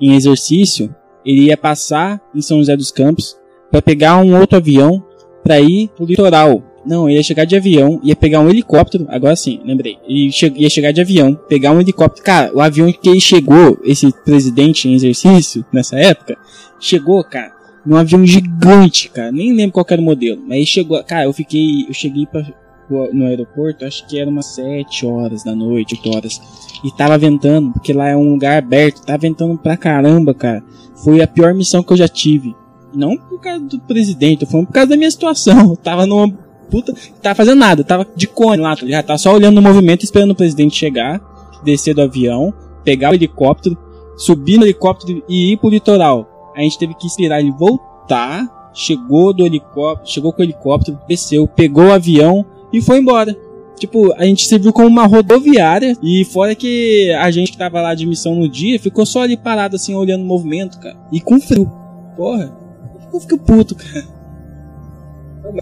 em 0.00 0.14
exercício, 0.14 0.94
ele 1.26 1.46
ia 1.46 1.56
passar 1.56 2.20
em 2.34 2.40
São 2.40 2.58
José 2.58 2.76
dos 2.76 2.90
Campos 2.90 3.36
pra 3.70 3.82
pegar 3.82 4.16
um 4.18 4.38
outro 4.38 4.56
avião 4.56 5.02
pra 5.42 5.60
ir 5.60 5.88
pro 5.96 6.06
litoral. 6.06 6.62
Não, 6.86 7.08
ele 7.08 7.18
ia 7.18 7.22
chegar 7.22 7.44
de 7.44 7.54
avião, 7.56 8.00
ia 8.02 8.16
pegar 8.16 8.40
um 8.40 8.48
helicóptero, 8.48 9.04
agora 9.10 9.36
sim, 9.36 9.60
lembrei. 9.64 9.98
Ele 10.08 10.30
che- 10.32 10.52
ia 10.56 10.70
chegar 10.70 10.92
de 10.92 11.00
avião, 11.00 11.34
pegar 11.48 11.72
um 11.72 11.80
helicóptero. 11.80 12.24
Cara, 12.24 12.50
o 12.56 12.60
avião 12.60 12.90
que 12.90 13.08
ele 13.10 13.20
chegou, 13.20 13.78
esse 13.84 14.10
presidente 14.24 14.88
em 14.88 14.94
exercício, 14.94 15.62
nessa 15.72 15.98
época, 15.98 16.38
chegou, 16.78 17.22
cara, 17.22 17.52
num 17.84 17.96
avião 17.96 18.24
gigante, 18.24 19.10
cara. 19.10 19.30
Nem 19.30 19.52
lembro 19.54 19.72
qual 19.72 19.86
era 19.90 20.00
o 20.00 20.04
modelo. 20.04 20.40
Mas 20.46 20.56
ele 20.56 20.66
chegou, 20.66 21.02
cara, 21.04 21.24
eu 21.24 21.32
fiquei, 21.34 21.84
eu 21.86 21.92
cheguei 21.92 22.26
pra, 22.26 22.42
no 23.12 23.26
aeroporto, 23.26 23.84
acho 23.84 24.06
que 24.06 24.18
era 24.18 24.28
umas 24.28 24.46
7 24.46 25.06
horas 25.06 25.44
da 25.44 25.54
noite, 25.54 25.94
8 25.94 26.16
horas. 26.16 26.40
E 26.84 26.90
tava 26.90 27.16
ventando, 27.18 27.72
porque 27.72 27.92
lá 27.92 28.08
é 28.08 28.16
um 28.16 28.32
lugar 28.32 28.58
aberto, 28.58 29.04
tava 29.04 29.18
ventando 29.18 29.56
pra 29.58 29.76
caramba, 29.76 30.34
cara. 30.34 30.62
Foi 31.04 31.22
a 31.22 31.26
pior 31.26 31.54
missão 31.54 31.82
que 31.82 31.92
eu 31.92 31.96
já 31.96 32.08
tive. 32.08 32.54
Não 32.94 33.16
por 33.16 33.40
causa 33.40 33.64
do 33.64 33.80
presidente, 33.80 34.46
foi 34.46 34.64
por 34.66 34.72
causa 34.72 34.90
da 34.90 34.96
minha 34.96 35.10
situação. 35.10 35.70
Eu 35.70 35.76
tava 35.82 36.06
numa 36.06 36.28
puta, 36.70 36.94
tava 37.20 37.34
fazendo 37.34 37.58
nada, 37.58 37.84
tava 37.84 38.06
de 38.14 38.26
cone 38.26 38.62
lá, 38.62 38.76
tá 38.76 38.84
ligado? 38.84 39.06
Tava 39.06 39.18
só 39.18 39.34
olhando 39.34 39.56
no 39.56 39.62
movimento, 39.62 40.04
esperando 40.04 40.30
o 40.30 40.36
presidente 40.36 40.76
chegar, 40.76 41.20
descer 41.64 41.94
do 41.94 42.02
avião, 42.02 42.54
pegar 42.84 43.10
o 43.10 43.14
helicóptero, 43.14 43.76
subir 44.16 44.58
no 44.58 44.64
helicóptero 44.64 45.22
e 45.28 45.52
ir 45.52 45.56
pro 45.56 45.68
litoral. 45.68 46.52
A 46.56 46.60
gente 46.60 46.78
teve 46.78 46.94
que 46.94 47.06
esperar 47.06 47.40
ele 47.40 47.52
voltar, 47.52 48.70
chegou 48.72 49.32
do 49.32 49.44
helicóptero, 49.44 50.08
chegou 50.08 50.32
com 50.32 50.42
o 50.42 50.44
helicóptero, 50.44 50.98
desceu, 51.08 51.46
pegou 51.46 51.86
o 51.86 51.92
avião 51.92 52.44
e 52.72 52.80
foi 52.80 52.98
embora. 52.98 53.36
Tipo, 53.80 54.12
a 54.14 54.24
gente 54.24 54.46
se 54.46 54.58
viu 54.58 54.74
como 54.74 54.88
uma 54.88 55.06
rodoviária 55.06 55.96
e 56.02 56.22
fora 56.26 56.54
que 56.54 57.10
a 57.12 57.30
gente 57.30 57.52
que 57.52 57.58
tava 57.58 57.80
lá 57.80 57.94
de 57.94 58.06
missão 58.06 58.34
no 58.34 58.46
dia 58.46 58.78
ficou 58.78 59.06
só 59.06 59.22
ali 59.22 59.38
parado 59.38 59.76
assim, 59.76 59.94
olhando 59.94 60.22
o 60.22 60.26
movimento, 60.26 60.78
cara. 60.78 60.96
E 61.10 61.18
com 61.18 61.40
frio. 61.40 61.70
Porra. 62.14 62.52
Eu 63.12 63.20
fico 63.20 63.38
puto, 63.38 63.74
cara. 63.74 64.06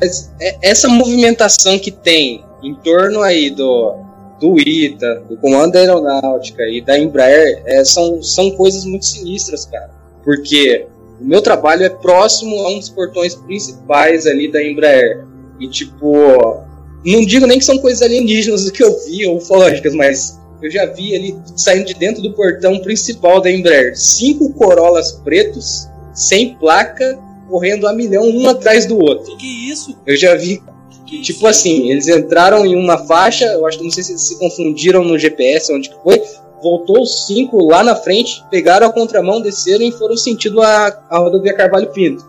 Mas 0.01 0.35
é- 0.40 0.59
essa 0.62 0.88
movimentação 0.88 1.79
que 1.79 1.92
tem 1.92 2.44
em 2.62 2.75
torno 2.75 3.23
aí 3.23 3.51
do, 3.51 3.94
do 4.40 4.59
ITA, 4.59 5.23
do 5.29 5.37
Comando 5.37 5.77
Aeronáutica 5.77 6.64
e 6.64 6.81
da 6.81 6.99
Embraer 6.99 7.62
é, 7.66 7.85
são, 7.85 8.21
são 8.23 8.51
coisas 8.51 8.85
muito 8.85 9.07
sinistras, 9.07 9.64
cara. 9.64 9.90
Porque 10.25 10.87
o 11.21 11.25
meu 11.25 11.40
trabalho 11.40 11.85
é 11.85 11.88
próximo 11.88 12.57
a 12.62 12.71
um 12.71 12.79
dos 12.79 12.88
portões 12.88 13.35
principais 13.35 14.27
ali 14.27 14.51
da 14.51 14.62
Embraer. 14.62 15.25
E 15.61 15.68
tipo, 15.68 16.64
não 17.04 17.24
digo 17.24 17.46
nem 17.46 17.58
que 17.58 17.64
são 17.64 17.78
coisas 17.78 18.02
alienígenas 18.02 18.64
do 18.64 18.72
que 18.72 18.82
eu 18.82 18.96
vi, 19.06 19.26
ou 19.26 19.37
ufológicas, 19.37 19.94
mas 19.94 20.38
eu 20.61 20.70
já 20.70 20.87
vi 20.87 21.14
ali 21.14 21.37
saindo 21.56 21.87
de 21.87 21.94
dentro 21.94 22.22
do 22.22 22.32
portão 22.32 22.78
principal 22.80 23.40
da 23.40 23.50
Embraer. 23.50 23.96
Cinco 23.96 24.52
Corollas 24.54 25.12
pretos, 25.12 25.88
sem 26.12 26.54
placa, 26.56 27.18
correndo 27.48 27.87
a 27.87 27.92
milhão 27.92 28.24
um 28.24 28.48
atrás 28.48 28.84
do 28.84 28.98
outro. 28.98 29.37
Que 29.37 29.70
isso? 29.70 29.96
Eu 30.04 30.16
já 30.16 30.34
vi 30.34 30.61
Que, 31.06 31.22
tipo 31.22 31.46
assim, 31.46 31.90
eles 31.90 32.08
entraram 32.08 32.66
em 32.66 32.76
uma 32.76 32.98
faixa, 32.98 33.46
eu 33.46 33.64
acho 33.66 33.78
que 33.78 33.84
não 33.84 33.90
sei 33.90 34.02
se 34.02 34.18
se 34.18 34.38
confundiram 34.38 35.02
no 35.04 35.18
GPS, 35.18 35.72
onde 35.72 35.88
que 35.88 35.96
foi, 36.02 36.20
voltou 36.62 37.00
os 37.00 37.26
cinco 37.26 37.64
lá 37.64 37.82
na 37.82 37.94
frente, 37.94 38.44
pegaram 38.50 38.87
a 38.87 38.92
contramão, 38.92 39.40
desceram 39.40 39.84
e 39.84 39.92
foram 39.92 40.16
sentido 40.16 40.61
a, 40.61 41.04
a 41.08 41.18
rodovia 41.18 41.54
Carvalho 41.54 41.90
Pinto. 41.92 42.26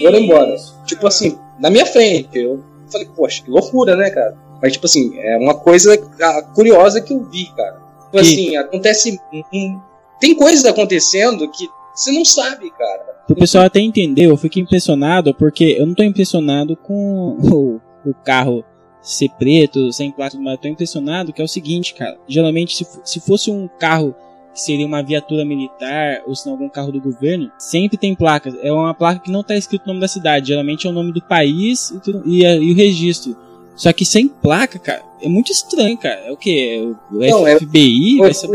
foram 0.00 0.18
embora. 0.18 0.56
Tipo 0.86 1.06
assim, 1.06 1.36
na 1.58 1.68
minha 1.68 1.84
frente. 1.84 2.38
Eu 2.38 2.62
falei, 2.94 3.08
poxa, 3.14 3.42
que 3.42 3.50
loucura, 3.50 3.96
né, 3.96 4.10
cara? 4.10 4.36
Mas, 4.62 4.72
tipo 4.72 4.86
assim, 4.86 5.18
é 5.18 5.36
uma 5.36 5.54
coisa 5.54 5.96
curiosa 6.54 7.00
que 7.00 7.12
eu 7.12 7.22
vi, 7.24 7.46
cara. 7.54 7.80
Tipo 8.06 8.18
assim, 8.18 8.56
acontece. 8.56 9.18
Tem 10.20 10.34
coisas 10.34 10.64
acontecendo 10.64 11.50
que 11.50 11.68
você 11.94 12.12
não 12.12 12.24
sabe, 12.24 12.70
cara. 12.70 13.14
O 13.28 13.34
pessoal 13.34 13.64
até 13.64 13.80
entendeu, 13.80 14.30
eu 14.30 14.36
fiquei 14.36 14.62
impressionado, 14.62 15.34
porque 15.34 15.76
eu 15.78 15.86
não 15.86 15.94
tô 15.94 16.02
impressionado 16.02 16.76
com 16.76 17.36
o, 17.52 17.80
o 18.08 18.14
carro 18.24 18.64
ser 19.00 19.28
preto, 19.38 19.92
sem 19.92 20.10
placa, 20.10 20.36
mas 20.38 20.54
eu 20.54 20.58
tô 20.58 20.68
impressionado 20.68 21.32
que 21.32 21.40
é 21.40 21.44
o 21.44 21.48
seguinte, 21.48 21.94
cara. 21.94 22.18
Geralmente, 22.26 22.76
se, 22.76 22.86
se 23.04 23.20
fosse 23.20 23.50
um 23.50 23.68
carro 23.78 24.14
que 24.54 24.60
seria 24.60 24.86
uma 24.86 25.02
viatura 25.02 25.44
militar 25.44 26.22
ou 26.26 26.34
se 26.34 26.46
não 26.46 26.52
algum 26.52 26.68
carro 26.68 26.92
do 26.92 27.00
governo, 27.00 27.50
sempre 27.58 27.98
tem 27.98 28.14
placas. 28.14 28.54
É 28.62 28.72
uma 28.72 28.94
placa 28.94 29.20
que 29.20 29.30
não 29.30 29.40
está 29.40 29.56
escrito 29.56 29.84
o 29.84 29.88
nome 29.88 30.00
da 30.00 30.08
cidade, 30.08 30.48
geralmente 30.48 30.86
é 30.86 30.90
o 30.90 30.92
nome 30.92 31.12
do 31.12 31.20
país 31.20 31.90
e, 31.90 32.00
tudo, 32.00 32.22
e, 32.24 32.44
e, 32.44 32.72
o 32.72 32.76
registro. 32.76 33.36
Só 33.74 33.92
que 33.92 34.04
sem 34.04 34.28
placa, 34.28 34.78
cara, 34.78 35.02
é 35.20 35.28
muito 35.28 35.50
estranho, 35.50 35.98
cara. 35.98 36.20
É 36.26 36.30
o 36.30 36.36
que? 36.36 36.94
O 37.10 37.18
não, 37.18 37.44
FBI? 37.58 38.20
É... 38.20 38.22
Vai 38.22 38.34
ser... 38.34 38.48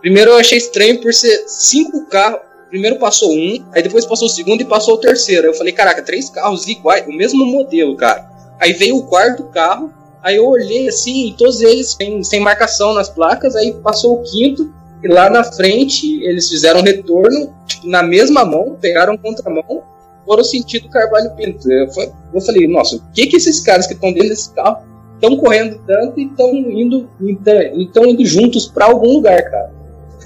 Primeiro 0.00 0.32
eu 0.32 0.36
achei 0.36 0.58
estranho 0.58 1.00
por 1.00 1.14
ser 1.14 1.44
cinco 1.46 2.04
carros. 2.06 2.40
Primeiro 2.68 2.98
passou 2.98 3.32
um, 3.32 3.64
aí 3.72 3.82
depois 3.82 4.04
passou 4.04 4.26
o 4.26 4.30
segundo 4.30 4.60
e 4.60 4.64
passou 4.64 4.94
o 4.94 4.98
terceiro. 4.98 5.46
Eu 5.46 5.54
falei, 5.54 5.72
caraca, 5.72 6.02
três 6.02 6.28
carros 6.28 6.66
iguais, 6.66 7.06
o 7.06 7.12
mesmo 7.12 7.46
modelo, 7.46 7.96
cara. 7.96 8.28
Aí 8.58 8.72
veio 8.72 8.96
o 8.96 9.06
quarto 9.06 9.44
carro, 9.44 9.92
aí 10.24 10.36
eu 10.36 10.46
olhei 10.48 10.88
assim, 10.88 11.34
todos 11.36 11.60
eles 11.60 11.92
sem, 11.92 12.24
sem 12.24 12.40
marcação 12.40 12.94
nas 12.94 13.10
placas, 13.10 13.54
aí 13.54 13.74
passou 13.74 14.14
o 14.14 14.22
quinto, 14.22 14.72
e 15.02 15.08
lá 15.08 15.28
na 15.28 15.44
frente 15.44 16.24
eles 16.24 16.48
fizeram 16.48 16.80
retorno, 16.80 17.54
tipo, 17.66 17.86
na 17.86 18.02
mesma 18.02 18.42
mão, 18.42 18.76
pegaram 18.80 19.18
contramão, 19.18 19.82
foram 20.24 20.42
sentido 20.42 20.88
Carvalho 20.88 21.30
Pinto. 21.36 21.70
Eu, 21.70 21.86
eu 22.32 22.40
falei, 22.40 22.66
nossa, 22.66 22.96
o 22.96 23.02
que 23.12 23.26
que 23.26 23.36
esses 23.36 23.60
caras 23.60 23.86
que 23.86 23.92
estão 23.92 24.10
dentro 24.10 24.30
desse 24.30 24.50
carro 24.54 24.78
estão 25.14 25.36
correndo 25.36 25.78
tanto 25.86 26.18
e 26.18 26.24
estão 26.24 26.54
indo, 26.54 27.06
então, 27.74 28.06
indo 28.06 28.24
juntos 28.24 28.66
para 28.66 28.86
algum 28.86 29.12
lugar, 29.12 29.42
cara? 29.50 29.70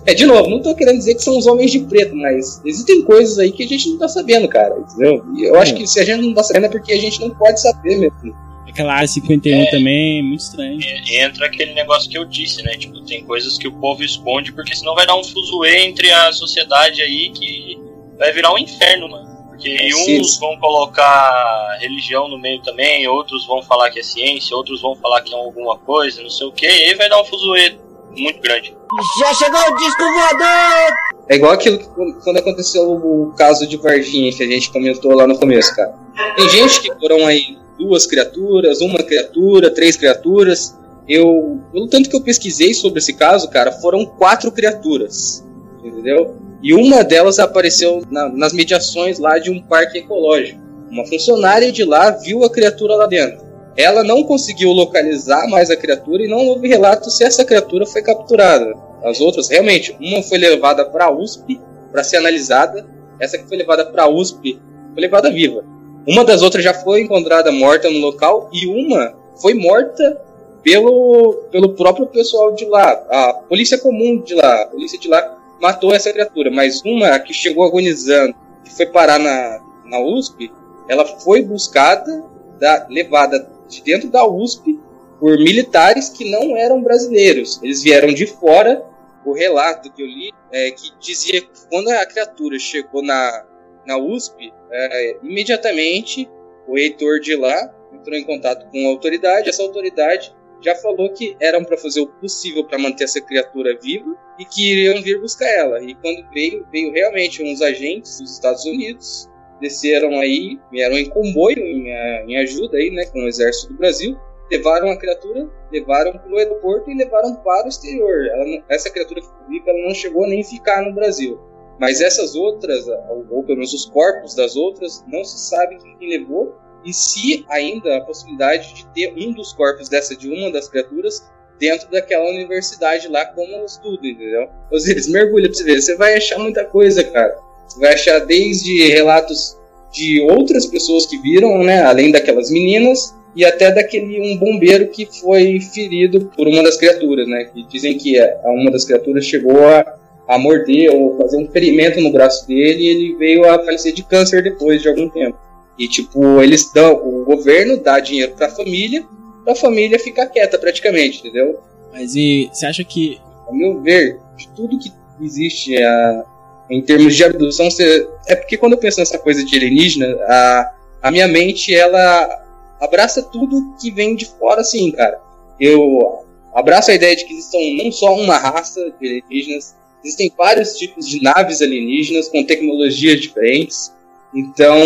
É, 0.06 0.14
de 0.14 0.24
novo, 0.24 0.48
não 0.48 0.62
tô 0.62 0.76
querendo 0.76 0.98
dizer 0.98 1.16
que 1.16 1.24
são 1.24 1.36
os 1.36 1.46
homens 1.46 1.72
de 1.72 1.80
preto, 1.80 2.14
mas 2.14 2.62
existem 2.64 3.02
coisas 3.02 3.36
aí 3.38 3.50
que 3.50 3.64
a 3.64 3.68
gente 3.68 3.90
não 3.90 3.98
tá 3.98 4.08
sabendo, 4.08 4.48
cara, 4.48 4.78
entendeu? 4.78 5.24
E 5.36 5.44
eu 5.44 5.56
acho 5.56 5.74
que 5.74 5.86
se 5.88 5.98
a 5.98 6.04
gente 6.04 6.24
não 6.24 6.32
tá 6.32 6.44
sabendo 6.44 6.66
é 6.66 6.68
porque 6.68 6.92
a 6.92 6.98
gente 6.98 7.20
não 7.20 7.30
pode 7.30 7.60
saber 7.60 7.98
mesmo. 7.98 8.47
Aquela 8.78 8.94
área 8.94 9.08
51 9.08 9.60
é, 9.60 9.70
também 9.72 10.20
é 10.20 10.22
muito 10.22 10.38
estranho. 10.38 10.78
Entra 11.10 11.46
aquele 11.46 11.74
negócio 11.74 12.08
que 12.08 12.16
eu 12.16 12.24
disse, 12.24 12.62
né? 12.62 12.76
Tipo, 12.76 13.00
tem 13.00 13.24
coisas 13.24 13.58
que 13.58 13.66
o 13.66 13.72
povo 13.72 14.04
esconde, 14.04 14.52
porque 14.52 14.76
senão 14.76 14.94
vai 14.94 15.04
dar 15.04 15.16
um 15.16 15.24
fuzuê 15.24 15.84
entre 15.84 16.08
a 16.12 16.30
sociedade 16.30 17.02
aí 17.02 17.30
que 17.30 17.76
vai 18.16 18.32
virar 18.32 18.54
um 18.54 18.58
inferno, 18.58 19.08
mano. 19.08 19.26
Porque 19.48 19.68
é, 19.68 19.88
uns 19.88 20.34
sim. 20.34 20.38
vão 20.38 20.56
colocar 20.58 21.76
religião 21.80 22.28
no 22.28 22.38
meio 22.38 22.62
também, 22.62 23.08
outros 23.08 23.44
vão 23.48 23.60
falar 23.64 23.90
que 23.90 23.98
é 23.98 24.02
ciência, 24.04 24.56
outros 24.56 24.80
vão 24.80 24.94
falar 24.94 25.22
que 25.22 25.34
é 25.34 25.36
alguma 25.36 25.76
coisa, 25.78 26.22
não 26.22 26.30
sei 26.30 26.46
o 26.46 26.52
que, 26.52 26.64
e 26.64 26.84
aí 26.84 26.94
vai 26.94 27.08
dar 27.08 27.20
um 27.20 27.24
fuzuê 27.24 27.76
muito 28.16 28.40
grande. 28.40 28.72
Já 29.18 29.34
chegou 29.34 29.60
o 29.60 29.74
disco 29.74 30.04
voador! 30.04 30.92
É 31.28 31.34
igual 31.34 31.50
aquilo 31.50 31.78
que 31.78 31.88
quando 32.22 32.36
aconteceu 32.36 32.92
o 32.92 33.34
caso 33.36 33.66
de 33.66 33.76
Varginha 33.76 34.32
que 34.32 34.44
a 34.44 34.46
gente 34.46 34.70
comentou 34.70 35.16
lá 35.16 35.26
no 35.26 35.36
começo, 35.36 35.74
cara. 35.74 35.92
Tem 36.36 36.48
gente 36.48 36.80
que 36.80 36.94
foram 37.00 37.26
aí 37.26 37.58
duas 37.78 38.06
criaturas, 38.06 38.80
uma 38.80 38.98
criatura, 38.98 39.70
três 39.70 39.96
criaturas. 39.96 40.76
Eu, 41.08 41.60
pelo 41.72 41.88
tanto 41.88 42.10
que 42.10 42.16
eu 42.16 42.20
pesquisei 42.20 42.74
sobre 42.74 42.98
esse 42.98 43.14
caso, 43.14 43.48
cara, 43.48 43.72
foram 43.72 44.04
quatro 44.04 44.52
criaturas, 44.52 45.44
entendeu? 45.82 46.36
E 46.62 46.74
uma 46.74 47.04
delas 47.04 47.38
apareceu 47.38 48.02
na, 48.10 48.28
nas 48.28 48.52
mediações 48.52 49.18
lá 49.18 49.38
de 49.38 49.50
um 49.50 49.62
parque 49.62 49.98
ecológico. 49.98 50.60
Uma 50.90 51.06
funcionária 51.06 51.70
de 51.70 51.84
lá 51.84 52.10
viu 52.10 52.44
a 52.44 52.50
criatura 52.50 52.96
lá 52.96 53.06
dentro. 53.06 53.46
Ela 53.76 54.02
não 54.02 54.24
conseguiu 54.24 54.72
localizar 54.72 55.46
mais 55.48 55.70
a 55.70 55.76
criatura 55.76 56.24
e 56.24 56.28
não 56.28 56.46
houve 56.48 56.66
relato 56.66 57.10
se 57.10 57.22
essa 57.22 57.44
criatura 57.44 57.86
foi 57.86 58.02
capturada. 58.02 58.74
As 59.04 59.20
outras, 59.20 59.48
realmente, 59.48 59.96
uma 60.00 60.22
foi 60.22 60.36
levada 60.36 60.84
para 60.84 61.04
a 61.04 61.10
USP 61.12 61.60
para 61.92 62.02
ser 62.02 62.16
analisada. 62.16 62.84
Essa 63.20 63.38
que 63.38 63.46
foi 63.46 63.56
levada 63.56 63.86
para 63.86 64.02
a 64.02 64.08
USP 64.08 64.60
foi 64.92 65.00
levada 65.00 65.30
viva. 65.30 65.64
Uma 66.06 66.24
das 66.24 66.42
outras 66.42 66.64
já 66.64 66.74
foi 66.74 67.02
encontrada 67.02 67.52
morta 67.52 67.90
no 67.90 67.98
local 67.98 68.48
e 68.52 68.66
uma 68.66 69.14
foi 69.40 69.54
morta 69.54 70.20
pelo, 70.62 71.34
pelo 71.50 71.74
próprio 71.74 72.06
pessoal 72.06 72.54
de 72.54 72.64
lá. 72.64 72.90
A 73.10 73.32
polícia 73.48 73.78
comum 73.78 74.20
de 74.20 74.34
lá, 74.34 74.62
a 74.62 74.66
polícia 74.66 74.98
de 74.98 75.08
lá 75.08 75.38
matou 75.60 75.94
essa 75.94 76.12
criatura, 76.12 76.50
mas 76.50 76.82
uma 76.84 77.18
que 77.18 77.32
chegou 77.32 77.64
agonizando, 77.64 78.34
que 78.64 78.74
foi 78.74 78.86
parar 78.86 79.18
na, 79.18 79.60
na 79.84 80.00
USP, 80.00 80.50
ela 80.88 81.04
foi 81.04 81.42
buscada, 81.42 82.24
da, 82.58 82.86
levada 82.88 83.48
de 83.68 83.82
dentro 83.82 84.08
da 84.08 84.26
USP 84.26 84.78
por 85.20 85.36
militares 85.38 86.08
que 86.08 86.30
não 86.30 86.56
eram 86.56 86.82
brasileiros. 86.82 87.60
Eles 87.62 87.82
vieram 87.82 88.12
de 88.12 88.26
fora. 88.26 88.84
O 89.24 89.32
relato 89.32 89.92
que 89.92 90.02
eu 90.02 90.06
li 90.06 90.32
é 90.50 90.70
que 90.70 90.90
dizia 91.00 91.40
que 91.40 91.48
quando 91.70 91.88
a 91.88 92.06
criatura 92.06 92.58
chegou 92.58 93.02
na, 93.02 93.44
na 93.88 93.96
USP, 93.96 94.52
é, 94.70 95.16
imediatamente 95.22 96.30
o 96.68 96.76
Heitor 96.76 97.20
de 97.20 97.34
lá 97.34 97.74
entrou 97.90 98.14
em 98.14 98.24
contato 98.24 98.70
com 98.70 98.86
a 98.86 98.90
autoridade. 98.90 99.48
Essa 99.48 99.62
autoridade 99.62 100.36
já 100.60 100.74
falou 100.74 101.10
que 101.10 101.34
eram 101.40 101.64
para 101.64 101.78
fazer 101.78 102.00
o 102.00 102.06
possível 102.06 102.64
para 102.64 102.78
manter 102.78 103.04
essa 103.04 103.20
criatura 103.20 103.78
viva 103.80 104.14
e 104.38 104.44
que 104.44 104.72
iriam 104.72 105.02
vir 105.02 105.18
buscar 105.18 105.48
ela. 105.48 105.82
E 105.82 105.94
quando 105.94 106.28
veio, 106.34 106.66
veio 106.70 106.92
realmente 106.92 107.42
uns 107.42 107.62
agentes 107.62 108.20
dos 108.20 108.34
Estados 108.34 108.66
Unidos 108.66 109.30
desceram 109.58 110.20
aí, 110.20 110.58
vieram 110.70 110.98
em 110.98 111.08
comboio, 111.08 111.58
em, 111.58 111.90
eh, 111.90 112.24
em 112.28 112.36
ajuda 112.36 112.76
aí, 112.76 112.90
né, 112.90 113.06
com 113.06 113.20
o 113.20 113.26
exército 113.28 113.72
do 113.72 113.78
Brasil, 113.78 114.16
levaram 114.50 114.90
a 114.90 114.96
criatura, 114.96 115.48
levaram 115.72 116.12
para 116.12 116.30
o 116.30 116.36
aeroporto 116.36 116.90
e 116.90 116.94
levaram 116.94 117.34
para 117.36 117.64
o 117.64 117.68
exterior. 117.68 118.26
Essa 118.68 118.90
criatura 118.90 119.20
viva 119.48 119.70
ela 119.70 119.86
não 119.86 119.94
chegou 119.94 120.26
nem 120.26 120.42
a 120.42 120.44
ficar 120.44 120.82
no 120.82 120.94
Brasil. 120.94 121.40
Mas 121.78 122.00
essas 122.00 122.34
outras, 122.34 122.86
ou 123.30 123.42
pelo 123.44 123.58
menos 123.58 123.72
os 123.72 123.84
corpos 123.84 124.34
das 124.34 124.56
outras, 124.56 125.04
não 125.06 125.22
se 125.24 125.38
sabe 125.38 125.78
quem 125.78 126.08
levou 126.08 126.56
e 126.84 126.92
se 126.92 127.44
ainda 127.48 127.96
a 127.96 128.00
possibilidade 128.00 128.74
de 128.74 128.86
ter 128.88 129.12
um 129.16 129.32
dos 129.32 129.52
corpos 129.52 129.88
dessa 129.88 130.16
de 130.16 130.28
uma 130.28 130.50
das 130.50 130.68
criaturas 130.68 131.24
dentro 131.58 131.90
daquela 131.90 132.28
universidade 132.28 133.08
lá 133.08 133.26
como 133.26 133.64
estudo, 133.64 134.06
entendeu? 134.06 134.48
Ou 134.70 134.78
seja, 134.78 135.10
mergulha 135.10 135.48
pra 135.48 135.54
você 135.54 135.64
ver, 135.64 135.80
você 135.80 135.96
vai 135.96 136.16
achar 136.16 136.38
muita 136.38 136.64
coisa, 136.64 137.02
cara. 137.04 137.36
Você 137.66 137.80
vai 137.80 137.94
achar 137.94 138.20
desde 138.20 138.88
relatos 138.88 139.58
de 139.92 140.20
outras 140.20 140.66
pessoas 140.66 141.06
que 141.06 141.18
viram, 141.18 141.62
né, 141.64 141.82
além 141.82 142.12
daquelas 142.12 142.50
meninas, 142.50 143.14
e 143.34 143.44
até 143.44 143.72
daquele 143.72 144.20
um 144.20 144.36
bombeiro 144.36 144.88
que 144.88 145.06
foi 145.06 145.60
ferido 145.60 146.26
por 146.36 146.46
uma 146.46 146.62
das 146.62 146.76
criaturas, 146.76 147.28
né, 147.28 147.44
que 147.52 147.62
dizem 147.64 147.96
que 147.96 148.18
uma 148.44 148.70
das 148.70 148.84
criaturas 148.84 149.24
chegou 149.24 149.66
a, 149.66 149.98
a 150.28 150.38
morder 150.38 150.94
ou 150.94 151.16
fazer 151.16 151.38
um 151.38 151.50
ferimento 151.50 152.00
no 152.00 152.12
braço 152.12 152.46
dele 152.46 152.82
e 152.82 152.88
ele 152.88 153.16
veio 153.16 153.48
a 153.48 153.58
falecer 153.64 153.94
de 153.94 154.02
câncer 154.02 154.42
depois 154.42 154.82
de 154.82 154.88
algum 154.88 155.08
tempo. 155.08 155.38
E 155.78 155.88
tipo, 155.88 156.42
eles 156.42 156.70
dão, 156.72 156.94
o 156.94 157.24
governo 157.24 157.78
dá 157.78 157.98
dinheiro 157.98 158.34
para 158.36 158.48
a 158.48 158.50
família, 158.50 159.06
a 159.46 159.54
família 159.54 159.98
ficar 159.98 160.26
quieta 160.26 160.58
praticamente, 160.58 161.20
entendeu? 161.20 161.58
Mas 161.92 162.14
e 162.14 162.50
você 162.52 162.66
acha 162.66 162.84
que, 162.84 163.18
ao 163.46 163.54
meu 163.54 163.80
ver, 163.80 164.18
de 164.36 164.48
tudo 164.50 164.78
que 164.78 164.92
existe 165.20 165.82
a 165.82 166.24
em 166.70 166.82
termos 166.82 167.16
de 167.16 167.24
abdução, 167.24 167.70
você... 167.70 168.06
é 168.26 168.36
porque 168.36 168.56
quando 168.56 168.72
eu 168.72 168.78
penso 168.78 169.00
nessa 169.00 169.18
coisa 169.18 169.42
de 169.42 169.56
alienígena, 169.56 170.06
a, 170.26 170.72
a 171.04 171.10
minha 171.10 171.26
mente 171.26 171.74
ela 171.74 172.44
abraça 172.80 173.22
tudo 173.22 173.74
que 173.80 173.90
vem 173.90 174.14
de 174.14 174.26
fora, 174.26 174.60
assim, 174.60 174.90
cara. 174.92 175.18
Eu 175.58 176.24
abraço 176.54 176.90
a 176.90 176.94
ideia 176.94 177.16
de 177.16 177.24
que 177.24 177.32
existem 177.32 177.82
não 177.82 177.90
só 177.90 178.14
uma 178.14 178.36
raça 178.36 178.92
de 179.00 179.08
alienígenas, 179.08 179.74
existem 180.02 180.32
vários 180.36 180.76
tipos 180.76 181.08
de 181.08 181.22
naves 181.22 181.60
alienígenas 181.60 182.28
com 182.28 182.44
tecnologias 182.44 183.20
diferentes. 183.20 183.92
Então, 184.34 184.78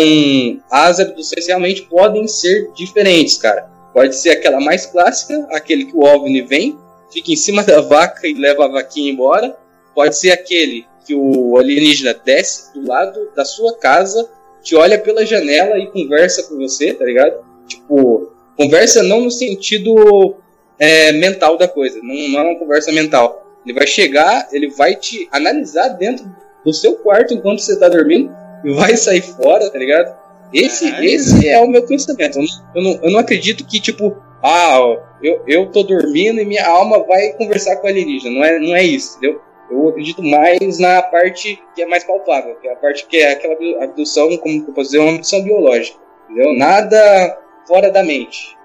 as 0.71 0.99
abduções 0.99 1.47
realmente 1.47 1.83
podem 1.83 2.27
ser 2.27 2.71
diferentes, 2.75 3.37
cara. 3.37 3.69
Pode 3.93 4.15
ser 4.15 4.31
aquela 4.31 4.59
mais 4.59 4.85
clássica, 4.85 5.47
aquele 5.51 5.85
que 5.85 5.95
o 5.95 6.03
OVNI 6.03 6.41
vem, 6.41 6.77
fica 7.11 7.31
em 7.31 7.35
cima 7.35 7.61
da 7.63 7.81
vaca 7.81 8.27
e 8.27 8.33
leva 8.33 8.65
a 8.65 8.69
vaquinha 8.69 9.11
embora. 9.11 9.55
Pode 9.93 10.17
ser 10.17 10.31
aquele 10.31 10.85
que 11.05 11.13
o 11.13 11.57
alienígena 11.57 12.13
desce 12.13 12.73
do 12.73 12.87
lado 12.87 13.29
da 13.35 13.45
sua 13.45 13.77
casa, 13.77 14.27
te 14.61 14.75
olha 14.75 14.97
pela 14.97 15.25
janela 15.25 15.77
e 15.77 15.87
conversa 15.87 16.43
com 16.43 16.57
você, 16.57 16.93
tá 16.93 17.05
ligado? 17.05 17.43
Tipo, 17.67 18.31
conversa 18.57 19.03
não 19.03 19.21
no 19.21 19.29
sentido 19.29 20.35
é, 20.79 21.11
mental 21.11 21.57
da 21.57 21.67
coisa, 21.67 21.99
não, 22.01 22.15
não 22.29 22.39
é 22.39 22.43
uma 22.43 22.59
conversa 22.59 22.91
mental. 22.91 23.42
Ele 23.65 23.73
vai 23.73 23.87
chegar, 23.87 24.47
ele 24.51 24.69
vai 24.69 24.95
te 24.95 25.27
analisar 25.31 25.89
dentro 25.89 26.25
do 26.63 26.73
seu 26.73 26.95
quarto 26.95 27.33
enquanto 27.33 27.59
você 27.59 27.77
tá 27.77 27.89
dormindo 27.89 28.33
e 28.63 28.73
vai 28.73 28.95
sair 28.95 29.21
fora, 29.21 29.69
tá 29.69 29.77
ligado? 29.77 30.15
Esse, 30.53 30.87
esse 31.03 31.47
é 31.47 31.59
o 31.59 31.67
meu 31.67 31.83
pensamento. 31.83 32.39
Eu 32.75 32.83
não, 32.83 32.99
eu 33.01 33.11
não 33.11 33.19
acredito 33.19 33.65
que, 33.65 33.79
tipo, 33.79 34.15
ah, 34.43 34.77
eu, 35.21 35.41
eu 35.47 35.71
tô 35.71 35.83
dormindo 35.83 36.39
e 36.39 36.45
minha 36.45 36.67
alma 36.67 37.03
vai 37.03 37.33
conversar 37.33 37.77
com 37.77 37.87
a 37.87 37.89
alienígena. 37.89 38.35
Não 38.35 38.43
é, 38.43 38.59
não 38.59 38.75
é 38.75 38.83
isso, 38.83 39.17
entendeu? 39.17 39.41
Eu 39.71 39.89
acredito 39.89 40.21
mais 40.21 40.77
na 40.77 41.01
parte 41.01 41.59
que 41.73 41.81
é 41.81 41.87
mais 41.87 42.03
palpável, 42.03 42.55
que 42.55 42.67
é 42.67 42.73
a 42.73 42.75
parte 42.75 43.07
que 43.07 43.17
é 43.17 43.31
aquela 43.31 43.83
abdução, 43.83 44.37
como 44.37 44.63
eu 44.67 44.73
posso 44.73 44.91
dizer, 44.91 44.99
uma 44.99 45.11
abdução 45.13 45.41
biológica. 45.41 45.97
Entendeu? 46.29 46.53
Nada 46.53 47.39
fora 47.67 47.89
da 47.89 48.03
mente. 48.03 48.55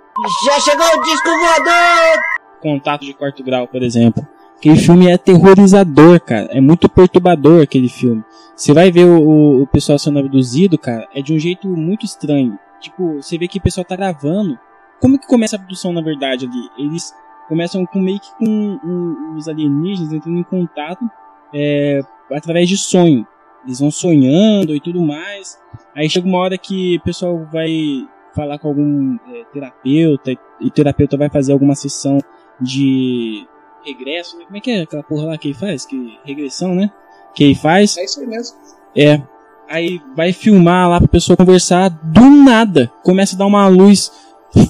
Já 0.45 0.61
chegou 0.61 0.85
o 0.85 1.03
disco 1.03 1.29
voador! 1.29 2.19
Contato 2.61 3.05
de 3.05 3.15
quarto 3.15 3.43
grau, 3.43 3.69
por 3.69 3.83
exemplo. 3.83 4.27
Aquele 4.59 4.77
filme 4.77 5.07
é 5.07 5.15
aterrorizador, 5.15 6.21
cara. 6.21 6.49
É 6.51 6.61
muito 6.61 6.89
perturbador 6.89 7.63
aquele 7.63 7.89
filme. 7.89 8.25
Você 8.57 8.73
vai 8.73 8.91
ver 8.91 9.05
o, 9.05 9.63
o 9.63 9.67
pessoal 9.69 10.01
sendo 10.01 10.19
abduzido, 10.19 10.77
cara, 10.77 11.07
é 11.15 11.23
de 11.23 11.33
um 11.33 11.39
jeito 11.39 11.69
muito 11.69 12.05
estranho. 12.05 12.59
Tipo, 12.81 13.23
você 13.23 13.39
vê 13.39 13.47
que 13.47 13.59
o 13.59 13.63
pessoal 13.63 13.85
tá 13.85 13.95
gravando. 13.95 14.59
Como 15.01 15.17
que 15.17 15.29
começa 15.29 15.55
a 15.55 15.61
abdução, 15.61 15.93
na 15.93 16.01
verdade, 16.01 16.47
ali? 16.47 16.71
Eles 16.77 17.15
começam 17.49 17.87
com 17.87 18.01
meio 18.01 18.19
que 18.19 18.35
com 18.37 18.45
um, 18.85 19.37
os 19.37 19.49
alienígenas 19.49 20.13
entrando 20.13 20.39
em 20.39 20.43
contato 20.43 21.09
é, 21.55 22.01
através 22.33 22.69
de 22.69 22.77
sonho. 22.77 23.25
Eles 23.65 23.79
vão 23.79 23.93
sonhando 23.93 24.75
e 24.75 24.81
tudo 24.81 25.01
mais. 25.01 25.57
Aí 25.95 26.11
chega 26.11 26.27
uma 26.27 26.39
hora 26.39 26.59
que 26.59 26.97
o 26.97 27.03
pessoal 27.03 27.47
vai 27.53 28.09
falar 28.35 28.59
com 28.59 28.67
algum 28.67 29.17
é, 29.33 29.45
terapeuta 29.53 30.33
e 30.33 30.67
o 30.67 30.71
terapeuta 30.71 31.17
vai 31.17 31.31
fazer 31.31 31.53
alguma 31.53 31.77
sessão 31.77 32.19
de 32.61 33.47
regresso. 33.89 34.39
Né? 34.39 34.45
Como 34.45 34.57
é 34.57 34.61
que 34.61 34.71
é 34.71 34.83
aquela 34.83 35.03
porra 35.03 35.27
lá 35.27 35.39
que 35.39 35.49
ele 35.49 35.55
faz? 35.55 35.85
Que 35.85 36.19
regressão, 36.25 36.75
né? 36.75 36.91
Que 37.35 37.45
ele 37.45 37.55
faz. 37.55 37.97
É 37.97 38.05
isso 38.05 38.21
aí 38.21 38.27
mesmo. 38.27 38.57
É. 38.97 39.21
Aí 39.69 40.01
vai 40.17 40.33
filmar 40.33 40.89
lá 40.89 40.99
pra 40.99 41.09
pessoa 41.09 41.37
conversar 41.37 41.91
do 41.91 42.23
nada. 42.23 42.91
Começa 43.03 43.35
a 43.35 43.39
dar 43.39 43.47
uma 43.47 43.69
luz 43.69 44.11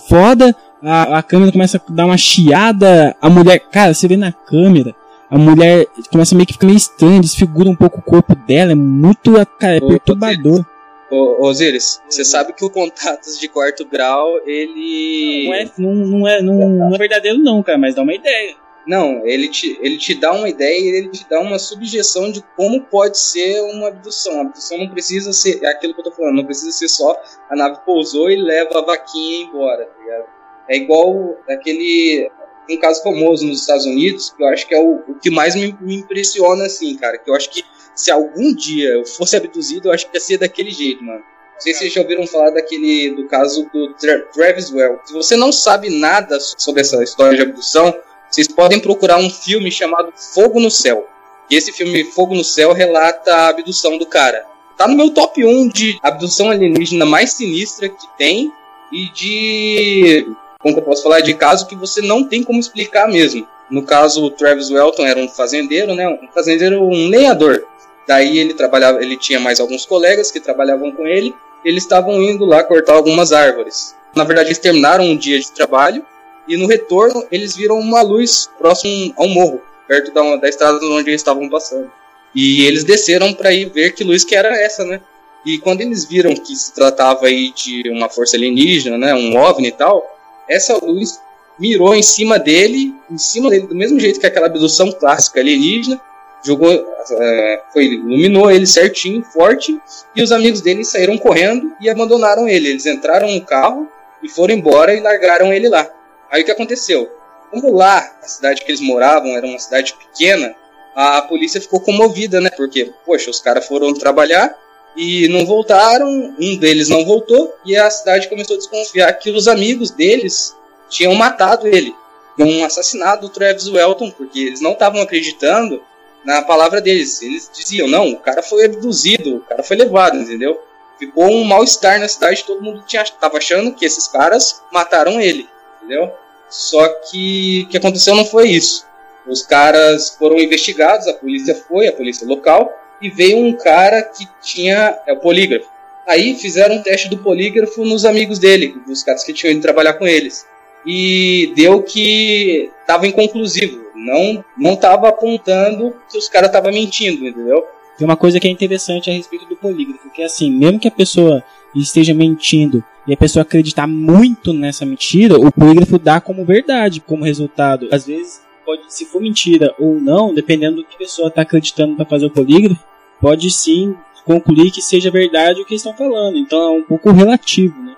foda, 0.09 0.55
a, 0.83 1.19
a 1.19 1.23
câmera 1.23 1.53
começa 1.53 1.79
a 1.79 1.93
dar 1.93 2.07
uma 2.07 2.17
chiada, 2.17 3.17
a 3.21 3.31
mulher, 3.31 3.61
cara, 3.71 3.95
você 3.95 4.09
vê 4.09 4.17
na 4.17 4.33
câmera, 4.33 4.95
a 5.31 5.39
mulher 5.39 5.87
começa 6.11 6.35
meio 6.35 6.47
que 6.47 6.55
ficar 6.55 6.67
meio 6.67 6.77
estranha, 6.77 7.21
desfigura 7.21 7.69
um 7.69 7.77
pouco 7.77 7.99
o 7.99 8.03
corpo 8.03 8.35
dela, 8.35 8.73
é 8.73 8.75
muito, 8.75 9.33
cara, 9.59 9.77
é 9.77 9.81
perturbador. 9.81 10.65
Ô, 11.11 11.47
Osiris, 11.47 12.03
você 12.09 12.23
sabe 12.23 12.53
que 12.53 12.65
o 12.65 12.71
Contatos 12.71 13.39
de 13.39 13.49
Quarto 13.49 13.87
Grau, 13.87 14.41
ele. 14.45 15.47
Não 15.47 15.55
é, 15.55 15.71
não, 15.79 15.95
não, 15.95 16.29
é, 16.29 16.43
não, 16.43 16.69
não 16.69 16.95
é 16.95 16.99
verdadeiro, 16.99 17.39
não, 17.39 17.63
cara, 17.63 17.79
mas 17.79 17.95
dá 17.95 18.03
uma 18.03 18.15
ideia. 18.15 18.55
Não, 18.89 19.27
ele 19.27 19.51
te, 19.51 19.79
ele 19.83 19.99
te 19.99 20.15
dá 20.15 20.33
uma 20.33 20.49
ideia 20.49 20.81
e 20.81 20.97
ele 20.97 21.11
te 21.11 21.29
dá 21.29 21.39
uma 21.41 21.59
subjeção 21.59 22.33
de 22.33 22.43
como 22.57 22.81
pode 22.85 23.19
ser 23.19 23.61
uma 23.61 23.89
abdução. 23.89 24.39
A 24.39 24.41
abdução 24.41 24.79
não 24.79 24.89
precisa 24.89 25.31
ser, 25.31 25.63
é 25.63 25.69
aquilo 25.69 25.93
que 25.93 26.01
eu 26.01 26.05
tô 26.05 26.11
falando, 26.11 26.37
não 26.37 26.45
precisa 26.47 26.73
ser 26.73 26.89
só 26.89 27.15
a 27.51 27.55
nave 27.55 27.81
pousou 27.85 28.31
e 28.31 28.37
leva 28.37 28.79
a 28.79 28.83
vaquinha 28.83 29.45
embora, 29.45 29.85
tá 29.85 30.03
ligado? 30.03 30.25
É 30.71 30.77
igual 30.77 31.37
aquele. 31.47 32.31
Um 32.71 32.79
caso 32.79 33.03
famoso 33.03 33.47
nos 33.47 33.61
Estados 33.61 33.85
Unidos, 33.85 34.31
que 34.31 34.43
eu 34.43 34.49
acho 34.49 34.67
que 34.67 34.75
é 34.75 34.79
o, 34.79 35.03
o 35.09 35.15
que 35.15 35.31
mais 35.31 35.55
me, 35.55 35.77
me 35.81 35.97
impressiona, 35.97 36.65
assim, 36.65 36.97
cara. 36.97 37.19
Que 37.19 37.31
eu 37.31 37.35
acho 37.35 37.51
que 37.51 37.63
se 37.95 38.11
algum 38.11 38.55
dia 38.55 38.89
eu 38.91 39.05
fosse 39.05 39.37
abduzido, 39.37 39.89
eu 39.89 39.93
acho 39.93 40.09
que 40.11 40.17
ia 40.17 40.21
ser 40.21 40.39
daquele 40.39 40.71
jeito, 40.71 41.05
mano. 41.05 41.21
Não 41.21 41.61
sei 41.61 41.73
se 41.73 41.81
vocês 41.81 41.93
já 41.93 42.01
ouviram 42.01 42.27
falar 42.27 42.51
daquele 42.51 43.11
do 43.11 43.27
caso 43.27 43.69
do 43.73 43.93
Tra 43.95 44.21
Travis 44.33 44.71
Well. 44.71 45.01
Se 45.05 45.13
você 45.13 45.37
não 45.37 45.51
sabe 45.51 45.91
nada 45.91 46.39
sobre 46.41 46.83
essa 46.83 47.03
história 47.03 47.37
de 47.37 47.43
abdução, 47.43 47.95
vocês 48.31 48.49
podem 48.49 48.79
procurar 48.79 49.19
um 49.19 49.31
filme 49.31 49.71
chamado 49.71 50.13
Fogo 50.35 50.61
no 50.61 50.71
Céu. 50.71 51.07
E 51.51 51.57
esse 51.57 51.73
filme 51.73 52.05
Fogo 52.05 52.35
no 52.35 52.45
Céu 52.45 52.73
relata 52.73 53.35
a 53.35 53.49
abdução 53.49 53.97
do 53.97 54.07
cara. 54.07 54.45
Tá 54.77 54.87
no 54.87 54.97
meu 54.97 55.11
top 55.11 55.45
1 55.45 55.69
de 55.69 55.99
abdução 56.03 56.51
alienígena 56.51 57.05
mais 57.05 57.33
sinistra 57.33 57.89
que 57.89 58.07
tem 58.17 58.53
e 58.93 59.11
de 59.11 60.27
como 60.61 60.75
que 60.75 60.81
eu 60.81 60.85
posso 60.85 61.03
falar 61.03 61.21
de 61.21 61.35
caso 61.35 61.67
que 61.67 61.75
você 61.75 62.01
não 62.01 62.25
tem 62.25 62.43
como 62.43 62.61
explicar 62.61 63.09
mesmo. 63.09 63.47
No 63.71 63.83
caso, 63.83 64.25
o 64.25 64.31
Travis 64.31 64.71
Welton 64.71 65.07
era 65.07 65.21
um 65.21 65.29
fazendeiro, 65.29 65.95
né? 65.95 66.09
Um 66.09 66.29
fazendeiro, 66.33 66.83
um 66.83 67.09
lenhador. 67.09 67.65
Daí 68.07 68.39
ele 68.39 68.55
trabalhava, 68.55 69.03
ele 69.03 69.17
tinha 69.17 69.39
mais 69.39 69.61
alguns 69.61 69.85
colegas 69.85 70.31
que 70.31 70.41
trabalhavam 70.41 70.91
com 70.93 71.07
ele. 71.07 71.35
Eles 71.65 71.83
estavam 71.83 72.23
indo 72.23 72.45
lá 72.45 72.63
cortar 72.63 72.95
algumas 72.95 73.33
árvores. 73.33 73.95
Na 74.15 74.25
verdade, 74.25 74.49
eles 74.49 74.59
terminaram 74.59 75.05
um 75.05 75.17
dia 75.17 75.39
de 75.39 75.53
trabalho 75.53 76.05
e 76.49 76.57
no 76.57 76.67
retorno 76.67 77.25
eles 77.31 77.55
viram 77.55 77.79
uma 77.79 78.03
luz 78.03 78.51
próximo 78.59 79.13
ao 79.17 79.29
morro, 79.29 79.61
perto 79.87 80.13
da, 80.13 80.37
da 80.37 80.49
estrada 80.49 80.79
onde 80.83 81.11
eles 81.11 81.21
estavam 81.21 81.49
passando. 81.49 81.91
E 82.35 82.65
eles 82.67 82.85
desceram 82.85 83.33
para 83.33 83.53
ir 83.53 83.67
ver 83.67 83.95
que 83.95 84.05
luz 84.05 84.25
que 84.25 84.35
era 84.35 84.49
essa, 84.61 84.85
né? 84.85 85.01
E 85.45 85.59
quando 85.59 85.81
eles 85.81 86.05
viram 86.05 86.35
que 86.35 86.55
se 86.55 86.75
tratava 86.75 87.27
aí 87.27 87.53
de 87.53 87.89
uma 87.91 88.09
força 88.09 88.37
alienígena, 88.37 88.99
né, 88.99 89.15
um 89.15 89.37
OVNI 89.37 89.69
e 89.69 89.73
tal, 89.73 90.05
essa 90.49 90.77
luz 90.77 91.21
mirou 91.59 91.95
em 91.95 92.03
cima 92.03 92.39
dele, 92.39 92.95
em 93.11 93.19
cima 93.19 93.49
dele, 93.51 93.67
do 93.67 93.75
mesmo 93.75 93.99
jeito 93.99 94.21
que 94.21 94.27
aquela 94.27 94.47
abdução 94.47 94.91
clássica 94.93 95.41
alienígena, 95.41 96.01
jogou, 96.45 96.73
uh, 96.73 97.73
foi, 97.73 97.85
iluminou 97.85 98.51
ele 98.51 98.67
certinho, 98.67 99.23
forte, 99.23 99.79
e 100.15 100.23
os 100.23 100.31
amigos 100.31 100.61
dele 100.61 100.85
saíram 100.85 101.19
correndo 101.19 101.73
e 101.81 101.91
abandonaram 101.91 102.49
ele. 102.49 102.69
Eles 102.69 102.87
entraram 102.87 103.29
no 103.31 103.41
carro 103.41 103.89
e 104.23 104.29
foram 104.29 104.55
embora 104.55 104.95
e 104.95 105.01
largaram 105.01 105.53
ele 105.53 105.69
lá. 105.69 105.89
Aí 106.31 106.43
o 106.43 106.45
que 106.45 106.51
aconteceu? 106.51 107.11
Como 107.51 107.73
lá, 107.75 108.19
a 108.23 108.27
cidade 108.27 108.65
que 108.65 108.71
eles 108.71 108.81
moravam 108.81 109.37
era 109.37 109.47
uma 109.47 109.59
cidade 109.59 109.95
pequena, 109.95 110.55
a 110.95 111.23
polícia 111.23 111.61
ficou 111.61 111.81
comovida, 111.81 112.41
né? 112.41 112.51
Porque, 112.51 112.93
poxa, 113.07 113.31
os 113.31 113.41
caras 113.41 113.67
foram 113.67 113.95
trabalhar 113.95 114.55
e 114.97 115.29
não 115.29 115.47
voltaram, 115.47 116.35
um 116.39 116.57
deles 116.57 116.89
não 116.89 117.05
voltou, 117.05 117.55
e 117.65 117.77
a 117.77 117.89
cidade 117.89 118.29
começou 118.29 118.57
a 118.57 118.59
desconfiar 118.59 119.13
que 119.13 119.31
os 119.31 119.47
amigos 119.47 119.91
deles 119.91 120.57
tinham 120.89 121.15
matado 121.15 121.69
ele, 121.69 121.95
tinham 122.37 122.65
assassinado 122.65 123.27
o 123.27 123.31
Travis 123.31 123.69
Welton, 123.69 124.11
porque 124.11 124.41
eles 124.41 124.61
não 124.61 124.73
estavam 124.73 125.01
acreditando 125.01 125.83
na 126.25 126.43
palavra 126.43 126.81
deles. 126.81 127.23
Eles 127.23 127.51
diziam, 127.55 127.87
não, 127.87 128.11
o 128.11 128.19
cara 128.19 128.43
foi 128.43 128.65
abduzido, 128.65 129.37
o 129.37 129.41
cara 129.41 129.63
foi 129.63 129.77
levado, 129.77 130.19
entendeu? 130.19 130.61
Ficou 130.99 131.31
um 131.31 131.45
mal-estar 131.45 132.01
na 132.01 132.09
cidade, 132.09 132.45
todo 132.45 132.63
mundo 132.63 132.83
tinha, 132.87 133.05
tava 133.05 133.39
achando 133.39 133.73
que 133.73 133.85
esses 133.85 134.09
caras 134.09 134.63
mataram 134.73 135.21
ele, 135.21 135.49
entendeu? 135.89 136.13
Só 136.51 136.87
que 137.11 137.65
o 137.67 137.69
que 137.71 137.77
aconteceu 137.79 138.15
não 138.15 138.25
foi 138.25 138.51
isso. 138.51 138.87
Os 139.27 139.43
caras 139.43 140.11
foram 140.11 140.39
investigados, 140.39 141.09
a 141.09 141.15
polícia 141.15 141.55
foi, 141.55 141.89
a 141.89 141.93
polícia 141.93 142.27
local, 142.27 142.73
e 143.01 143.11
veio 143.11 143.39
um 143.39 143.53
cara 143.53 144.03
que 144.03 144.27
tinha 144.43 144.99
é, 145.07 145.13
o 145.13 145.19
polígrafo. 145.19 145.69
Aí 146.07 146.35
fizeram 146.35 146.77
um 146.77 146.83
teste 146.83 147.09
do 147.09 147.19
polígrafo 147.19 147.85
nos 147.85 148.05
amigos 148.05 148.39
dele, 148.39 148.75
dos 148.87 149.03
caras 149.03 149.25
que 149.25 149.33
tinham 149.33 149.53
ido 149.53 149.61
trabalhar 149.61 149.95
com 149.95 150.07
eles. 150.07 150.47
E 150.87 151.53
deu 151.55 151.83
que 151.83 152.71
estava 152.81 153.07
inconclusivo. 153.07 153.89
Não 153.95 154.43
não 154.57 154.73
estava 154.73 155.09
apontando 155.09 155.95
que 156.11 156.17
os 156.17 156.29
caras 156.29 156.49
estavam 156.49 156.73
mentindo, 156.73 157.27
entendeu? 157.27 157.67
Tem 157.99 158.07
uma 158.07 158.17
coisa 158.17 158.41
que 158.41 158.47
é 158.47 158.51
interessante 158.51 159.11
a 159.11 159.13
respeito 159.13 159.45
do 159.47 159.57
polígrafo, 159.57 160.09
que 160.11 160.23
é 160.23 160.25
assim, 160.25 160.51
mesmo 160.51 160.79
que 160.79 160.89
a 160.89 160.93
pessoa 160.93 161.45
esteja 161.75 162.15
mentindo 162.15 162.83
e 163.09 163.15
a 163.15 163.17
pessoa 163.17 163.43
acreditar 163.43 163.87
muito 163.87 164.53
nessa 164.53 164.85
mentira, 164.85 165.39
o 165.39 165.51
polígrafo 165.51 165.99
dá 165.99 166.21
como 166.21 166.45
verdade, 166.45 167.01
como 167.01 167.25
resultado. 167.25 167.89
Às 167.91 168.07
vezes 168.07 168.43
pode, 168.67 168.83
se 168.93 169.07
for 169.07 169.23
mentira 169.23 169.75
ou 169.79 169.95
não, 169.95 170.35
dependendo 170.35 170.77
do 170.77 170.85
que 170.85 170.95
a 170.95 170.99
pessoa 170.99 171.29
está 171.29 171.41
acreditando 171.41 171.97
para 171.97 172.05
fazer 172.05 172.27
o 172.27 172.31
polígrafo, 172.31 172.85
pode 173.19 173.51
sim 173.51 173.97
concluir 174.27 174.71
que 174.71 174.83
seja 174.83 175.11
verdade 175.11 175.63
o 175.63 175.65
que 175.65 175.75
estão 175.75 175.97
falando. 175.97 176.37
Então 176.37 176.61
é 176.61 176.71
um 176.71 176.83
pouco 176.83 177.11
relativo, 177.11 177.83
né? 177.83 177.97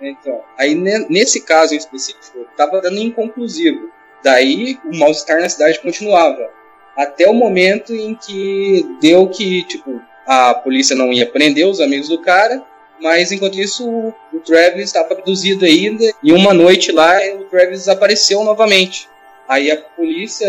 Então, 0.00 0.40
aí 0.56 0.76
nesse 1.10 1.40
caso 1.40 1.74
em 1.74 1.78
específico, 1.78 2.46
estava 2.48 2.80
dando 2.80 2.98
inconclusivo. 2.98 3.90
Daí 4.22 4.78
o 4.84 4.96
mal-estar 4.96 5.40
na 5.40 5.48
cidade 5.48 5.80
continuava. 5.80 6.50
Até 6.96 7.28
o 7.28 7.34
momento 7.34 7.92
em 7.92 8.14
que 8.14 8.86
deu 9.00 9.28
que, 9.28 9.64
tipo, 9.64 10.00
a 10.24 10.54
polícia 10.54 10.94
não 10.94 11.12
ia 11.12 11.28
prender 11.28 11.66
os 11.66 11.80
amigos 11.80 12.08
do 12.08 12.20
cara, 12.20 12.64
mas 13.00 13.32
enquanto 13.32 13.58
isso 13.58 13.88
o, 13.88 14.40
Travis 14.44 14.84
estava 14.84 15.12
abduzido 15.12 15.64
ainda, 15.64 16.04
e 16.22 16.32
uma 16.32 16.54
noite 16.54 16.92
lá 16.92 17.18
o 17.38 17.44
Travis 17.44 17.80
desapareceu 17.80 18.42
novamente. 18.44 19.08
Aí 19.48 19.70
a 19.70 19.76
polícia 19.76 20.46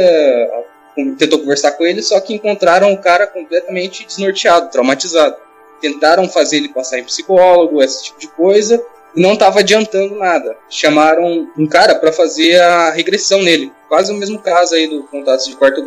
tentou 1.17 1.39
conversar 1.39 1.71
com 1.73 1.85
ele, 1.85 2.01
só 2.01 2.19
que 2.19 2.33
encontraram 2.33 2.91
o 2.91 3.01
cara 3.01 3.27
completamente 3.27 4.05
desnorteado, 4.05 4.71
traumatizado. 4.71 5.35
Tentaram 5.79 6.27
fazer 6.27 6.57
ele 6.57 6.69
passar 6.69 6.97
em 6.97 7.03
psicólogo, 7.03 7.83
esse 7.83 8.05
tipo 8.05 8.19
de 8.19 8.27
coisa, 8.29 8.83
e 9.15 9.21
não 9.21 9.33
estava 9.33 9.59
adiantando 9.59 10.15
nada. 10.15 10.57
Chamaram 10.69 11.47
um 11.55 11.67
cara 11.67 11.93
para 11.95 12.11
fazer 12.11 12.59
a 12.59 12.91
regressão 12.91 13.41
nele, 13.41 13.71
quase 13.87 14.11
o 14.11 14.15
mesmo 14.15 14.39
caso 14.39 14.73
aí 14.73 14.87
do 14.87 15.03
contato 15.03 15.45
de 15.45 15.55
quarto. 15.55 15.83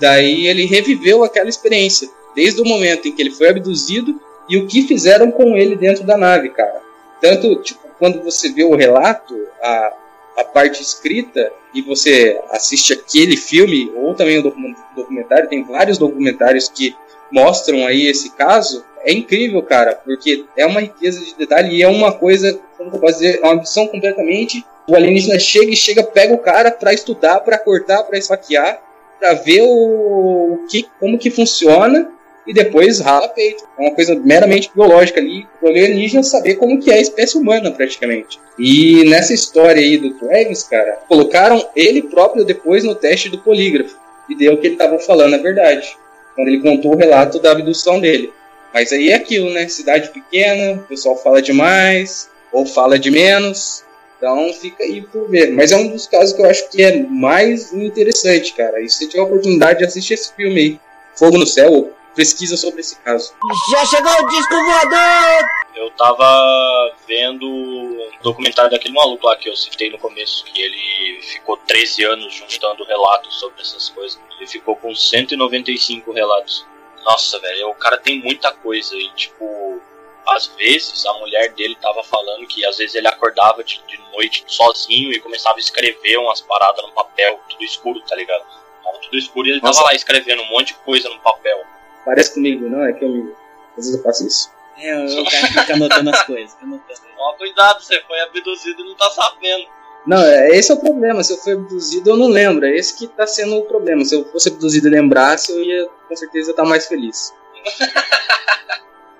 Daí 0.00 0.48
ele 0.48 0.66
reviveu 0.66 1.22
aquela 1.22 1.48
experiência, 1.48 2.08
desde 2.34 2.60
o 2.60 2.64
momento 2.64 3.06
em 3.06 3.12
que 3.12 3.22
ele 3.22 3.30
foi 3.30 3.50
abduzido 3.50 4.20
e 4.48 4.56
o 4.56 4.66
que 4.66 4.82
fizeram 4.82 5.30
com 5.30 5.56
ele 5.56 5.76
dentro 5.76 6.04
da 6.04 6.16
nave, 6.16 6.50
cara. 6.50 6.80
Tanto, 7.20 7.56
tipo, 7.56 7.80
quando 7.98 8.22
você 8.22 8.50
vê 8.50 8.64
o 8.64 8.74
relato, 8.74 9.34
a, 9.62 9.92
a 10.38 10.44
parte 10.44 10.82
escrita 10.82 11.52
e 11.74 11.82
você 11.82 12.40
assiste 12.50 12.92
aquele 12.92 13.36
filme 13.36 13.92
ou 13.94 14.14
também 14.14 14.38
o 14.38 14.52
documentário, 14.96 15.48
tem 15.48 15.62
vários 15.62 15.98
documentários 15.98 16.68
que 16.68 16.96
mostram 17.30 17.86
aí 17.86 18.06
esse 18.06 18.30
caso, 18.30 18.84
é 19.04 19.12
incrível, 19.12 19.62
cara, 19.62 19.94
porque 19.94 20.44
é 20.56 20.66
uma 20.66 20.80
riqueza 20.80 21.24
de 21.24 21.34
detalhe 21.34 21.76
e 21.76 21.82
é 21.82 21.88
uma 21.88 22.12
coisa, 22.12 22.58
como 22.76 22.90
eu 22.94 23.00
posso 23.00 23.18
dizer, 23.18 23.40
é 23.42 23.46
uma 23.46 23.56
missão 23.56 23.86
completamente. 23.86 24.64
O 24.88 24.94
alienígena 24.94 25.38
chega 25.38 25.70
e 25.70 25.76
chega, 25.76 26.02
pega 26.02 26.34
o 26.34 26.38
cara 26.38 26.70
para 26.70 26.92
estudar, 26.92 27.40
para 27.40 27.58
cortar, 27.58 28.02
para 28.04 28.18
esfaquear, 28.18 28.80
para 29.18 29.34
ver 29.34 29.62
o, 29.62 30.66
que, 30.68 30.86
como 31.00 31.18
que 31.18 31.30
funciona 31.30 32.10
e 32.46 32.52
depois 32.52 33.00
rala 33.00 33.28
peito. 33.28 33.64
É 33.78 33.82
uma 33.82 33.94
coisa 33.94 34.14
meramente 34.14 34.70
biológica 34.74 35.20
ali, 35.20 35.46
o 35.60 35.68
alienígena 35.68 36.22
saber 36.22 36.56
como 36.56 36.80
que 36.80 36.90
é 36.90 36.94
a 36.94 37.00
espécie 37.00 37.38
humana, 37.38 37.70
praticamente. 37.70 38.40
E 38.58 39.04
nessa 39.04 39.32
história 39.32 39.80
aí 39.80 39.96
do 39.96 40.14
Travis, 40.14 40.64
cara, 40.64 40.98
colocaram 41.08 41.64
ele 41.74 42.02
próprio 42.02 42.44
depois 42.44 42.84
no 42.84 42.94
teste 42.94 43.28
do 43.28 43.38
polígrafo. 43.38 43.96
E 44.28 44.36
deu 44.36 44.54
o 44.54 44.58
que 44.58 44.68
ele 44.68 44.74
estava 44.74 44.98
falando 44.98 45.34
a 45.34 45.38
verdade. 45.38 45.96
Quando 46.34 46.48
ele 46.48 46.62
contou 46.62 46.94
o 46.94 46.96
relato 46.96 47.38
da 47.40 47.52
abdução 47.52 48.00
dele. 48.00 48.32
Mas 48.72 48.92
aí 48.92 49.10
é 49.10 49.14
aquilo, 49.14 49.50
né? 49.50 49.68
Cidade 49.68 50.08
pequena, 50.08 50.80
o 50.80 50.84
pessoal 50.84 51.16
fala 51.16 51.42
demais, 51.42 52.30
ou 52.52 52.64
fala 52.64 52.98
de 52.98 53.10
menos. 53.10 53.84
Então 54.16 54.52
fica 54.52 54.84
aí 54.84 55.02
por 55.02 55.28
ver. 55.28 55.52
Mas 55.52 55.72
é 55.72 55.76
um 55.76 55.88
dos 55.88 56.06
casos 56.06 56.32
que 56.32 56.40
eu 56.40 56.46
acho 56.46 56.70
que 56.70 56.82
é 56.82 57.02
mais 57.02 57.72
interessante, 57.72 58.54
cara. 58.54 58.80
E 58.80 58.88
se 58.88 59.08
tiver 59.08 59.20
a 59.20 59.24
oportunidade 59.24 59.80
de 59.80 59.84
assistir 59.84 60.14
esse 60.14 60.32
filme 60.34 60.60
aí, 60.60 60.80
Fogo 61.14 61.36
no 61.36 61.46
Céu, 61.46 61.90
pesquisa 62.14 62.56
sobre 62.56 62.80
esse 62.80 62.96
caso. 63.00 63.34
Já 63.70 63.86
chegou 63.86 64.12
o 64.12 64.28
disco 64.28 64.54
voador! 64.54 65.44
Eu 65.74 65.90
tava 65.92 66.94
vendo 67.06 67.46
um 67.46 68.10
documentário 68.22 68.70
daquele 68.70 68.94
maluco 68.94 69.26
lá 69.26 69.36
que 69.36 69.48
eu 69.48 69.56
citei 69.56 69.90
no 69.90 69.98
começo, 69.98 70.44
que 70.44 70.60
ele 70.60 71.22
ficou 71.22 71.56
13 71.56 72.04
anos 72.04 72.34
juntando 72.34 72.84
relatos 72.84 73.38
sobre 73.40 73.60
essas 73.60 73.88
coisas. 73.88 74.20
Ele 74.36 74.46
ficou 74.46 74.76
com 74.76 74.94
195 74.94 76.12
relatos. 76.12 76.66
Nossa, 77.04 77.38
velho, 77.40 77.70
o 77.70 77.74
cara 77.74 77.98
tem 77.98 78.20
muita 78.22 78.52
coisa 78.52 78.94
e, 78.94 79.08
tipo, 79.10 79.80
às 80.26 80.46
vezes 80.48 81.04
a 81.06 81.14
mulher 81.14 81.52
dele 81.52 81.76
tava 81.80 82.02
falando 82.04 82.46
que 82.46 82.64
às 82.64 82.76
vezes 82.76 82.94
ele 82.94 83.08
acordava 83.08 83.64
de, 83.64 83.82
de 83.86 83.98
noite 84.12 84.44
sozinho 84.46 85.10
e 85.12 85.20
começava 85.20 85.56
a 85.56 85.60
escrever 85.60 86.16
umas 86.18 86.40
paradas 86.40 86.84
no 86.84 86.92
papel, 86.92 87.40
tudo 87.48 87.64
escuro, 87.64 88.00
tá 88.02 88.14
ligado? 88.14 88.44
Tava 88.84 88.98
tudo 88.98 89.18
escuro 89.18 89.48
e 89.48 89.52
ele 89.52 89.60
Nossa. 89.60 89.80
tava 89.80 89.90
lá 89.90 89.94
escrevendo 89.94 90.42
um 90.42 90.50
monte 90.50 90.68
de 90.68 90.74
coisa 90.80 91.08
no 91.08 91.18
papel. 91.20 91.64
Parece 92.04 92.34
comigo, 92.34 92.68
não? 92.68 92.84
É 92.84 92.92
que 92.92 93.04
eu 93.04 93.08
me. 93.08 93.32
Às 93.76 93.86
vezes 93.86 93.96
eu 93.96 94.02
faço 94.02 94.26
isso. 94.26 94.50
É, 94.78 95.04
o 95.04 95.24
cara 95.24 95.46
fica 95.46 95.74
anotando 95.74 96.10
as 96.10 96.22
coisas. 96.24 96.56
Anotando. 96.62 97.00
Ó, 97.18 97.34
cuidado, 97.34 97.82
você 97.82 98.00
foi 98.02 98.20
abduzido 98.20 98.82
e 98.82 98.84
não 98.84 98.96
tá 98.96 99.10
sabendo. 99.10 99.66
Não, 100.06 100.20
é, 100.20 100.50
esse 100.50 100.72
é 100.72 100.74
o 100.74 100.80
problema. 100.80 101.22
Se 101.22 101.32
eu 101.32 101.36
fui 101.36 101.52
abduzido, 101.52 102.10
eu 102.10 102.16
não 102.16 102.28
lembro. 102.28 102.66
É 102.66 102.76
esse 102.76 102.96
que 102.96 103.06
tá 103.06 103.26
sendo 103.26 103.56
o 103.56 103.62
problema. 103.62 104.04
Se 104.04 104.14
eu 104.14 104.24
fosse 104.24 104.48
abduzido 104.48 104.88
e 104.88 104.90
lembrasse, 104.90 105.52
eu 105.52 105.62
ia 105.62 105.88
com 106.08 106.16
certeza 106.16 106.50
estar 106.50 106.64
mais 106.64 106.86
feliz. 106.86 107.32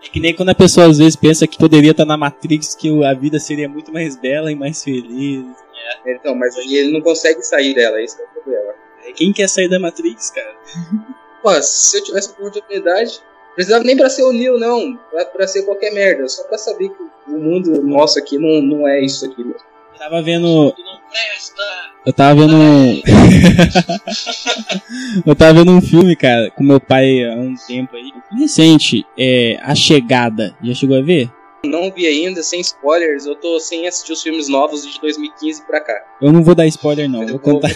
É 0.05 0.09
que 0.09 0.19
nem 0.19 0.35
quando 0.35 0.49
a 0.49 0.55
pessoa 0.55 0.89
às 0.89 0.99
vezes 0.99 1.15
pensa 1.15 1.47
que 1.47 1.57
poderia 1.57 1.93
estar 1.93 2.05
na 2.05 2.17
Matrix, 2.17 2.75
que 2.75 3.05
a 3.05 3.15
vida 3.15 3.39
seria 3.39 3.69
muito 3.69 3.93
mais 3.93 4.17
bela 4.17 4.51
e 4.51 4.57
mais 4.57 4.83
feliz. 4.83 5.47
É. 6.05 6.13
Então, 6.13 6.35
mas 6.35 6.57
aí 6.57 6.75
ele 6.75 6.93
não 6.93 7.01
consegue 7.01 7.43
sair 7.43 7.73
dela, 7.73 8.03
esse 8.03 8.21
é 8.21 8.25
o 8.25 8.29
problema. 8.29 8.75
Quem 9.15 9.33
quer 9.33 9.49
sair 9.49 9.69
da 9.69 9.79
Matrix, 9.79 10.31
cara? 10.31 10.57
Pô, 11.43 11.51
se 11.61 11.99
eu 11.99 12.05
tivesse 12.05 12.31
oportunidade, 12.31 13.21
precisava 13.55 13.85
nem 13.85 13.97
pra 13.97 14.09
ser 14.09 14.23
o 14.23 14.33
Neo, 14.33 14.59
não. 14.59 14.97
Pra, 15.11 15.25
pra 15.25 15.47
ser 15.47 15.65
qualquer 15.65 15.93
merda. 15.93 16.29
Só 16.29 16.45
pra 16.45 16.57
saber 16.57 16.89
que 16.89 17.03
o 17.29 17.39
mundo 17.39 17.83
nosso 17.83 18.19
aqui 18.19 18.39
não, 18.39 18.63
não 18.63 18.87
é 18.87 19.05
isso 19.05 19.27
aqui 19.27 19.43
mesmo. 19.43 19.61
Eu 19.93 19.99
tava 19.99 20.23
vendo. 20.23 20.75
Eu 22.05 22.13
tava 22.13 22.41
vendo 22.41 22.57
um. 22.57 23.03
eu 25.27 25.37
tava 25.37 25.55
vendo 25.55 25.73
um 25.73 25.81
filme, 25.81 26.17
cara, 26.17 26.51
com 26.51 26.65
meu 26.65 26.81
pai 26.81 27.25
há 27.25 27.35
um 27.35 27.55
tempo 27.55 27.97
aí. 27.97 28.13
Recente, 28.37 29.07
é 29.19 29.59
A 29.63 29.75
Chegada. 29.75 30.57
Já 30.63 30.75
chegou 30.75 30.99
a 30.99 31.03
ver? 31.03 31.31
Não 31.65 31.93
vi 31.93 32.07
ainda, 32.07 32.43
sem 32.43 32.61
spoilers. 32.61 33.27
Eu 33.27 33.37
tô 33.37 33.61
sem 33.61 33.87
assistir 33.87 34.13
os 34.13 34.23
filmes 34.23 34.49
novos 34.49 34.83
de 34.83 35.01
2015 35.01 35.65
pra 35.65 35.81
cá. 35.81 35.95
Eu 36.21 36.33
não 36.33 36.43
vou 36.43 36.55
dar 36.55 36.67
spoiler, 36.67 37.09
não. 37.09 37.23
Eu 37.23 37.29
vou 37.29 37.39
contar. 37.39 37.71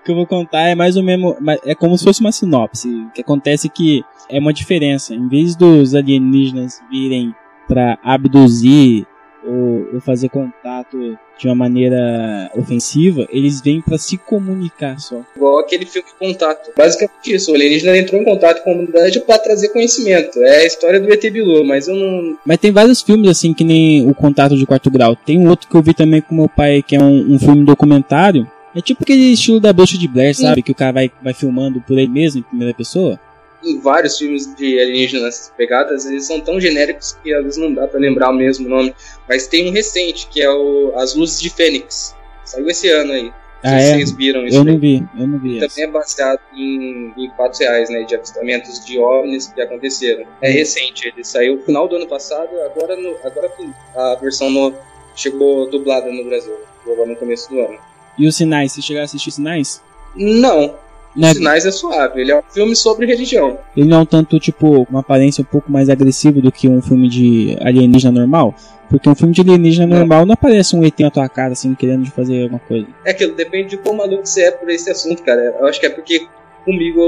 O 0.00 0.04
que 0.04 0.10
eu 0.10 0.14
vou 0.14 0.26
contar 0.26 0.62
é 0.62 0.74
mais 0.74 0.96
ou 0.96 1.02
menos. 1.02 1.36
É 1.64 1.74
como 1.74 1.96
se 1.96 2.04
fosse 2.04 2.20
uma 2.20 2.32
sinopse. 2.32 2.88
O 2.88 3.10
que 3.10 3.20
acontece 3.20 3.66
é 3.66 3.70
que 3.70 4.02
é 4.30 4.38
uma 4.38 4.52
diferença. 4.52 5.14
Em 5.14 5.28
vez 5.28 5.54
dos 5.54 5.94
alienígenas 5.94 6.80
virem 6.90 7.34
para 7.68 7.98
abduzir 8.02 9.06
ou, 9.44 9.94
ou, 9.94 10.00
fazer 10.00 10.28
contato 10.28 11.18
de 11.38 11.46
uma 11.46 11.54
maneira 11.54 12.50
ofensiva, 12.54 13.26
eles 13.30 13.60
vêm 13.60 13.80
para 13.80 13.96
se 13.96 14.18
comunicar 14.18 14.98
só. 14.98 15.22
Igual 15.34 15.60
aquele 15.60 15.86
filme 15.86 16.08
Contato. 16.18 16.70
Basicamente 16.76 17.34
isso, 17.34 17.50
o 17.50 17.54
alienígena 17.54 17.96
entrou 17.96 18.20
em 18.20 18.24
contato 18.24 18.62
com 18.62 18.70
a 18.70 18.72
humanidade 18.74 19.20
para 19.20 19.38
trazer 19.38 19.68
conhecimento. 19.70 20.42
É 20.42 20.58
a 20.58 20.66
história 20.66 21.00
do 21.00 21.10
ET 21.10 21.22
Bilu, 21.30 21.64
mas 21.64 21.88
eu 21.88 21.96
não... 21.96 22.36
Mas 22.44 22.58
tem 22.58 22.70
vários 22.70 23.00
filmes 23.00 23.30
assim, 23.30 23.54
que 23.54 23.64
nem 23.64 24.08
o 24.08 24.14
Contato 24.14 24.56
de 24.56 24.66
Quarto 24.66 24.90
Grau. 24.90 25.16
Tem 25.16 25.38
um 25.38 25.48
outro 25.48 25.68
que 25.68 25.74
eu 25.74 25.82
vi 25.82 25.94
também 25.94 26.20
com 26.20 26.34
meu 26.34 26.48
pai, 26.48 26.82
que 26.82 26.96
é 26.96 27.00
um, 27.00 27.34
um 27.34 27.38
filme 27.38 27.64
documentário, 27.64 28.46
é 28.74 28.80
tipo 28.80 29.02
aquele 29.02 29.32
estilo 29.32 29.60
da 29.60 29.72
bruxa 29.72 29.98
de 29.98 30.06
Blair, 30.06 30.34
sabe? 30.34 30.62
Que 30.62 30.72
o 30.72 30.74
cara 30.74 30.92
vai, 30.92 31.10
vai 31.22 31.34
filmando 31.34 31.80
por 31.80 31.98
ele 31.98 32.10
mesmo, 32.10 32.40
em 32.40 32.42
primeira 32.42 32.74
pessoa. 32.74 33.18
Em 33.62 33.78
vários 33.78 34.16
filmes 34.16 34.54
de 34.54 34.80
alienígenas 34.80 35.52
pegadas, 35.56 36.06
eles 36.06 36.26
são 36.26 36.40
tão 36.40 36.60
genéricos 36.60 37.18
que 37.22 37.34
às 37.34 37.42
vezes 37.42 37.58
não 37.58 37.74
dá 37.74 37.86
para 37.86 38.00
lembrar 38.00 38.30
o 38.30 38.34
mesmo 38.34 38.68
nome. 38.68 38.94
Mas 39.28 39.46
tem 39.46 39.68
um 39.68 39.72
recente, 39.72 40.28
que 40.28 40.40
é 40.40 40.50
o 40.50 40.92
As 40.96 41.14
Luzes 41.14 41.40
de 41.40 41.50
Fênix. 41.50 42.14
Saiu 42.44 42.68
esse 42.68 42.88
ano 42.88 43.12
aí. 43.12 43.32
Ah, 43.62 43.78
é? 43.78 43.92
Vocês 43.92 44.12
viram 44.12 44.46
isso? 44.46 44.56
Eu 44.56 44.64
não 44.64 44.78
vi, 44.78 45.06
eu 45.18 45.26
não 45.26 45.38
vi. 45.38 45.60
Também 45.60 45.84
é 45.84 45.86
baseado 45.86 46.40
em, 46.54 47.12
em 47.16 47.30
fatos 47.36 47.60
reais, 47.60 47.90
né? 47.90 48.02
De 48.04 48.14
avistamentos 48.14 48.84
de 48.84 48.98
OVNIs 48.98 49.48
que 49.48 49.60
aconteceram. 49.60 50.24
É 50.40 50.50
recente, 50.50 51.08
ele 51.08 51.22
saiu 51.22 51.56
no 51.56 51.62
final 51.62 51.86
do 51.86 51.96
ano 51.96 52.06
passado, 52.06 52.48
agora, 52.62 52.96
no, 52.96 53.16
agora 53.22 53.52
a 53.94 54.14
versão 54.14 54.48
no, 54.48 54.72
chegou 55.14 55.68
dublada 55.68 56.10
no 56.10 56.24
Brasil, 56.24 56.54
agora 56.86 57.06
no 57.06 57.16
começo 57.16 57.50
do 57.50 57.60
ano. 57.60 57.78
E 58.18 58.26
os 58.26 58.36
Sinais, 58.36 58.72
você 58.72 58.82
chegou 58.82 59.00
a 59.00 59.04
assistir 59.04 59.30
Sinais? 59.30 59.82
Não. 60.14 60.74
Né? 61.14 61.34
Sinais 61.34 61.66
é 61.66 61.70
suave, 61.72 62.20
ele 62.20 62.30
é 62.30 62.38
um 62.38 62.42
filme 62.42 62.76
sobre 62.76 63.06
religião. 63.06 63.58
Ele 63.76 63.88
não 63.88 63.98
é 63.98 64.00
um 64.02 64.06
tanto, 64.06 64.38
tipo, 64.38 64.86
uma 64.88 65.00
aparência 65.00 65.42
um 65.42 65.44
pouco 65.44 65.70
mais 65.70 65.88
agressiva 65.88 66.40
do 66.40 66.52
que 66.52 66.68
um 66.68 66.80
filme 66.80 67.08
de 67.08 67.56
alienígena 67.60 68.20
normal? 68.20 68.54
Porque 68.88 69.08
um 69.08 69.14
filme 69.14 69.34
de 69.34 69.40
alienígena 69.40 69.86
não. 69.86 69.98
normal 69.98 70.26
não 70.26 70.34
aparece 70.34 70.76
um 70.76 70.84
ET 70.84 70.98
na 71.00 71.10
tua 71.10 71.28
cara, 71.28 71.52
assim, 71.52 71.74
querendo 71.74 72.08
fazer 72.10 72.44
alguma 72.44 72.60
coisa. 72.60 72.86
É 73.04 73.10
aquilo, 73.10 73.34
depende 73.34 73.70
de 73.70 73.76
quão 73.78 73.96
maluco 73.96 74.24
você 74.24 74.44
é 74.44 74.50
por 74.50 74.68
esse 74.70 74.90
assunto, 74.90 75.22
cara. 75.22 75.56
Eu 75.58 75.66
acho 75.66 75.80
que 75.80 75.86
é 75.86 75.90
porque 75.90 76.28
comigo 76.64 77.00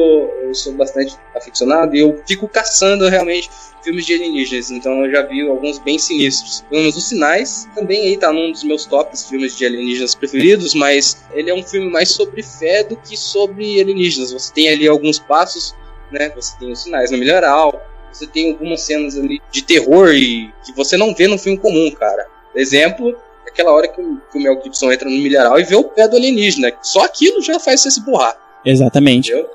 eu 0.42 0.54
sou 0.54 0.72
bastante 0.74 1.16
aficionado 1.34 1.94
e 1.94 2.00
eu 2.00 2.20
fico 2.26 2.48
caçando 2.48 3.08
realmente 3.08 3.50
filmes 3.82 4.06
de 4.06 4.14
alienígenas, 4.14 4.70
então 4.70 5.04
eu 5.04 5.10
já 5.10 5.22
vi 5.22 5.46
alguns 5.46 5.78
bem 5.78 5.98
sinistros. 5.98 6.64
Os 6.70 7.08
Sinais 7.08 7.68
também 7.74 8.06
aí 8.06 8.16
tá 8.16 8.32
num 8.32 8.52
dos 8.52 8.62
meus 8.62 8.86
tops 8.86 9.28
filmes 9.28 9.56
de 9.56 9.66
alienígenas 9.66 10.14
preferidos, 10.14 10.74
mas 10.74 11.24
ele 11.32 11.50
é 11.50 11.54
um 11.54 11.62
filme 11.62 11.90
mais 11.90 12.10
sobre 12.10 12.42
fé 12.42 12.84
do 12.84 12.96
que 12.96 13.16
sobre 13.16 13.80
alienígenas. 13.80 14.32
Você 14.32 14.52
tem 14.52 14.68
ali 14.68 14.86
alguns 14.86 15.18
passos, 15.18 15.74
né? 16.10 16.30
Você 16.36 16.56
tem 16.58 16.70
os 16.70 16.82
Sinais 16.82 17.10
no 17.10 17.18
Milharal, 17.18 17.82
você 18.12 18.26
tem 18.26 18.52
algumas 18.52 18.82
cenas 18.82 19.16
ali 19.16 19.40
de 19.50 19.62
terror 19.62 20.12
e 20.14 20.52
que 20.64 20.72
você 20.72 20.96
não 20.96 21.14
vê 21.14 21.26
no 21.26 21.38
filme 21.38 21.58
comum, 21.58 21.90
cara. 21.90 22.26
Exemplo, 22.54 23.16
aquela 23.46 23.72
hora 23.72 23.88
que 23.88 24.00
o, 24.00 24.20
que 24.30 24.38
o 24.38 24.40
Mel 24.40 24.60
Gibson 24.62 24.92
entra 24.92 25.08
no 25.08 25.16
milharal 25.16 25.58
e 25.58 25.64
vê 25.64 25.74
o 25.74 25.84
pé 25.84 26.06
do 26.06 26.16
alienígena. 26.16 26.72
Só 26.82 27.04
aquilo 27.04 27.40
já 27.40 27.58
faz 27.58 27.80
você 27.80 27.90
se 27.90 28.00
borrar. 28.02 28.36
Exatamente. 28.64 29.30
Entendeu? 29.30 29.50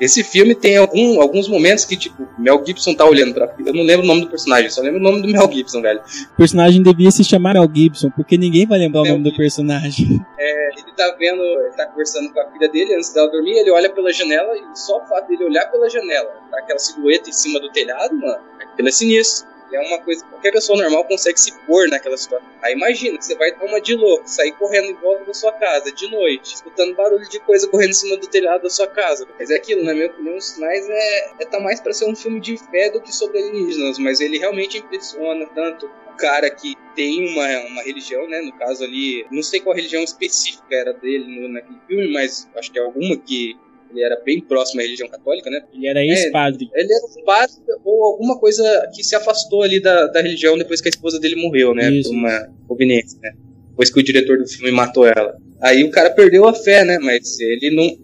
Esse 0.00 0.22
filme 0.22 0.54
tem 0.54 0.76
algum, 0.76 1.20
alguns 1.20 1.48
momentos 1.48 1.84
que, 1.84 1.96
tipo, 1.96 2.28
Mel 2.38 2.62
Gibson 2.64 2.94
tá 2.94 3.04
olhando 3.04 3.34
pra. 3.34 3.52
Eu 3.66 3.74
não 3.74 3.82
lembro 3.82 4.04
o 4.04 4.06
nome 4.06 4.20
do 4.20 4.28
personagem, 4.28 4.70
só 4.70 4.80
lembro 4.80 5.00
o 5.00 5.02
nome 5.02 5.22
do 5.22 5.28
Mel 5.28 5.50
Gibson, 5.52 5.82
velho. 5.82 6.00
O 6.32 6.36
personagem 6.36 6.80
devia 6.80 7.10
se 7.10 7.24
chamar 7.24 7.54
Mel 7.54 7.68
Gibson, 7.72 8.08
porque 8.10 8.38
ninguém 8.38 8.64
vai 8.64 8.78
lembrar 8.78 9.02
Mel 9.02 9.14
o 9.14 9.18
nome 9.18 9.30
Gibson. 9.30 9.36
do 9.36 9.42
personagem. 9.42 10.24
É, 10.38 10.68
ele 10.78 10.92
tá 10.96 11.16
vendo, 11.18 11.42
ele 11.42 11.76
tá 11.76 11.86
conversando 11.86 12.32
com 12.32 12.40
a 12.40 12.46
filha 12.46 12.68
dele 12.68 12.94
antes 12.94 13.12
dela 13.12 13.28
dormir, 13.28 13.58
ele 13.58 13.72
olha 13.72 13.90
pela 13.90 14.12
janela 14.12 14.56
e 14.56 14.78
só 14.78 14.98
o 14.98 15.06
fato 15.06 15.26
dele 15.28 15.44
olhar 15.44 15.66
pela 15.66 15.90
janela, 15.90 16.30
tá 16.48 16.58
aquela 16.60 16.78
silhueta 16.78 17.28
em 17.28 17.32
cima 17.32 17.58
do 17.58 17.68
telhado, 17.70 18.16
mano, 18.16 18.38
aquilo 18.60 18.88
é 18.88 18.92
sinistro 18.92 19.48
é 19.76 19.80
uma 19.80 19.98
coisa 20.00 20.24
que 20.24 20.30
qualquer 20.30 20.52
pessoa 20.52 20.78
normal 20.78 21.04
consegue 21.04 21.38
se 21.38 21.52
pôr 21.66 21.88
naquela 21.88 22.16
situação. 22.16 22.46
Aí 22.62 22.74
imagina, 22.74 23.20
você 23.20 23.34
vai 23.36 23.52
uma 23.60 23.80
de 23.80 23.94
louco, 23.94 24.28
sair 24.28 24.52
correndo 24.52 24.90
em 24.90 24.94
volta 24.94 25.24
da 25.24 25.34
sua 25.34 25.52
casa 25.52 25.92
de 25.92 26.10
noite, 26.10 26.54
escutando 26.54 26.94
barulho 26.94 27.28
de 27.28 27.38
coisa 27.40 27.68
correndo 27.68 27.90
em 27.90 27.94
cima 27.94 28.16
do 28.16 28.26
telhado 28.26 28.62
da 28.62 28.70
sua 28.70 28.86
casa. 28.86 29.26
Mas 29.38 29.50
é 29.50 29.56
aquilo, 29.56 29.84
na 29.84 29.94
minha 29.94 30.06
opinião, 30.06 30.36
os 30.36 30.50
sinais 30.50 30.88
é, 30.88 31.30
é 31.40 31.44
tá 31.44 31.60
mais 31.60 31.80
para 31.80 31.92
ser 31.92 32.06
um 32.06 32.16
filme 32.16 32.40
de 32.40 32.56
fé 32.56 32.90
do 32.90 33.00
que 33.00 33.14
sobre 33.14 33.38
alienígenas, 33.38 33.98
mas 33.98 34.20
ele 34.20 34.38
realmente 34.38 34.78
impressiona 34.78 35.46
tanto 35.54 35.88
cara 36.18 36.50
que 36.50 36.74
tem 36.94 37.28
uma, 37.28 37.46
uma 37.68 37.82
religião, 37.82 38.28
né? 38.28 38.40
No 38.40 38.52
caso 38.52 38.84
ali, 38.84 39.24
não 39.30 39.42
sei 39.42 39.60
qual 39.60 39.74
religião 39.74 40.02
específica 40.02 40.74
era 40.74 40.92
dele 40.92 41.40
no, 41.40 41.48
naquele 41.48 41.78
filme, 41.86 42.12
mas 42.12 42.50
acho 42.56 42.70
que 42.70 42.78
é 42.78 42.82
alguma 42.82 43.16
que 43.16 43.56
ele 43.90 44.02
era 44.02 44.20
bem 44.24 44.40
próximo 44.40 44.80
à 44.80 44.84
religião 44.84 45.08
católica, 45.08 45.50
né? 45.50 45.62
Ele 45.74 45.86
era 45.86 46.04
ex-padre. 46.04 46.68
É, 46.74 46.82
ele 46.82 46.92
era 46.92 47.04
um 47.06 47.24
padre 47.24 47.56
ou 47.84 48.04
alguma 48.04 48.38
coisa 48.38 48.90
que 48.94 49.02
se 49.02 49.14
afastou 49.14 49.62
ali 49.62 49.80
da, 49.80 50.06
da 50.06 50.20
religião 50.20 50.56
depois 50.56 50.80
que 50.80 50.88
a 50.88 50.90
esposa 50.90 51.18
dele 51.18 51.36
morreu, 51.36 51.74
né? 51.74 51.90
Isso. 51.90 52.10
Por 52.10 52.16
uma 52.16 52.48
conveniência, 52.66 53.18
né? 53.22 53.32
Depois 53.70 53.90
que 53.90 54.00
o 54.00 54.02
diretor 54.02 54.38
do 54.38 54.46
filme 54.46 54.70
matou 54.70 55.06
ela. 55.06 55.36
Aí 55.60 55.84
o 55.84 55.90
cara 55.90 56.10
perdeu 56.10 56.46
a 56.46 56.54
fé, 56.54 56.84
né? 56.84 56.98
Mas 56.98 57.38
ele 57.40 57.70
não. 57.74 57.96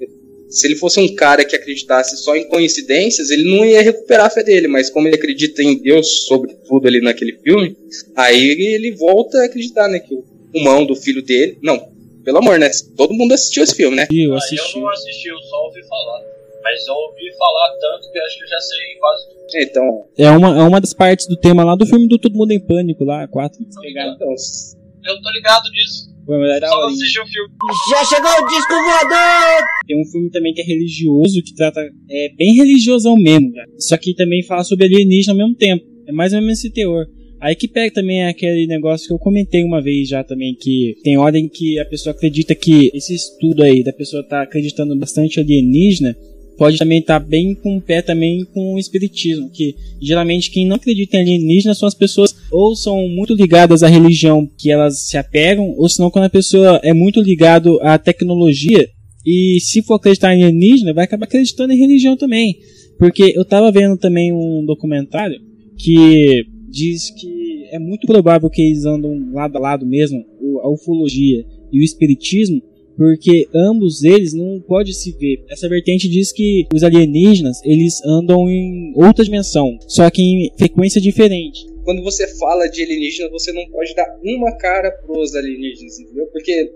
se 0.49 0.67
ele 0.67 0.77
fosse 0.77 1.01
um 1.01 1.15
cara 1.15 1.45
que 1.45 1.57
acreditasse 1.57 2.17
só 2.17 2.37
em 2.37 2.49
coincidências, 2.49 3.31
ele 3.31 3.45
não 3.45 3.65
ia 3.65 3.83
recuperar 3.83 4.27
a 4.27 4.31
fé 4.31 4.43
dele, 4.43 4.69
mas 4.69 4.91
como 4.91 5.09
ele 5.09 5.17
acredita 5.17 5.63
em 5.63 5.81
Deus 5.81 6.27
sobre 6.27 6.55
tudo 6.67 6.89
ali 6.89 7.01
naquele 7.01 7.39
filme, 7.43 7.77
aí 8.17 8.51
ele 8.75 8.93
volta 8.93 9.39
a 9.39 9.45
acreditar, 9.45 9.89
né, 9.89 9.99
que 9.99 10.15
o 10.15 10.25
pulmão 10.53 10.87
do 10.87 10.95
filho 10.95 11.23
dele, 11.23 11.59
não, 11.63 11.94
pelo 12.25 12.39
amor, 12.39 12.59
né, 12.59 12.71
todo 12.97 13.15
mundo 13.15 13.33
assistiu 13.35 13.63
esse 13.65 13.75
filme, 13.75 13.97
né? 13.97 14.07
Eu 14.11 14.35
Ah, 14.35 14.39
assisti. 14.39 14.77
eu 14.77 14.83
não 14.83 14.89
assisti, 14.91 15.29
eu 15.29 15.39
só 15.43 15.65
ouvi 15.67 15.83
falar. 15.87 16.23
Mas 16.63 16.87
eu 16.87 16.95
ouvi 16.95 17.31
falar 17.37 17.71
tanto 17.79 18.11
que 18.11 18.19
acho 18.19 18.39
que 18.39 18.45
eu 18.45 18.49
já 18.49 18.61
sei 18.61 18.79
quase 18.99 19.29
tudo. 19.29 19.41
Então, 19.57 20.05
É 20.17 20.31
uma, 20.31 20.49
é 20.59 20.63
uma 20.63 20.81
das 20.81 20.95
partes 20.95 21.27
do 21.27 21.37
tema 21.37 21.63
lá 21.63 21.77
do 21.77 21.85
filme 21.87 22.09
do 22.09 22.19
Todo 22.19 22.35
Mundo 22.35 22.53
em 22.53 22.61
Pânico, 22.61 23.05
lá, 23.05 23.29
4. 23.29 23.61
então 23.63 23.83
Eu 25.05 25.21
tô 25.23 25.31
ligado 25.31 25.71
nisso. 25.71 26.15
Foi 26.25 26.39
uma 26.39 26.59
da 26.59 26.67
Só 26.67 26.75
não 26.75 26.85
hora. 26.85 26.93
assisti 26.95 27.21
o 27.21 27.27
filme. 27.27 27.51
Já 27.91 28.05
chegou 28.07 28.31
o 28.31 28.47
disco 28.49 28.73
voador! 28.73 29.63
Tem 29.87 30.01
um 30.01 30.05
filme 30.11 30.31
também 30.31 30.55
que 30.55 30.63
é 30.63 30.65
religioso, 30.65 31.43
que 31.45 31.55
trata. 31.55 31.83
É 32.11 32.31
bem 32.31 32.55
religiosão 32.55 33.15
mesmo, 33.15 33.53
cara. 33.53 33.69
Só 33.79 33.99
que 33.99 34.15
também 34.15 34.43
fala 34.43 34.65
sobre 34.65 34.87
alienígena 34.87 35.35
ao 35.35 35.37
mesmo 35.39 35.55
tempo. 35.55 35.85
É 36.07 36.13
mais 36.13 36.33
ou 36.33 36.41
menos 36.41 36.59
esse 36.61 36.71
teor. 36.73 37.05
Aí 37.45 37.55
que 37.55 37.69
pega 37.69 37.93
também 37.93 38.25
aquele 38.25 38.67
negócio 38.67 39.07
que 39.07 39.13
eu 39.13 39.19
comentei 39.19 39.63
uma 39.63 39.83
vez 39.83 40.09
já 40.09 40.25
também, 40.25 40.57
que 40.59 40.97
tem 41.05 41.19
hora 41.19 41.39
em 41.39 41.47
que 41.47 41.79
a 41.79 41.85
pessoa 41.85 42.15
acredita 42.15 42.55
que 42.55 42.91
esse 42.95 43.15
estudo 43.15 43.63
aí 43.63 43.85
da 43.85 43.93
pessoa 43.93 44.27
tá 44.27 44.41
acreditando 44.41 44.97
bastante 44.97 45.39
alienígena, 45.39 46.17
pode 46.57 46.79
também 46.79 47.01
estar 47.01 47.19
bem 47.19 47.55
com 47.55 47.77
o 47.77 47.83
pé 47.83 48.01
também 48.01 48.47
com 48.47 48.73
o 48.73 48.79
espiritismo, 48.79 49.51
que 49.51 49.75
geralmente 50.01 50.51
quem 50.51 50.67
não 50.67 50.77
acredita 50.77 51.19
em 51.19 51.21
alienígena 51.21 51.75
são 51.75 51.87
as 51.87 51.95
pessoas 51.95 52.35
ou 52.51 52.75
são 52.75 53.07
muito 53.11 53.35
ligadas 53.35 53.83
à 53.83 53.89
religião 53.89 54.49
que 54.57 54.71
elas 54.71 55.01
se 55.07 55.19
apegam, 55.19 55.75
ou 55.77 55.87
senão 55.87 56.11
quando 56.11 56.25
a 56.25 56.31
pessoa 56.31 56.81
é 56.83 56.95
muito 56.95 57.21
ligado 57.21 57.79
à 57.83 57.99
tecnologia 57.99 58.89
e 59.27 59.59
se 59.61 59.83
for 59.83 59.97
acreditar 59.97 60.35
em 60.35 60.45
alienígena, 60.45 60.95
vai 60.95 61.05
acabar 61.05 61.27
acreditando 61.27 61.75
em 61.75 61.79
religião 61.79 62.17
também. 62.17 62.57
Porque 62.99 63.35
eu 63.37 63.45
tava 63.45 63.71
vendo 63.71 63.99
também 63.99 64.33
um 64.33 64.65
documentário 64.65 65.39
que 65.77 66.54
diz 66.75 67.11
que 67.11 67.69
é 67.71 67.79
muito 67.79 68.07
provável 68.07 68.51
que 68.51 68.61
eles 68.61 68.85
andam 68.85 69.31
lado 69.33 69.57
a 69.57 69.61
lado 69.61 69.87
mesmo, 69.87 70.25
a 70.63 70.69
ufologia 70.69 71.47
e 71.73 71.79
o 71.79 71.83
espiritismo, 71.83 72.61
porque 72.97 73.49
ambos 73.55 74.03
eles 74.03 74.35
não 74.35 74.61
podem 74.61 74.93
se 74.93 75.13
ver. 75.13 75.45
Essa 75.49 75.69
vertente 75.69 76.09
diz 76.09 76.33
que 76.33 76.67
os 76.75 76.83
alienígenas, 76.83 77.61
eles 77.65 78.05
andam 78.05 78.49
em 78.49 78.93
outra 78.97 79.25
dimensão, 79.25 79.79
só 79.87 80.11
que 80.11 80.23
em 80.23 80.51
frequência 80.59 81.01
diferente. 81.01 81.67
quando 81.85 82.03
você 82.03 82.27
fala 82.39 82.67
de 82.67 82.83
alienígenas, 82.83 83.31
você 83.31 83.53
não 83.53 83.67
pode 83.69 83.95
dar 83.95 84.07
uma 84.23 84.53
cara 84.57 84.91
pros 85.07 85.35
alienígenas, 85.35 86.01
entendeu? 86.01 86.27
Porque 86.33 86.73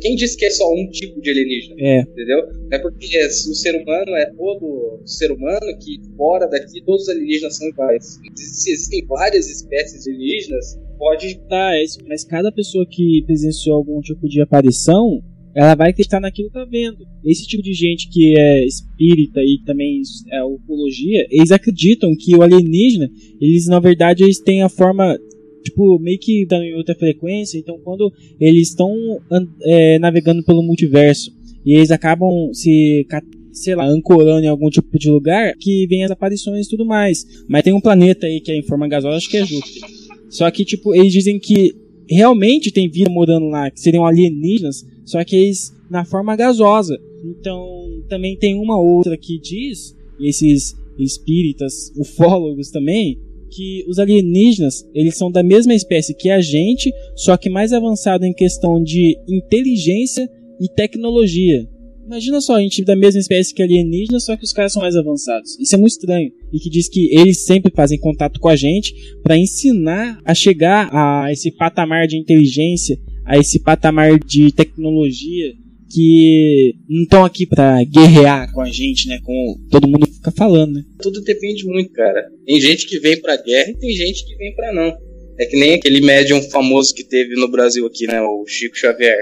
quem 0.00 0.16
disse 0.16 0.36
que 0.36 0.44
é 0.44 0.50
só 0.50 0.64
um 0.72 0.88
tipo 0.90 1.20
de 1.20 1.30
alienígena? 1.30 1.76
É, 1.78 2.00
Entendeu? 2.00 2.40
É 2.72 2.78
porque 2.78 3.18
o 3.26 3.54
ser 3.54 3.76
humano 3.76 4.14
é 4.16 4.26
todo 4.26 5.02
ser 5.04 5.30
humano 5.30 5.78
que 5.80 6.00
fora 6.16 6.46
daqui 6.46 6.82
todos 6.84 7.02
os 7.02 7.08
alienígenas 7.08 7.56
são 7.56 7.68
iguais. 7.68 8.18
Se 8.34 8.72
existem 8.72 9.06
várias 9.06 9.48
espécies 9.48 10.04
de 10.04 10.10
alienígenas, 10.10 10.78
pode 10.98 11.38
tá, 11.48 11.76
é 11.76 11.84
isso, 11.84 11.98
mas 12.06 12.24
cada 12.24 12.50
pessoa 12.52 12.86
que 12.88 13.22
presenciou 13.26 13.76
algum 13.76 14.00
tipo 14.00 14.28
de 14.28 14.40
aparição, 14.40 15.22
ela 15.54 15.74
vai 15.74 15.90
acreditar 15.90 16.20
naquilo 16.20 16.48
que 16.48 16.54
tá 16.54 16.64
vendo. 16.64 16.98
Esse 17.24 17.46
tipo 17.46 17.62
de 17.62 17.72
gente 17.72 18.08
que 18.10 18.38
é 18.38 18.64
espírita 18.64 19.40
e 19.40 19.60
também 19.64 20.00
é 20.32 20.44
ufologia, 20.44 21.26
eles 21.30 21.50
acreditam 21.50 22.14
que 22.18 22.34
o 22.34 22.42
alienígena, 22.42 23.08
eles 23.40 23.66
na 23.66 23.80
verdade 23.80 24.24
eles 24.24 24.40
têm 24.40 24.62
a 24.62 24.68
forma 24.68 25.18
tipo 25.62 25.98
meio 25.98 26.18
que 26.18 26.42
estão 26.42 26.62
em 26.62 26.74
outra 26.74 26.94
frequência, 26.94 27.58
então 27.58 27.78
quando 27.82 28.12
eles 28.40 28.68
estão 28.68 28.94
é, 29.62 29.98
navegando 29.98 30.42
pelo 30.42 30.62
multiverso 30.62 31.32
e 31.64 31.74
eles 31.74 31.90
acabam 31.90 32.52
se 32.52 33.06
sei 33.52 33.74
lá, 33.74 33.84
ancorando 33.86 34.44
em 34.44 34.48
algum 34.48 34.70
tipo 34.70 34.98
de 34.98 35.10
lugar, 35.10 35.54
que 35.58 35.86
vem 35.88 36.04
as 36.04 36.10
aparições 36.10 36.66
e 36.66 36.70
tudo 36.70 36.86
mais. 36.86 37.26
Mas 37.48 37.62
tem 37.62 37.72
um 37.72 37.80
planeta 37.80 38.26
aí 38.26 38.40
que 38.40 38.52
é 38.52 38.56
em 38.56 38.62
forma 38.62 38.86
gasosa, 38.86 39.16
acho 39.16 39.28
que 39.28 39.36
é 39.36 39.44
Júpiter. 39.44 39.90
Só 40.30 40.50
que, 40.50 40.64
tipo, 40.64 40.94
eles 40.94 41.12
dizem 41.12 41.38
que 41.38 41.74
realmente 42.08 42.70
tem 42.70 42.88
vida 42.88 43.10
morando 43.10 43.46
lá, 43.48 43.70
que 43.70 43.80
seriam 43.80 44.06
alienígenas, 44.06 44.86
só 45.04 45.22
que 45.24 45.36
eles 45.36 45.74
na 45.90 46.04
forma 46.04 46.36
gasosa. 46.36 46.98
Então, 47.24 48.02
também 48.08 48.36
tem 48.36 48.54
uma 48.54 48.78
outra 48.78 49.16
que 49.16 49.38
diz, 49.38 49.96
esses 50.20 50.76
espíritas, 50.98 51.92
ufólogos 51.96 52.70
também, 52.70 53.18
que 53.50 53.84
os 53.88 53.98
alienígenas, 53.98 54.86
eles 54.94 55.16
são 55.16 55.30
da 55.30 55.42
mesma 55.42 55.74
espécie 55.74 56.14
que 56.14 56.30
a 56.30 56.40
gente, 56.40 56.92
só 57.16 57.36
que 57.36 57.50
mais 57.50 57.72
avançado 57.72 58.24
em 58.24 58.32
questão 58.32 58.82
de 58.82 59.18
inteligência 59.28 60.28
e 60.60 60.68
tecnologia. 60.68 61.68
Imagina 62.06 62.40
só, 62.40 62.54
a 62.54 62.60
gente 62.60 62.82
da 62.82 62.96
mesma 62.96 63.20
espécie 63.20 63.52
que 63.52 63.62
alienígenas, 63.62 64.24
só 64.24 64.34
que 64.34 64.44
os 64.44 64.52
caras 64.52 64.72
são 64.72 64.80
mais 64.80 64.96
avançados. 64.96 65.58
Isso 65.60 65.74
é 65.74 65.78
muito 65.78 65.92
estranho. 65.92 66.32
E 66.50 66.58
que 66.58 66.70
diz 66.70 66.88
que 66.88 67.14
eles 67.14 67.44
sempre 67.44 67.70
fazem 67.74 67.98
contato 67.98 68.40
com 68.40 68.48
a 68.48 68.56
gente 68.56 68.94
para 69.22 69.36
ensinar 69.36 70.18
a 70.24 70.34
chegar 70.34 70.88
a 70.90 71.30
esse 71.30 71.50
patamar 71.50 72.06
de 72.06 72.16
inteligência, 72.16 72.98
a 73.26 73.36
esse 73.36 73.58
patamar 73.58 74.18
de 74.18 74.50
tecnologia 74.52 75.52
que 75.90 76.74
não 76.88 77.02
estão 77.02 77.24
aqui 77.24 77.46
para 77.46 77.82
guerrear 77.84 78.52
com 78.52 78.60
a 78.60 78.68
gente, 78.70 79.08
né? 79.08 79.18
Como 79.22 79.58
todo 79.70 79.88
mundo 79.88 80.06
fica 80.06 80.30
falando, 80.30 80.74
né? 80.74 80.84
tudo 81.00 81.20
depende 81.22 81.64
muito, 81.64 81.90
cara. 81.92 82.30
Tem 82.44 82.60
gente 82.60 82.86
que 82.86 82.98
vem 82.98 83.20
pra 83.20 83.36
guerra 83.36 83.70
e 83.70 83.76
tem 83.76 83.90
gente 83.92 84.24
que 84.26 84.36
vem 84.36 84.54
pra 84.54 84.72
não. 84.72 84.94
É 85.38 85.46
que 85.46 85.56
nem 85.56 85.74
aquele 85.74 86.00
médium 86.00 86.42
famoso 86.42 86.94
que 86.94 87.04
teve 87.04 87.34
no 87.36 87.48
Brasil 87.48 87.86
aqui, 87.86 88.06
né, 88.06 88.20
o 88.20 88.44
Chico 88.46 88.76
Xavier. 88.76 89.18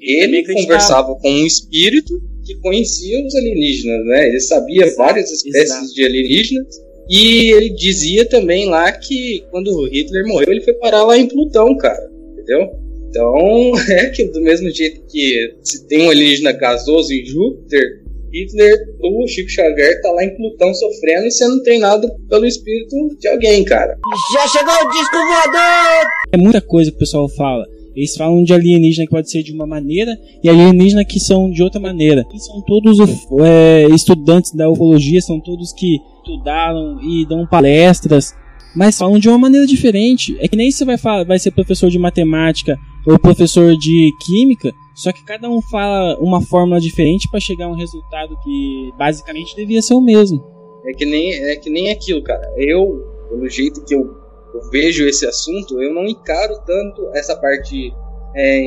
Ele 0.00 0.42
conversava 0.44 1.14
com 1.16 1.30
um 1.30 1.46
espírito 1.46 2.20
que 2.44 2.54
conhecia 2.56 3.24
os 3.24 3.34
alienígenas, 3.34 4.04
né? 4.06 4.28
Ele 4.28 4.40
sabia 4.40 4.92
várias 4.96 5.30
espécies 5.30 5.70
Exato. 5.70 5.94
de 5.94 6.04
alienígenas 6.04 6.80
e 7.08 7.50
ele 7.52 7.70
dizia 7.70 8.24
também 8.24 8.66
lá 8.66 8.90
que 8.92 9.44
quando 9.50 9.84
Hitler 9.88 10.26
morreu, 10.26 10.52
ele 10.52 10.62
foi 10.62 10.74
parar 10.74 11.04
lá 11.04 11.18
em 11.18 11.26
Plutão, 11.26 11.76
cara. 11.76 12.10
Entendeu? 12.32 12.70
Então, 13.10 13.72
é 13.90 14.08
que 14.10 14.24
do 14.28 14.40
mesmo 14.40 14.70
jeito 14.70 15.02
que 15.08 15.56
se 15.62 15.86
tem 15.86 16.06
um 16.06 16.10
alienígena 16.10 16.52
gasoso 16.52 17.12
em 17.12 17.24
Júpiter, 17.26 17.82
Hitler, 18.32 18.78
o 19.02 19.26
Chico 19.26 19.50
Xavier, 19.50 20.00
tá 20.00 20.12
lá 20.12 20.24
em 20.24 20.36
Plutão 20.36 20.72
sofrendo 20.72 21.26
e 21.26 21.32
sendo 21.32 21.62
treinado 21.64 22.08
pelo 22.28 22.46
espírito 22.46 22.94
de 23.18 23.28
alguém, 23.28 23.64
cara. 23.64 23.98
Já 24.32 24.46
chegou 24.48 24.72
o 24.72 24.90
disco 24.92 25.16
voador! 25.16 26.06
É 26.32 26.36
muita 26.36 26.60
coisa 26.60 26.90
que 26.90 26.96
o 26.96 27.00
pessoal 27.00 27.28
fala. 27.28 27.66
Eles 27.96 28.14
falam 28.16 28.44
de 28.44 28.54
alienígena 28.54 29.04
que 29.04 29.10
pode 29.10 29.28
ser 29.28 29.42
de 29.42 29.52
uma 29.52 29.66
maneira 29.66 30.16
e 30.44 30.48
alienígena 30.48 31.04
que 31.04 31.18
são 31.18 31.50
de 31.50 31.60
outra 31.60 31.80
maneira. 31.80 32.24
E 32.32 32.38
são 32.38 32.62
todos 32.62 32.98
é, 33.44 33.86
estudantes 33.92 34.54
da 34.54 34.70
ufologia, 34.70 35.20
são 35.20 35.40
todos 35.40 35.72
que 35.72 35.98
estudaram 36.18 37.00
e 37.02 37.26
dão 37.26 37.44
palestras, 37.48 38.32
mas 38.76 38.96
falam 38.96 39.18
de 39.18 39.28
uma 39.28 39.38
maneira 39.38 39.66
diferente. 39.66 40.36
É 40.38 40.46
que 40.46 40.56
nem 40.56 40.70
você 40.70 40.84
vai, 40.84 40.96
falar, 40.96 41.24
vai 41.24 41.40
ser 41.40 41.50
professor 41.50 41.90
de 41.90 41.98
matemática 41.98 42.78
ou 43.06 43.18
professor 43.18 43.76
de 43.76 44.12
química, 44.20 44.72
só 44.94 45.12
que 45.12 45.24
cada 45.24 45.48
um 45.48 45.62
fala 45.62 46.18
uma 46.18 46.42
fórmula 46.42 46.80
diferente 46.80 47.28
para 47.30 47.40
chegar 47.40 47.66
a 47.66 47.70
um 47.70 47.76
resultado 47.76 48.38
que 48.42 48.92
basicamente 48.98 49.56
devia 49.56 49.80
ser 49.80 49.94
o 49.94 50.00
mesmo. 50.00 50.44
É 50.86 50.92
que 50.92 51.04
nem, 51.04 51.32
é 51.32 51.56
que 51.56 51.70
nem 51.70 51.90
aquilo, 51.90 52.22
cara. 52.22 52.52
Eu, 52.56 53.26
pelo 53.28 53.48
jeito 53.48 53.84
que 53.84 53.94
eu, 53.94 54.14
eu 54.54 54.70
vejo 54.70 55.06
esse 55.06 55.26
assunto, 55.26 55.82
eu 55.82 55.94
não 55.94 56.06
encaro 56.06 56.54
tanto 56.66 57.08
essa 57.14 57.36
parte 57.36 57.92
é, 58.34 58.62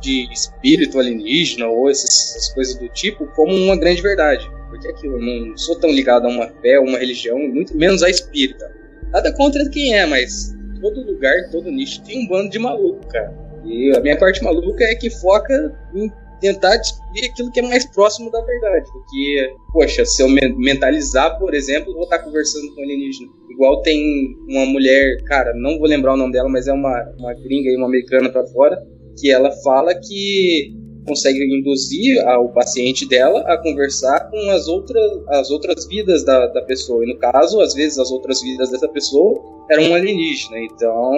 de 0.00 0.32
espírito 0.32 0.98
alienígena 0.98 1.66
ou 1.66 1.90
essas, 1.90 2.36
essas 2.36 2.54
coisas 2.54 2.78
do 2.78 2.88
tipo 2.90 3.26
como 3.34 3.54
uma 3.54 3.76
grande 3.76 4.00
verdade. 4.02 4.50
Porque 4.70 4.88
aquilo, 4.88 5.18
eu 5.18 5.46
não 5.48 5.56
sou 5.56 5.78
tão 5.78 5.90
ligado 5.90 6.26
a 6.26 6.30
uma 6.30 6.48
fé, 6.60 6.78
uma 6.78 6.98
religião, 6.98 7.38
muito 7.38 7.76
menos 7.76 8.02
a 8.02 8.10
espírita. 8.10 8.70
Nada 9.12 9.32
contra 9.34 9.68
quem 9.70 9.94
é, 9.94 10.06
mas 10.06 10.54
todo 10.80 11.04
lugar, 11.04 11.50
todo 11.50 11.70
nicho 11.70 12.02
tem 12.02 12.24
um 12.24 12.28
bando 12.28 12.50
de 12.50 12.58
maluco, 12.58 13.06
cara. 13.08 13.45
E 13.66 13.96
a 13.96 14.00
minha 14.00 14.16
parte 14.18 14.42
maluca 14.42 14.84
é 14.84 14.94
que 14.94 15.10
foca 15.10 15.74
em 15.94 16.10
tentar 16.40 16.76
descobrir 16.76 17.26
aquilo 17.26 17.50
que 17.50 17.60
é 17.60 17.62
mais 17.62 17.86
próximo 17.86 18.30
da 18.30 18.40
verdade. 18.42 18.86
Porque, 18.92 19.54
poxa, 19.72 20.04
se 20.04 20.22
eu 20.22 20.28
men- 20.28 20.54
mentalizar, 20.58 21.38
por 21.38 21.54
exemplo, 21.54 21.94
vou 21.94 22.04
estar 22.04 22.18
conversando 22.20 22.74
com 22.74 22.80
um 22.80 22.84
alienígena. 22.84 23.28
Igual 23.50 23.82
tem 23.82 24.36
uma 24.48 24.66
mulher, 24.66 25.22
cara, 25.24 25.54
não 25.54 25.78
vou 25.78 25.88
lembrar 25.88 26.14
o 26.14 26.16
nome 26.16 26.32
dela, 26.32 26.48
mas 26.48 26.68
é 26.68 26.72
uma, 26.72 27.14
uma 27.18 27.34
gringa 27.34 27.70
e 27.70 27.76
uma 27.76 27.86
americana 27.86 28.28
pra 28.28 28.46
fora, 28.48 28.76
que 29.18 29.30
ela 29.30 29.50
fala 29.64 29.94
que 29.94 30.74
consegue 31.06 31.38
induzir 31.56 32.18
o 32.40 32.48
paciente 32.48 33.08
dela 33.08 33.40
a 33.46 33.56
conversar 33.62 34.28
com 34.28 34.50
as 34.50 34.66
outras, 34.68 35.10
as 35.28 35.50
outras 35.50 35.86
vidas 35.86 36.24
da, 36.24 36.48
da 36.48 36.60
pessoa. 36.62 37.02
E 37.04 37.08
no 37.08 37.18
caso, 37.18 37.60
às 37.60 37.72
vezes, 37.72 37.98
as 37.98 38.10
outras 38.10 38.42
vidas 38.42 38.70
dessa 38.70 38.88
pessoa 38.88 39.40
eram 39.70 39.84
um 39.90 39.94
alienígena. 39.94 40.58
Então, 40.60 41.12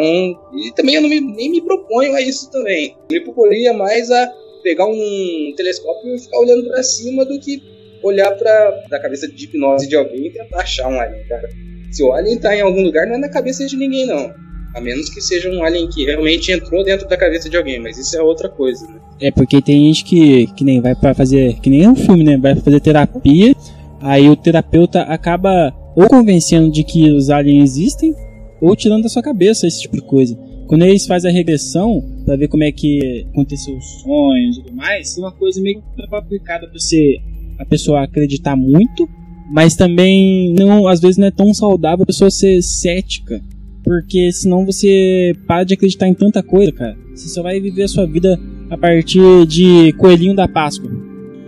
e 0.55 0.73
também 0.75 0.95
eu 0.97 1.03
não 1.03 1.09
me- 1.09 1.21
nem 1.21 1.51
me 1.51 1.61
proponho 1.61 2.15
a 2.15 2.21
isso 2.21 2.51
também. 2.51 2.95
Me 3.11 3.21
proporia 3.21 3.73
mais 3.73 4.11
a 4.11 4.31
pegar 4.63 4.87
um 4.87 5.53
telescópio 5.57 6.15
e 6.15 6.19
ficar 6.19 6.39
olhando 6.39 6.69
pra 6.69 6.83
cima 6.83 7.25
do 7.25 7.39
que 7.39 7.63
olhar 8.03 8.31
pra 8.33 8.83
da 8.91 8.99
cabeça 9.01 9.27
de 9.29 9.45
hipnose 9.45 9.89
de 9.89 9.97
alguém 9.97 10.27
e 10.27 10.31
tentar 10.31 10.61
achar 10.61 10.89
um 10.89 11.01
alien, 11.01 11.25
cara. 11.29 11.49
Se 11.91 12.03
o 12.03 12.13
alien 12.13 12.39
tá 12.39 12.55
em 12.55 12.61
algum 12.61 12.83
lugar, 12.83 13.07
não 13.07 13.15
é 13.15 13.19
na 13.19 13.29
cabeça 13.29 13.67
de 13.67 13.77
ninguém, 13.77 14.07
não. 14.07 14.33
A 14.75 14.81
menos 14.81 15.09
que 15.09 15.21
seja 15.21 15.49
um 15.51 15.65
alien 15.65 15.89
que 15.89 16.05
realmente 16.05 16.53
entrou 16.53 16.85
dentro 16.85 17.09
da 17.09 17.17
cabeça 17.17 17.49
de 17.49 17.57
alguém, 17.57 17.81
mas 17.81 17.97
isso 17.99 18.17
é 18.17 18.23
outra 18.23 18.49
coisa, 18.49 18.87
né? 18.87 19.01
É 19.21 19.31
porque 19.31 19.63
tem 19.63 19.87
gente 19.87 20.05
que, 20.05 20.47
que 20.55 20.63
nem 20.63 20.81
vai 20.81 20.95
para 20.95 21.15
fazer, 21.15 21.59
que 21.61 21.71
nem 21.71 21.85
é 21.85 21.89
um 21.89 21.97
filme, 21.97 22.23
né? 22.23 22.37
Vai 22.37 22.55
fazer 22.55 22.79
terapia, 22.81 23.55
aí 24.01 24.29
o 24.29 24.37
terapeuta 24.37 25.03
acaba 25.03 25.75
ou 25.97 26.07
convencendo 26.09 26.71
de 26.71 26.85
que 26.85 27.11
os 27.11 27.31
aliens 27.31 27.71
existem, 27.71 28.15
ou 28.61 28.75
tirando 28.77 29.03
da 29.03 29.09
sua 29.09 29.23
cabeça 29.23 29.67
esse 29.67 29.83
tipo 29.83 29.97
de 29.97 30.03
coisa. 30.03 30.39
Quando 30.67 30.85
eles 30.85 31.07
fazem 31.07 31.31
a 31.31 31.35
regressão 31.35 32.03
para 32.25 32.37
ver 32.37 32.49
como 32.49 32.63
é 32.63 32.71
que 32.71 33.27
aconteceu 33.31 33.77
os 33.77 34.03
sonhos 34.03 34.59
e 34.59 34.63
tudo 34.63 34.77
mais, 34.77 35.17
é 35.17 35.21
uma 35.21 35.33
coisa 35.33 35.61
meio 35.61 35.83
aplicada 36.13 36.67
para 36.67 36.79
você 36.79 37.19
a 37.59 37.65
pessoa 37.65 38.05
acreditar 38.05 38.55
muito, 38.55 39.09
mas 39.51 39.75
também 39.75 40.55
não, 40.55 40.87
às 40.87 41.01
vezes 41.01 41.17
não 41.17 41.27
é 41.27 41.31
tão 41.31 41.53
saudável 41.55 42.03
a 42.03 42.07
pessoa 42.07 42.31
ser 42.31 42.63
cética, 42.63 43.41
porque 43.83 44.31
senão 44.31 44.67
você 44.67 45.33
para 45.47 45.65
de 45.65 45.75
acreditar 45.75 46.07
em 46.07 46.15
tanta 46.15 46.43
coisa, 46.43 46.71
cara. 46.71 46.97
Você 47.15 47.29
só 47.29 47.43
vai 47.43 47.59
viver 47.59 47.85
a 47.85 47.89
sua 47.89 48.07
vida 48.07 48.39
a 48.71 48.77
partir 48.77 49.47
de 49.47 49.93
coelhinho 49.95 50.37
da 50.37 50.47
Páscoa. 50.47 50.91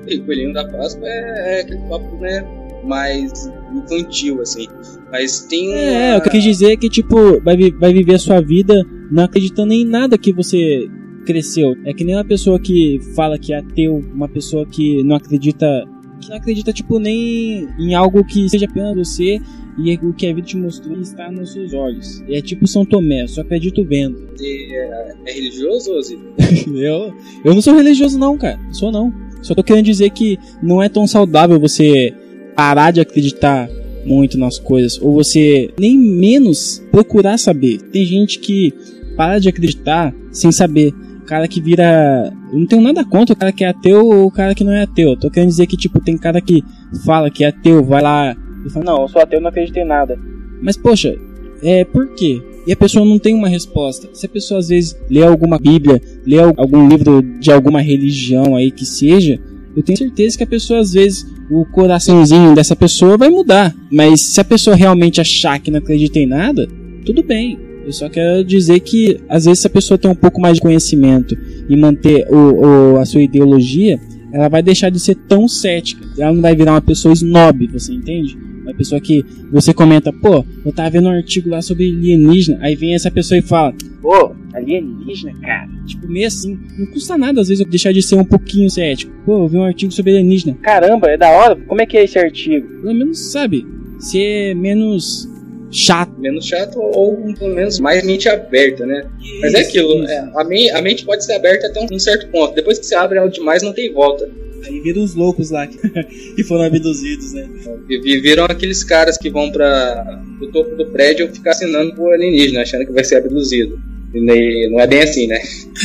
E 0.08 0.18
coelhinho 0.18 0.54
da 0.54 0.66
Páscoa 0.66 1.06
é, 1.06 1.58
é 1.58 1.60
aquele 1.60 1.80
papo, 1.88 2.16
né, 2.16 2.42
mais 2.84 3.52
infantil 3.74 4.40
assim. 4.40 4.66
Mas 5.10 5.40
tem 5.40 5.74
É, 5.74 6.16
o 6.16 6.20
que 6.20 6.28
eu 6.28 6.32
quis 6.32 6.44
dizer 6.44 6.72
é 6.72 6.76
que 6.76 6.88
tipo 6.88 7.40
vai, 7.42 7.56
vai 7.72 7.92
viver 7.92 8.14
a 8.14 8.18
sua 8.18 8.40
vida 8.40 8.86
não 9.10 9.24
acreditando 9.24 9.72
em 9.72 9.84
nada 9.84 10.16
que 10.16 10.32
você 10.32 10.88
cresceu. 11.26 11.76
É 11.84 11.92
que 11.92 12.04
nem 12.04 12.14
uma 12.14 12.24
pessoa 12.24 12.58
que 12.58 13.00
fala 13.14 13.38
que 13.38 13.52
é 13.52 13.58
ateu, 13.58 14.02
uma 14.12 14.28
pessoa 14.28 14.64
que 14.66 15.02
não 15.02 15.16
acredita 15.16 15.84
que 16.20 16.28
não 16.28 16.36
acredita 16.36 16.72
tipo 16.72 16.98
nem 16.98 17.66
em 17.78 17.94
algo 17.94 18.22
que 18.24 18.48
seja 18.48 18.66
apenas 18.66 18.94
você 18.94 19.40
e 19.78 19.94
o 20.02 20.12
que 20.12 20.26
a 20.26 20.34
vida 20.34 20.46
te 20.46 20.56
mostrou 20.56 21.00
está 21.00 21.30
nos 21.30 21.52
seus 21.52 21.72
olhos. 21.72 22.22
É 22.28 22.42
tipo 22.42 22.66
São 22.66 22.84
Tomé, 22.84 23.26
só 23.26 23.40
acredito 23.40 23.82
vendo. 23.84 24.28
é, 24.38 25.14
é 25.26 25.32
religioso, 25.32 25.92
Ozzy? 25.92 26.18
Eu, 26.74 27.14
eu 27.44 27.54
não 27.54 27.62
sou 27.62 27.74
religioso 27.74 28.18
não, 28.18 28.36
cara. 28.36 28.58
Não 28.58 28.74
sou 28.74 28.92
não. 28.92 29.12
Só 29.40 29.54
tô 29.54 29.62
querendo 29.62 29.84
dizer 29.84 30.10
que 30.10 30.38
não 30.62 30.82
é 30.82 30.88
tão 30.88 31.06
saudável 31.06 31.58
você 31.58 32.12
parar 32.54 32.90
de 32.90 33.00
acreditar 33.00 33.68
muito 34.04 34.38
nas 34.38 34.58
coisas 34.58 35.00
ou 35.00 35.12
você 35.14 35.70
nem 35.78 35.98
menos 35.98 36.82
procurar 36.90 37.38
saber. 37.38 37.80
Tem 37.92 38.04
gente 38.04 38.38
que 38.38 38.72
para 39.16 39.38
de 39.38 39.48
acreditar 39.48 40.14
sem 40.32 40.50
saber. 40.52 40.92
Cara 41.26 41.46
que 41.46 41.60
vira, 41.60 42.32
eu 42.52 42.58
não 42.58 42.66
tenho 42.66 42.82
nada 42.82 43.04
contra 43.04 43.34
o 43.34 43.36
cara 43.38 43.52
que 43.52 43.62
é 43.62 43.68
ateu 43.68 44.04
ou 44.06 44.26
o 44.26 44.30
cara 44.30 44.54
que 44.54 44.64
não 44.64 44.72
é 44.72 44.82
ateu. 44.82 45.10
Eu 45.10 45.16
tô 45.18 45.30
querendo 45.30 45.50
dizer 45.50 45.66
que 45.66 45.76
tipo 45.76 46.00
tem 46.00 46.16
cara 46.16 46.40
que 46.40 46.62
fala 47.04 47.30
que 47.30 47.44
é 47.44 47.48
ateu, 47.48 47.84
vai 47.84 48.02
lá 48.02 48.36
e 48.66 48.70
fala: 48.70 48.84
"Não, 48.86 49.02
eu 49.02 49.08
sou 49.08 49.22
ateu, 49.22 49.40
não 49.40 49.48
acredito 49.48 49.76
em 49.76 49.84
nada". 49.86 50.18
Mas 50.60 50.76
poxa, 50.76 51.16
é 51.62 51.84
por 51.84 52.08
quê? 52.14 52.42
E 52.66 52.72
a 52.72 52.76
pessoa 52.76 53.04
não 53.04 53.18
tem 53.18 53.34
uma 53.34 53.48
resposta. 53.48 54.08
Se 54.12 54.26
a 54.26 54.28
pessoa 54.28 54.58
às 54.60 54.68
vezes 54.68 54.94
lê 55.08 55.22
alguma 55.22 55.58
Bíblia, 55.58 56.00
lê 56.26 56.38
al- 56.38 56.52
algum 56.56 56.88
livro 56.88 57.22
de 57.22 57.50
alguma 57.50 57.80
religião 57.80 58.54
aí 58.56 58.70
que 58.70 58.84
seja, 58.84 59.40
eu 59.76 59.82
tenho 59.82 59.98
certeza 59.98 60.36
que 60.36 60.44
a 60.44 60.46
pessoa 60.46 60.80
às 60.80 60.92
vezes 60.92 61.26
o 61.50 61.64
coraçãozinho 61.64 62.54
dessa 62.54 62.74
pessoa 62.76 63.16
vai 63.16 63.28
mudar. 63.28 63.74
Mas 63.90 64.20
se 64.22 64.40
a 64.40 64.44
pessoa 64.44 64.74
realmente 64.76 65.20
achar 65.20 65.58
que 65.60 65.70
não 65.70 65.78
acredita 65.78 66.18
em 66.18 66.26
nada, 66.26 66.68
tudo 67.04 67.22
bem. 67.22 67.58
Eu 67.84 67.92
só 67.92 68.08
quero 68.08 68.44
dizer 68.44 68.80
que 68.80 69.18
às 69.28 69.44
vezes 69.46 69.60
se 69.60 69.66
a 69.66 69.70
pessoa 69.70 69.96
tem 69.98 70.10
um 70.10 70.14
pouco 70.14 70.40
mais 70.40 70.54
de 70.56 70.60
conhecimento 70.60 71.36
e 71.68 71.76
manter 71.76 72.26
o, 72.30 72.94
o- 72.94 72.96
a 72.98 73.04
sua 73.04 73.22
ideologia, 73.22 73.98
ela 74.32 74.48
vai 74.48 74.62
deixar 74.62 74.90
de 74.90 75.00
ser 75.00 75.14
tão 75.16 75.48
cética. 75.48 76.06
Ela 76.18 76.32
não 76.32 76.42
vai 76.42 76.54
virar 76.54 76.72
uma 76.72 76.80
pessoa 76.82 77.12
snob, 77.14 77.66
você 77.68 77.92
entende? 77.92 78.38
Uma 78.62 78.74
pessoa 78.74 79.00
que 79.00 79.24
você 79.50 79.72
comenta, 79.74 80.12
pô, 80.12 80.44
eu 80.64 80.72
tava 80.72 80.90
vendo 80.90 81.08
um 81.08 81.12
artigo 81.12 81.48
lá 81.50 81.60
sobre 81.62 81.86
alienígena, 81.88 82.58
aí 82.60 82.76
vem 82.76 82.94
essa 82.94 83.10
pessoa 83.10 83.38
e 83.38 83.42
fala, 83.42 83.74
pô, 84.00 84.32
alienígena, 84.52 85.32
cara. 85.40 85.59
Tipo, 85.90 86.08
meio 86.08 86.26
assim, 86.26 86.58
não 86.78 86.86
custa 86.86 87.16
nada 87.18 87.40
às 87.40 87.48
vezes 87.48 87.62
eu 87.64 87.70
deixar 87.70 87.92
de 87.92 88.02
ser 88.02 88.14
um 88.16 88.24
pouquinho 88.24 88.68
cético. 88.70 89.12
Pô, 89.24 89.44
eu 89.44 89.48
vi 89.48 89.56
um 89.56 89.64
artigo 89.64 89.92
sobre 89.92 90.12
alienígena. 90.12 90.56
Caramba, 90.62 91.10
é 91.10 91.16
da 91.16 91.30
hora? 91.30 91.56
Como 91.56 91.80
é 91.80 91.86
que 91.86 91.96
é 91.96 92.04
esse 92.04 92.18
artigo? 92.18 92.66
Pelo 92.80 92.94
menos, 92.94 93.18
sabe, 93.32 93.66
ser 93.98 94.54
menos 94.54 95.28
chato. 95.70 96.12
Menos 96.18 96.46
chato 96.46 96.78
ou 96.80 97.16
pelo 97.34 97.54
menos 97.54 97.78
mais 97.78 98.04
mente 98.04 98.28
aberta, 98.28 98.84
né? 98.86 99.08
Mas 99.40 99.54
é 99.54 99.60
aquilo, 99.60 100.02
Isso. 100.02 100.12
é, 100.12 100.30
a, 100.36 100.44
men- 100.44 100.70
a 100.72 100.82
mente 100.82 101.04
pode 101.04 101.24
ser 101.24 101.34
aberta 101.34 101.66
até 101.68 101.86
um 101.94 101.98
certo 101.98 102.28
ponto. 102.28 102.54
Depois 102.54 102.78
que 102.78 102.86
você 102.86 102.94
abre 102.96 103.18
ela 103.18 103.28
demais, 103.30 103.62
não 103.62 103.72
tem 103.72 103.92
volta. 103.92 104.28
Aí 104.66 104.78
viram 104.80 105.02
os 105.02 105.14
loucos 105.14 105.50
lá 105.50 105.66
que, 105.66 105.78
que 106.34 106.44
foram 106.44 106.64
abduzidos, 106.64 107.32
né? 107.32 107.48
E 107.88 107.98
vi- 108.00 108.20
viram 108.20 108.44
aqueles 108.44 108.82
caras 108.84 109.16
que 109.16 109.30
vão 109.30 109.50
para 109.50 110.22
o 110.42 110.46
topo 110.48 110.74
do 110.76 110.86
prédio 110.86 111.32
ficar 111.32 111.52
assinando 111.52 111.94
pro 111.94 112.10
alienígena, 112.10 112.62
achando 112.62 112.84
que 112.84 112.92
vai 112.92 113.04
ser 113.04 113.16
abduzido. 113.16 113.80
Não 114.12 114.80
é 114.80 114.86
bem 114.86 115.00
assim, 115.02 115.26
né? 115.26 115.38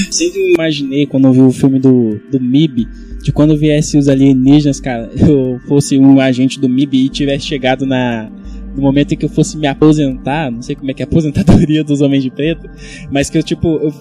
Sempre 0.09 0.53
imaginei 0.53 1.05
quando 1.05 1.26
eu 1.28 1.34
vi 1.34 1.41
o 1.41 1.51
filme 1.51 1.80
do, 1.80 2.19
do 2.32 2.39
MIB, 2.41 2.88
de 3.21 3.32
quando 3.32 3.55
viesse 3.57 3.97
os 3.97 4.07
alienígenas, 4.09 4.80
cara, 4.80 5.09
eu 5.15 5.59
fosse 5.67 5.97
um 5.97 6.19
agente 6.19 6.59
do 6.59 6.67
MIB 6.67 7.05
e 7.05 7.09
tivesse 7.09 7.45
chegado 7.45 7.86
na. 7.86 8.32
No 8.76 8.82
momento 8.82 9.13
em 9.13 9.15
que 9.17 9.23
eu 9.23 9.30
fosse 9.30 9.57
me 9.57 9.67
aposentar, 9.67 10.51
não 10.51 10.61
sei 10.61 10.76
como 10.76 10.91
é 10.91 10.93
que 10.93 11.01
é 11.01 11.05
a 11.05 11.07
aposentadoria 11.07 11.82
dos 11.82 12.01
homens 12.01 12.21
de 12.23 12.30
preto, 12.30 12.69
mas 13.09 13.30
que 13.30 13.38
eu, 13.38 13.43
tipo, 13.43 13.69
eu, 13.69 13.93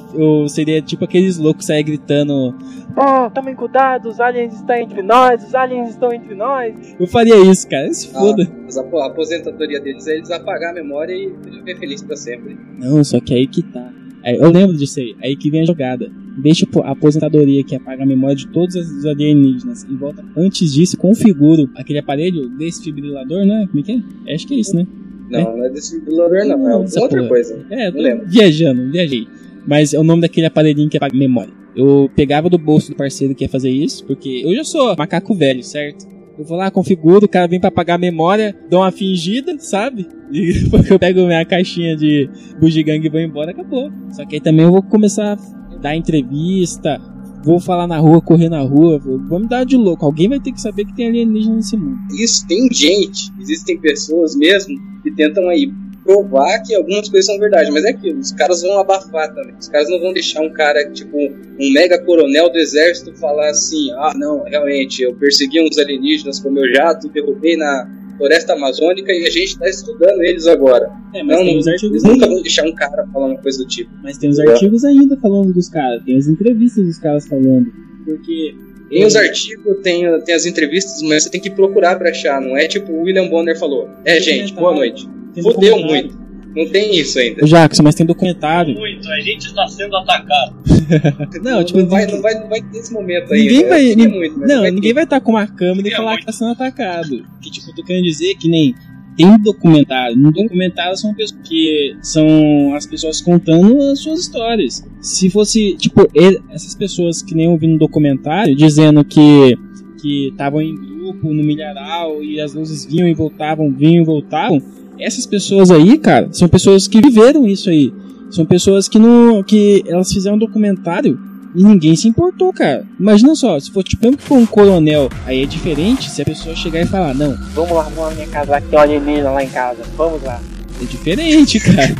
eu 0.42 0.48
seria 0.48 0.82
tipo 0.82 1.04
aqueles 1.04 1.38
loucos 1.38 1.66
saem 1.66 1.84
gritando: 1.84 2.52
Oh, 2.96 3.30
tomem 3.30 3.54
cuidado, 3.54 4.08
os 4.08 4.18
aliens 4.18 4.52
estão 4.52 4.74
entre 4.74 5.00
nós, 5.00 5.44
os 5.46 5.54
aliens 5.54 5.90
estão 5.90 6.12
entre 6.12 6.34
nós. 6.34 6.74
Eu 6.98 7.06
faria 7.06 7.36
isso, 7.48 7.68
cara, 7.68 7.92
se 7.94 8.10
Ah. 8.14 8.18
foda. 8.18 8.50
Mas 8.64 8.76
a, 8.76 8.80
a 8.80 9.06
aposentadoria 9.06 9.80
deles 9.80 10.08
é 10.08 10.16
eles 10.16 10.30
apagar 10.32 10.72
a 10.72 10.74
memória 10.74 11.12
e 11.14 11.32
viver 11.52 11.78
feliz 11.78 12.02
pra 12.02 12.16
sempre. 12.16 12.56
Não, 12.80 13.04
só 13.04 13.20
que 13.20 13.32
aí 13.32 13.46
que 13.46 13.62
tá. 13.62 13.92
Aí, 14.24 14.36
eu 14.36 14.50
lembro 14.50 14.76
disso 14.76 14.98
aí. 15.00 15.14
Aí 15.22 15.36
que 15.36 15.50
vem 15.50 15.60
a 15.60 15.64
jogada. 15.66 16.10
Deixa 16.38 16.66
a 16.82 16.90
aposentadoria 16.92 17.62
que 17.62 17.76
apaga 17.76 18.02
a 18.02 18.06
memória 18.06 18.34
de 18.34 18.48
todos 18.48 18.74
os 18.74 19.04
alienígenas 19.06 19.84
e 19.84 19.94
volta. 19.94 20.24
Antes 20.36 20.72
disso, 20.72 20.96
configuro 20.96 21.68
aquele 21.76 21.98
aparelho 21.98 22.48
desfibrilador, 22.48 23.44
né? 23.44 23.66
Como 23.70 23.80
é 23.80 23.82
que 23.82 23.92
é? 24.26 24.34
Acho 24.34 24.46
que 24.46 24.54
é 24.54 24.58
isso, 24.58 24.74
né? 24.74 24.86
Não, 25.30 25.56
não 25.56 25.64
é 25.64 25.68
desfibrilador, 25.70 26.44
não. 26.46 26.80
É 26.80 26.84
essa 26.84 27.00
outra 27.00 27.18
porra. 27.18 27.28
coisa. 27.28 27.66
É, 27.70 27.90
Não 27.90 28.00
lembro. 28.00 28.26
viajando, 28.26 28.90
viajei. 28.90 29.26
Mas 29.66 29.94
é 29.94 29.98
o 29.98 30.04
nome 30.04 30.22
daquele 30.22 30.46
aparelhinho 30.46 30.88
que 30.88 30.96
apaga 30.96 31.14
a 31.14 31.18
memória. 31.18 31.52
Eu 31.76 32.10
pegava 32.14 32.48
do 32.48 32.56
bolso 32.58 32.90
do 32.92 32.96
parceiro 32.96 33.34
que 33.34 33.44
ia 33.44 33.48
fazer 33.48 33.70
isso, 33.70 34.04
porque 34.04 34.42
eu 34.44 34.54
já 34.54 34.64
sou 34.64 34.94
macaco 34.96 35.34
velho, 35.34 35.62
certo? 35.62 36.06
Eu 36.36 36.44
vou 36.44 36.56
lá, 36.56 36.70
configuro, 36.70 37.26
o 37.26 37.28
cara 37.28 37.46
vem 37.46 37.60
pra 37.60 37.68
apagar 37.68 37.94
a 37.94 37.98
memória, 37.98 38.56
dou 38.68 38.80
uma 38.80 38.90
fingida, 38.90 39.56
sabe? 39.58 40.06
E 40.32 40.52
depois 40.52 40.90
eu 40.90 40.98
pego 40.98 41.26
minha 41.26 41.44
caixinha 41.44 41.96
de 41.96 42.28
bugiganga 42.58 43.06
e 43.06 43.10
vou 43.10 43.20
embora, 43.20 43.52
acabou. 43.52 43.90
Só 44.10 44.24
que 44.24 44.36
aí 44.36 44.40
também 44.40 44.64
eu 44.64 44.72
vou 44.72 44.82
começar 44.82 45.34
a 45.34 45.76
dar 45.76 45.94
entrevista, 45.94 47.00
vou 47.44 47.60
falar 47.60 47.86
na 47.86 47.98
rua, 47.98 48.20
correr 48.20 48.48
na 48.48 48.62
rua, 48.62 48.98
vou 48.98 49.38
me 49.38 49.46
dar 49.46 49.64
de 49.64 49.76
louco. 49.76 50.04
Alguém 50.04 50.28
vai 50.28 50.40
ter 50.40 50.50
que 50.50 50.60
saber 50.60 50.84
que 50.86 50.94
tem 50.94 51.08
alienígena 51.08 51.56
nesse 51.56 51.76
mundo. 51.76 51.98
Isso, 52.18 52.44
tem 52.48 52.68
gente, 52.72 53.30
existem 53.40 53.78
pessoas 53.78 54.34
mesmo 54.34 54.76
que 55.02 55.12
tentam 55.12 55.48
aí 55.48 55.72
provar 56.04 56.62
que 56.62 56.74
algumas 56.74 57.08
coisas 57.08 57.26
são 57.26 57.38
verdade, 57.38 57.70
mas 57.70 57.84
é 57.84 57.90
aquilo, 57.90 58.20
os 58.20 58.32
caras 58.32 58.62
vão 58.62 58.78
abafar 58.78 59.34
também. 59.34 59.54
Os 59.58 59.68
caras 59.68 59.88
não 59.88 59.98
vão 59.98 60.12
deixar 60.12 60.42
um 60.42 60.52
cara, 60.52 60.90
tipo, 60.90 61.16
um 61.16 61.72
mega 61.72 61.98
coronel 62.04 62.50
do 62.50 62.58
exército 62.58 63.14
falar 63.14 63.48
assim, 63.48 63.90
ah, 63.92 64.12
não, 64.14 64.44
realmente, 64.44 65.02
eu 65.02 65.14
persegui 65.14 65.60
uns 65.60 65.78
alienígenas 65.78 66.40
com 66.40 66.50
meu 66.50 66.70
jato, 66.72 67.08
derrubei 67.08 67.56
na 67.56 67.88
floresta 68.16 68.52
amazônica 68.52 69.12
e 69.12 69.26
a 69.26 69.30
gente 69.30 69.58
tá 69.58 69.68
estudando 69.68 70.22
eles 70.22 70.46
agora. 70.46 70.90
É, 71.14 71.22
Não, 71.22 71.44
não, 71.44 71.58
os 71.58 71.66
eles 71.66 72.02
nunca 72.02 72.26
vão 72.26 72.42
deixar 72.42 72.64
um 72.64 72.74
cara 72.74 73.06
falar 73.12 73.26
uma 73.26 73.38
coisa 73.38 73.58
do 73.58 73.66
tipo. 73.66 73.90
Mas 74.02 74.18
tem 74.18 74.30
os 74.30 74.38
artigos 74.38 74.84
ainda 74.84 75.16
falando 75.16 75.52
dos 75.52 75.68
caras, 75.68 76.02
tem 76.04 76.16
as 76.16 76.26
entrevistas 76.26 76.86
dos 76.86 76.98
caras 76.98 77.26
falando. 77.26 77.66
Porque. 78.04 78.54
Tem 78.90 79.04
os 79.04 79.16
artigos, 79.16 79.76
tem, 79.82 80.20
tem 80.20 80.34
as 80.34 80.46
entrevistas, 80.46 81.02
mas 81.02 81.24
você 81.24 81.30
tem 81.30 81.40
que 81.40 81.50
procurar 81.50 81.96
pra 81.96 82.10
achar, 82.10 82.40
não 82.40 82.56
é 82.56 82.68
tipo 82.68 82.92
o 82.92 83.02
William 83.02 83.28
Bonner 83.28 83.58
falou. 83.58 83.88
É, 84.04 84.20
gente, 84.20 84.52
boa 84.54 84.72
noite. 84.74 85.08
Documentário. 85.36 85.86
muito. 85.86 86.24
Não 86.54 86.68
tem 86.68 86.94
isso 86.96 87.18
ainda. 87.18 87.42
Ô, 87.44 87.48
Jackson, 87.48 87.82
mas 87.82 87.96
tem 87.96 88.06
documentário. 88.06 88.74
Muito, 88.78 89.08
a 89.10 89.18
gente 89.20 89.46
está 89.46 89.66
sendo 89.66 89.96
atacado. 89.96 90.54
Não, 91.42 91.64
tipo, 91.64 91.80
não, 91.80 91.88
vai, 91.88 92.06
não, 92.06 92.20
vai, 92.22 92.34
não 92.34 92.48
vai 92.48 92.60
ter 92.62 92.78
esse 92.78 92.92
momento 92.92 93.32
aí. 93.32 93.40
Ninguém 93.42 93.62
né? 93.64 93.68
vai- 93.68 93.94
nin- 93.96 94.08
muito, 94.08 94.38
Não, 94.38 94.60
vai 94.60 94.70
ninguém 94.70 94.90
ter. 94.90 94.94
vai 94.94 95.04
estar 95.04 95.20
com 95.20 95.30
uma 95.32 95.46
câmera 95.46 95.88
e 95.88 95.90
falar 95.90 96.10
muito. 96.10 96.20
que 96.20 96.26
tá 96.26 96.32
sendo 96.32 96.50
atacado. 96.52 97.26
Que 97.42 97.50
tipo, 97.50 97.70
eu 97.70 97.74
tô 97.74 97.82
querendo 97.84 98.04
dizer 98.04 98.34
que 98.36 98.48
nem. 98.48 98.74
Tem 99.16 99.38
documentário. 99.38 100.16
No 100.16 100.32
documentário 100.32 100.96
são 100.96 101.14
pessoas 101.14 101.40
que 101.44 101.96
são 102.02 102.74
as 102.74 102.86
pessoas 102.86 103.20
contando 103.20 103.80
as 103.90 104.00
suas 104.00 104.20
histórias. 104.20 104.84
Se 105.00 105.30
fosse, 105.30 105.76
tipo, 105.76 106.08
essas 106.50 106.74
pessoas 106.74 107.22
que 107.22 107.34
nem 107.34 107.46
eu 107.46 107.56
vi 107.56 107.66
no 107.66 107.78
documentário 107.78 108.54
dizendo 108.54 109.04
que 109.04 109.56
que 110.00 110.28
estavam 110.28 110.60
em 110.60 110.74
grupo 110.74 111.32
no 111.32 111.42
milharal 111.42 112.22
e 112.22 112.38
as 112.38 112.52
luzes 112.52 112.84
vinham 112.84 113.08
e 113.08 113.14
voltavam, 113.14 113.72
vinham 113.72 114.02
e 114.02 114.04
voltavam. 114.04 114.60
Essas 114.98 115.24
pessoas 115.24 115.70
aí, 115.70 115.96
cara, 115.96 116.28
são 116.30 116.46
pessoas 116.46 116.86
que 116.86 117.00
viveram 117.00 117.46
isso 117.46 117.70
aí. 117.70 117.92
São 118.30 118.44
pessoas 118.44 118.88
que 118.88 118.98
não. 118.98 119.42
que 119.42 119.82
elas 119.86 120.12
fizeram 120.12 120.36
um 120.36 120.38
documentário 120.38 121.18
e 121.54 121.62
ninguém 121.62 121.94
se 121.94 122.08
importou, 122.08 122.52
cara. 122.52 122.84
Imagina 122.98 123.34
só, 123.36 123.58
se 123.60 123.70
for 123.70 123.84
tipo, 123.84 124.04
mesmo 124.04 124.18
que 124.18 124.24
for 124.24 124.36
um 124.36 124.44
coronel, 124.46 125.08
aí 125.24 125.44
é 125.44 125.46
diferente 125.46 126.10
se 126.10 126.20
a 126.20 126.24
pessoa 126.24 126.56
chegar 126.56 126.80
e 126.80 126.86
falar, 126.86 127.14
não. 127.14 127.36
Vamos 127.54 127.70
lá, 127.70 127.82
vamos 127.84 127.98
lá 127.98 128.08
na 128.10 128.14
minha 128.16 128.26
casa, 128.26 128.50
lá 128.50 128.60
que 128.60 128.66
tem 128.66 128.78
uma 128.78 128.84
alienígena 128.84 129.30
lá 129.30 129.44
em 129.44 129.48
casa. 129.48 129.82
Vamos 129.96 130.22
lá. 130.22 130.40
É 130.82 130.84
diferente, 130.84 131.60
cara. 131.60 131.94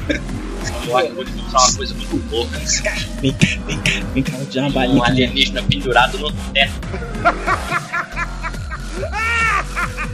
Eu 1.07 1.15
vou 1.15 1.25
te 1.25 1.33
contar 1.33 1.59
uma 1.59 1.73
coisa 1.77 1.95
muito 1.95 2.31
louca. 2.31 2.59
Né, 2.59 2.65
vem 3.21 3.33
cá, 3.33 3.47
vem 3.67 3.79
cá, 3.79 4.07
vem 4.13 4.23
cá, 4.23 4.37
vou 4.37 4.47
te 4.47 4.57
dar 4.57 4.63
uma 4.63 4.71
balinha. 4.71 4.99
Um 4.99 5.05
alienígena 5.05 5.63
pendurado 5.63 6.19
no 6.19 6.33
teto. 6.53 6.73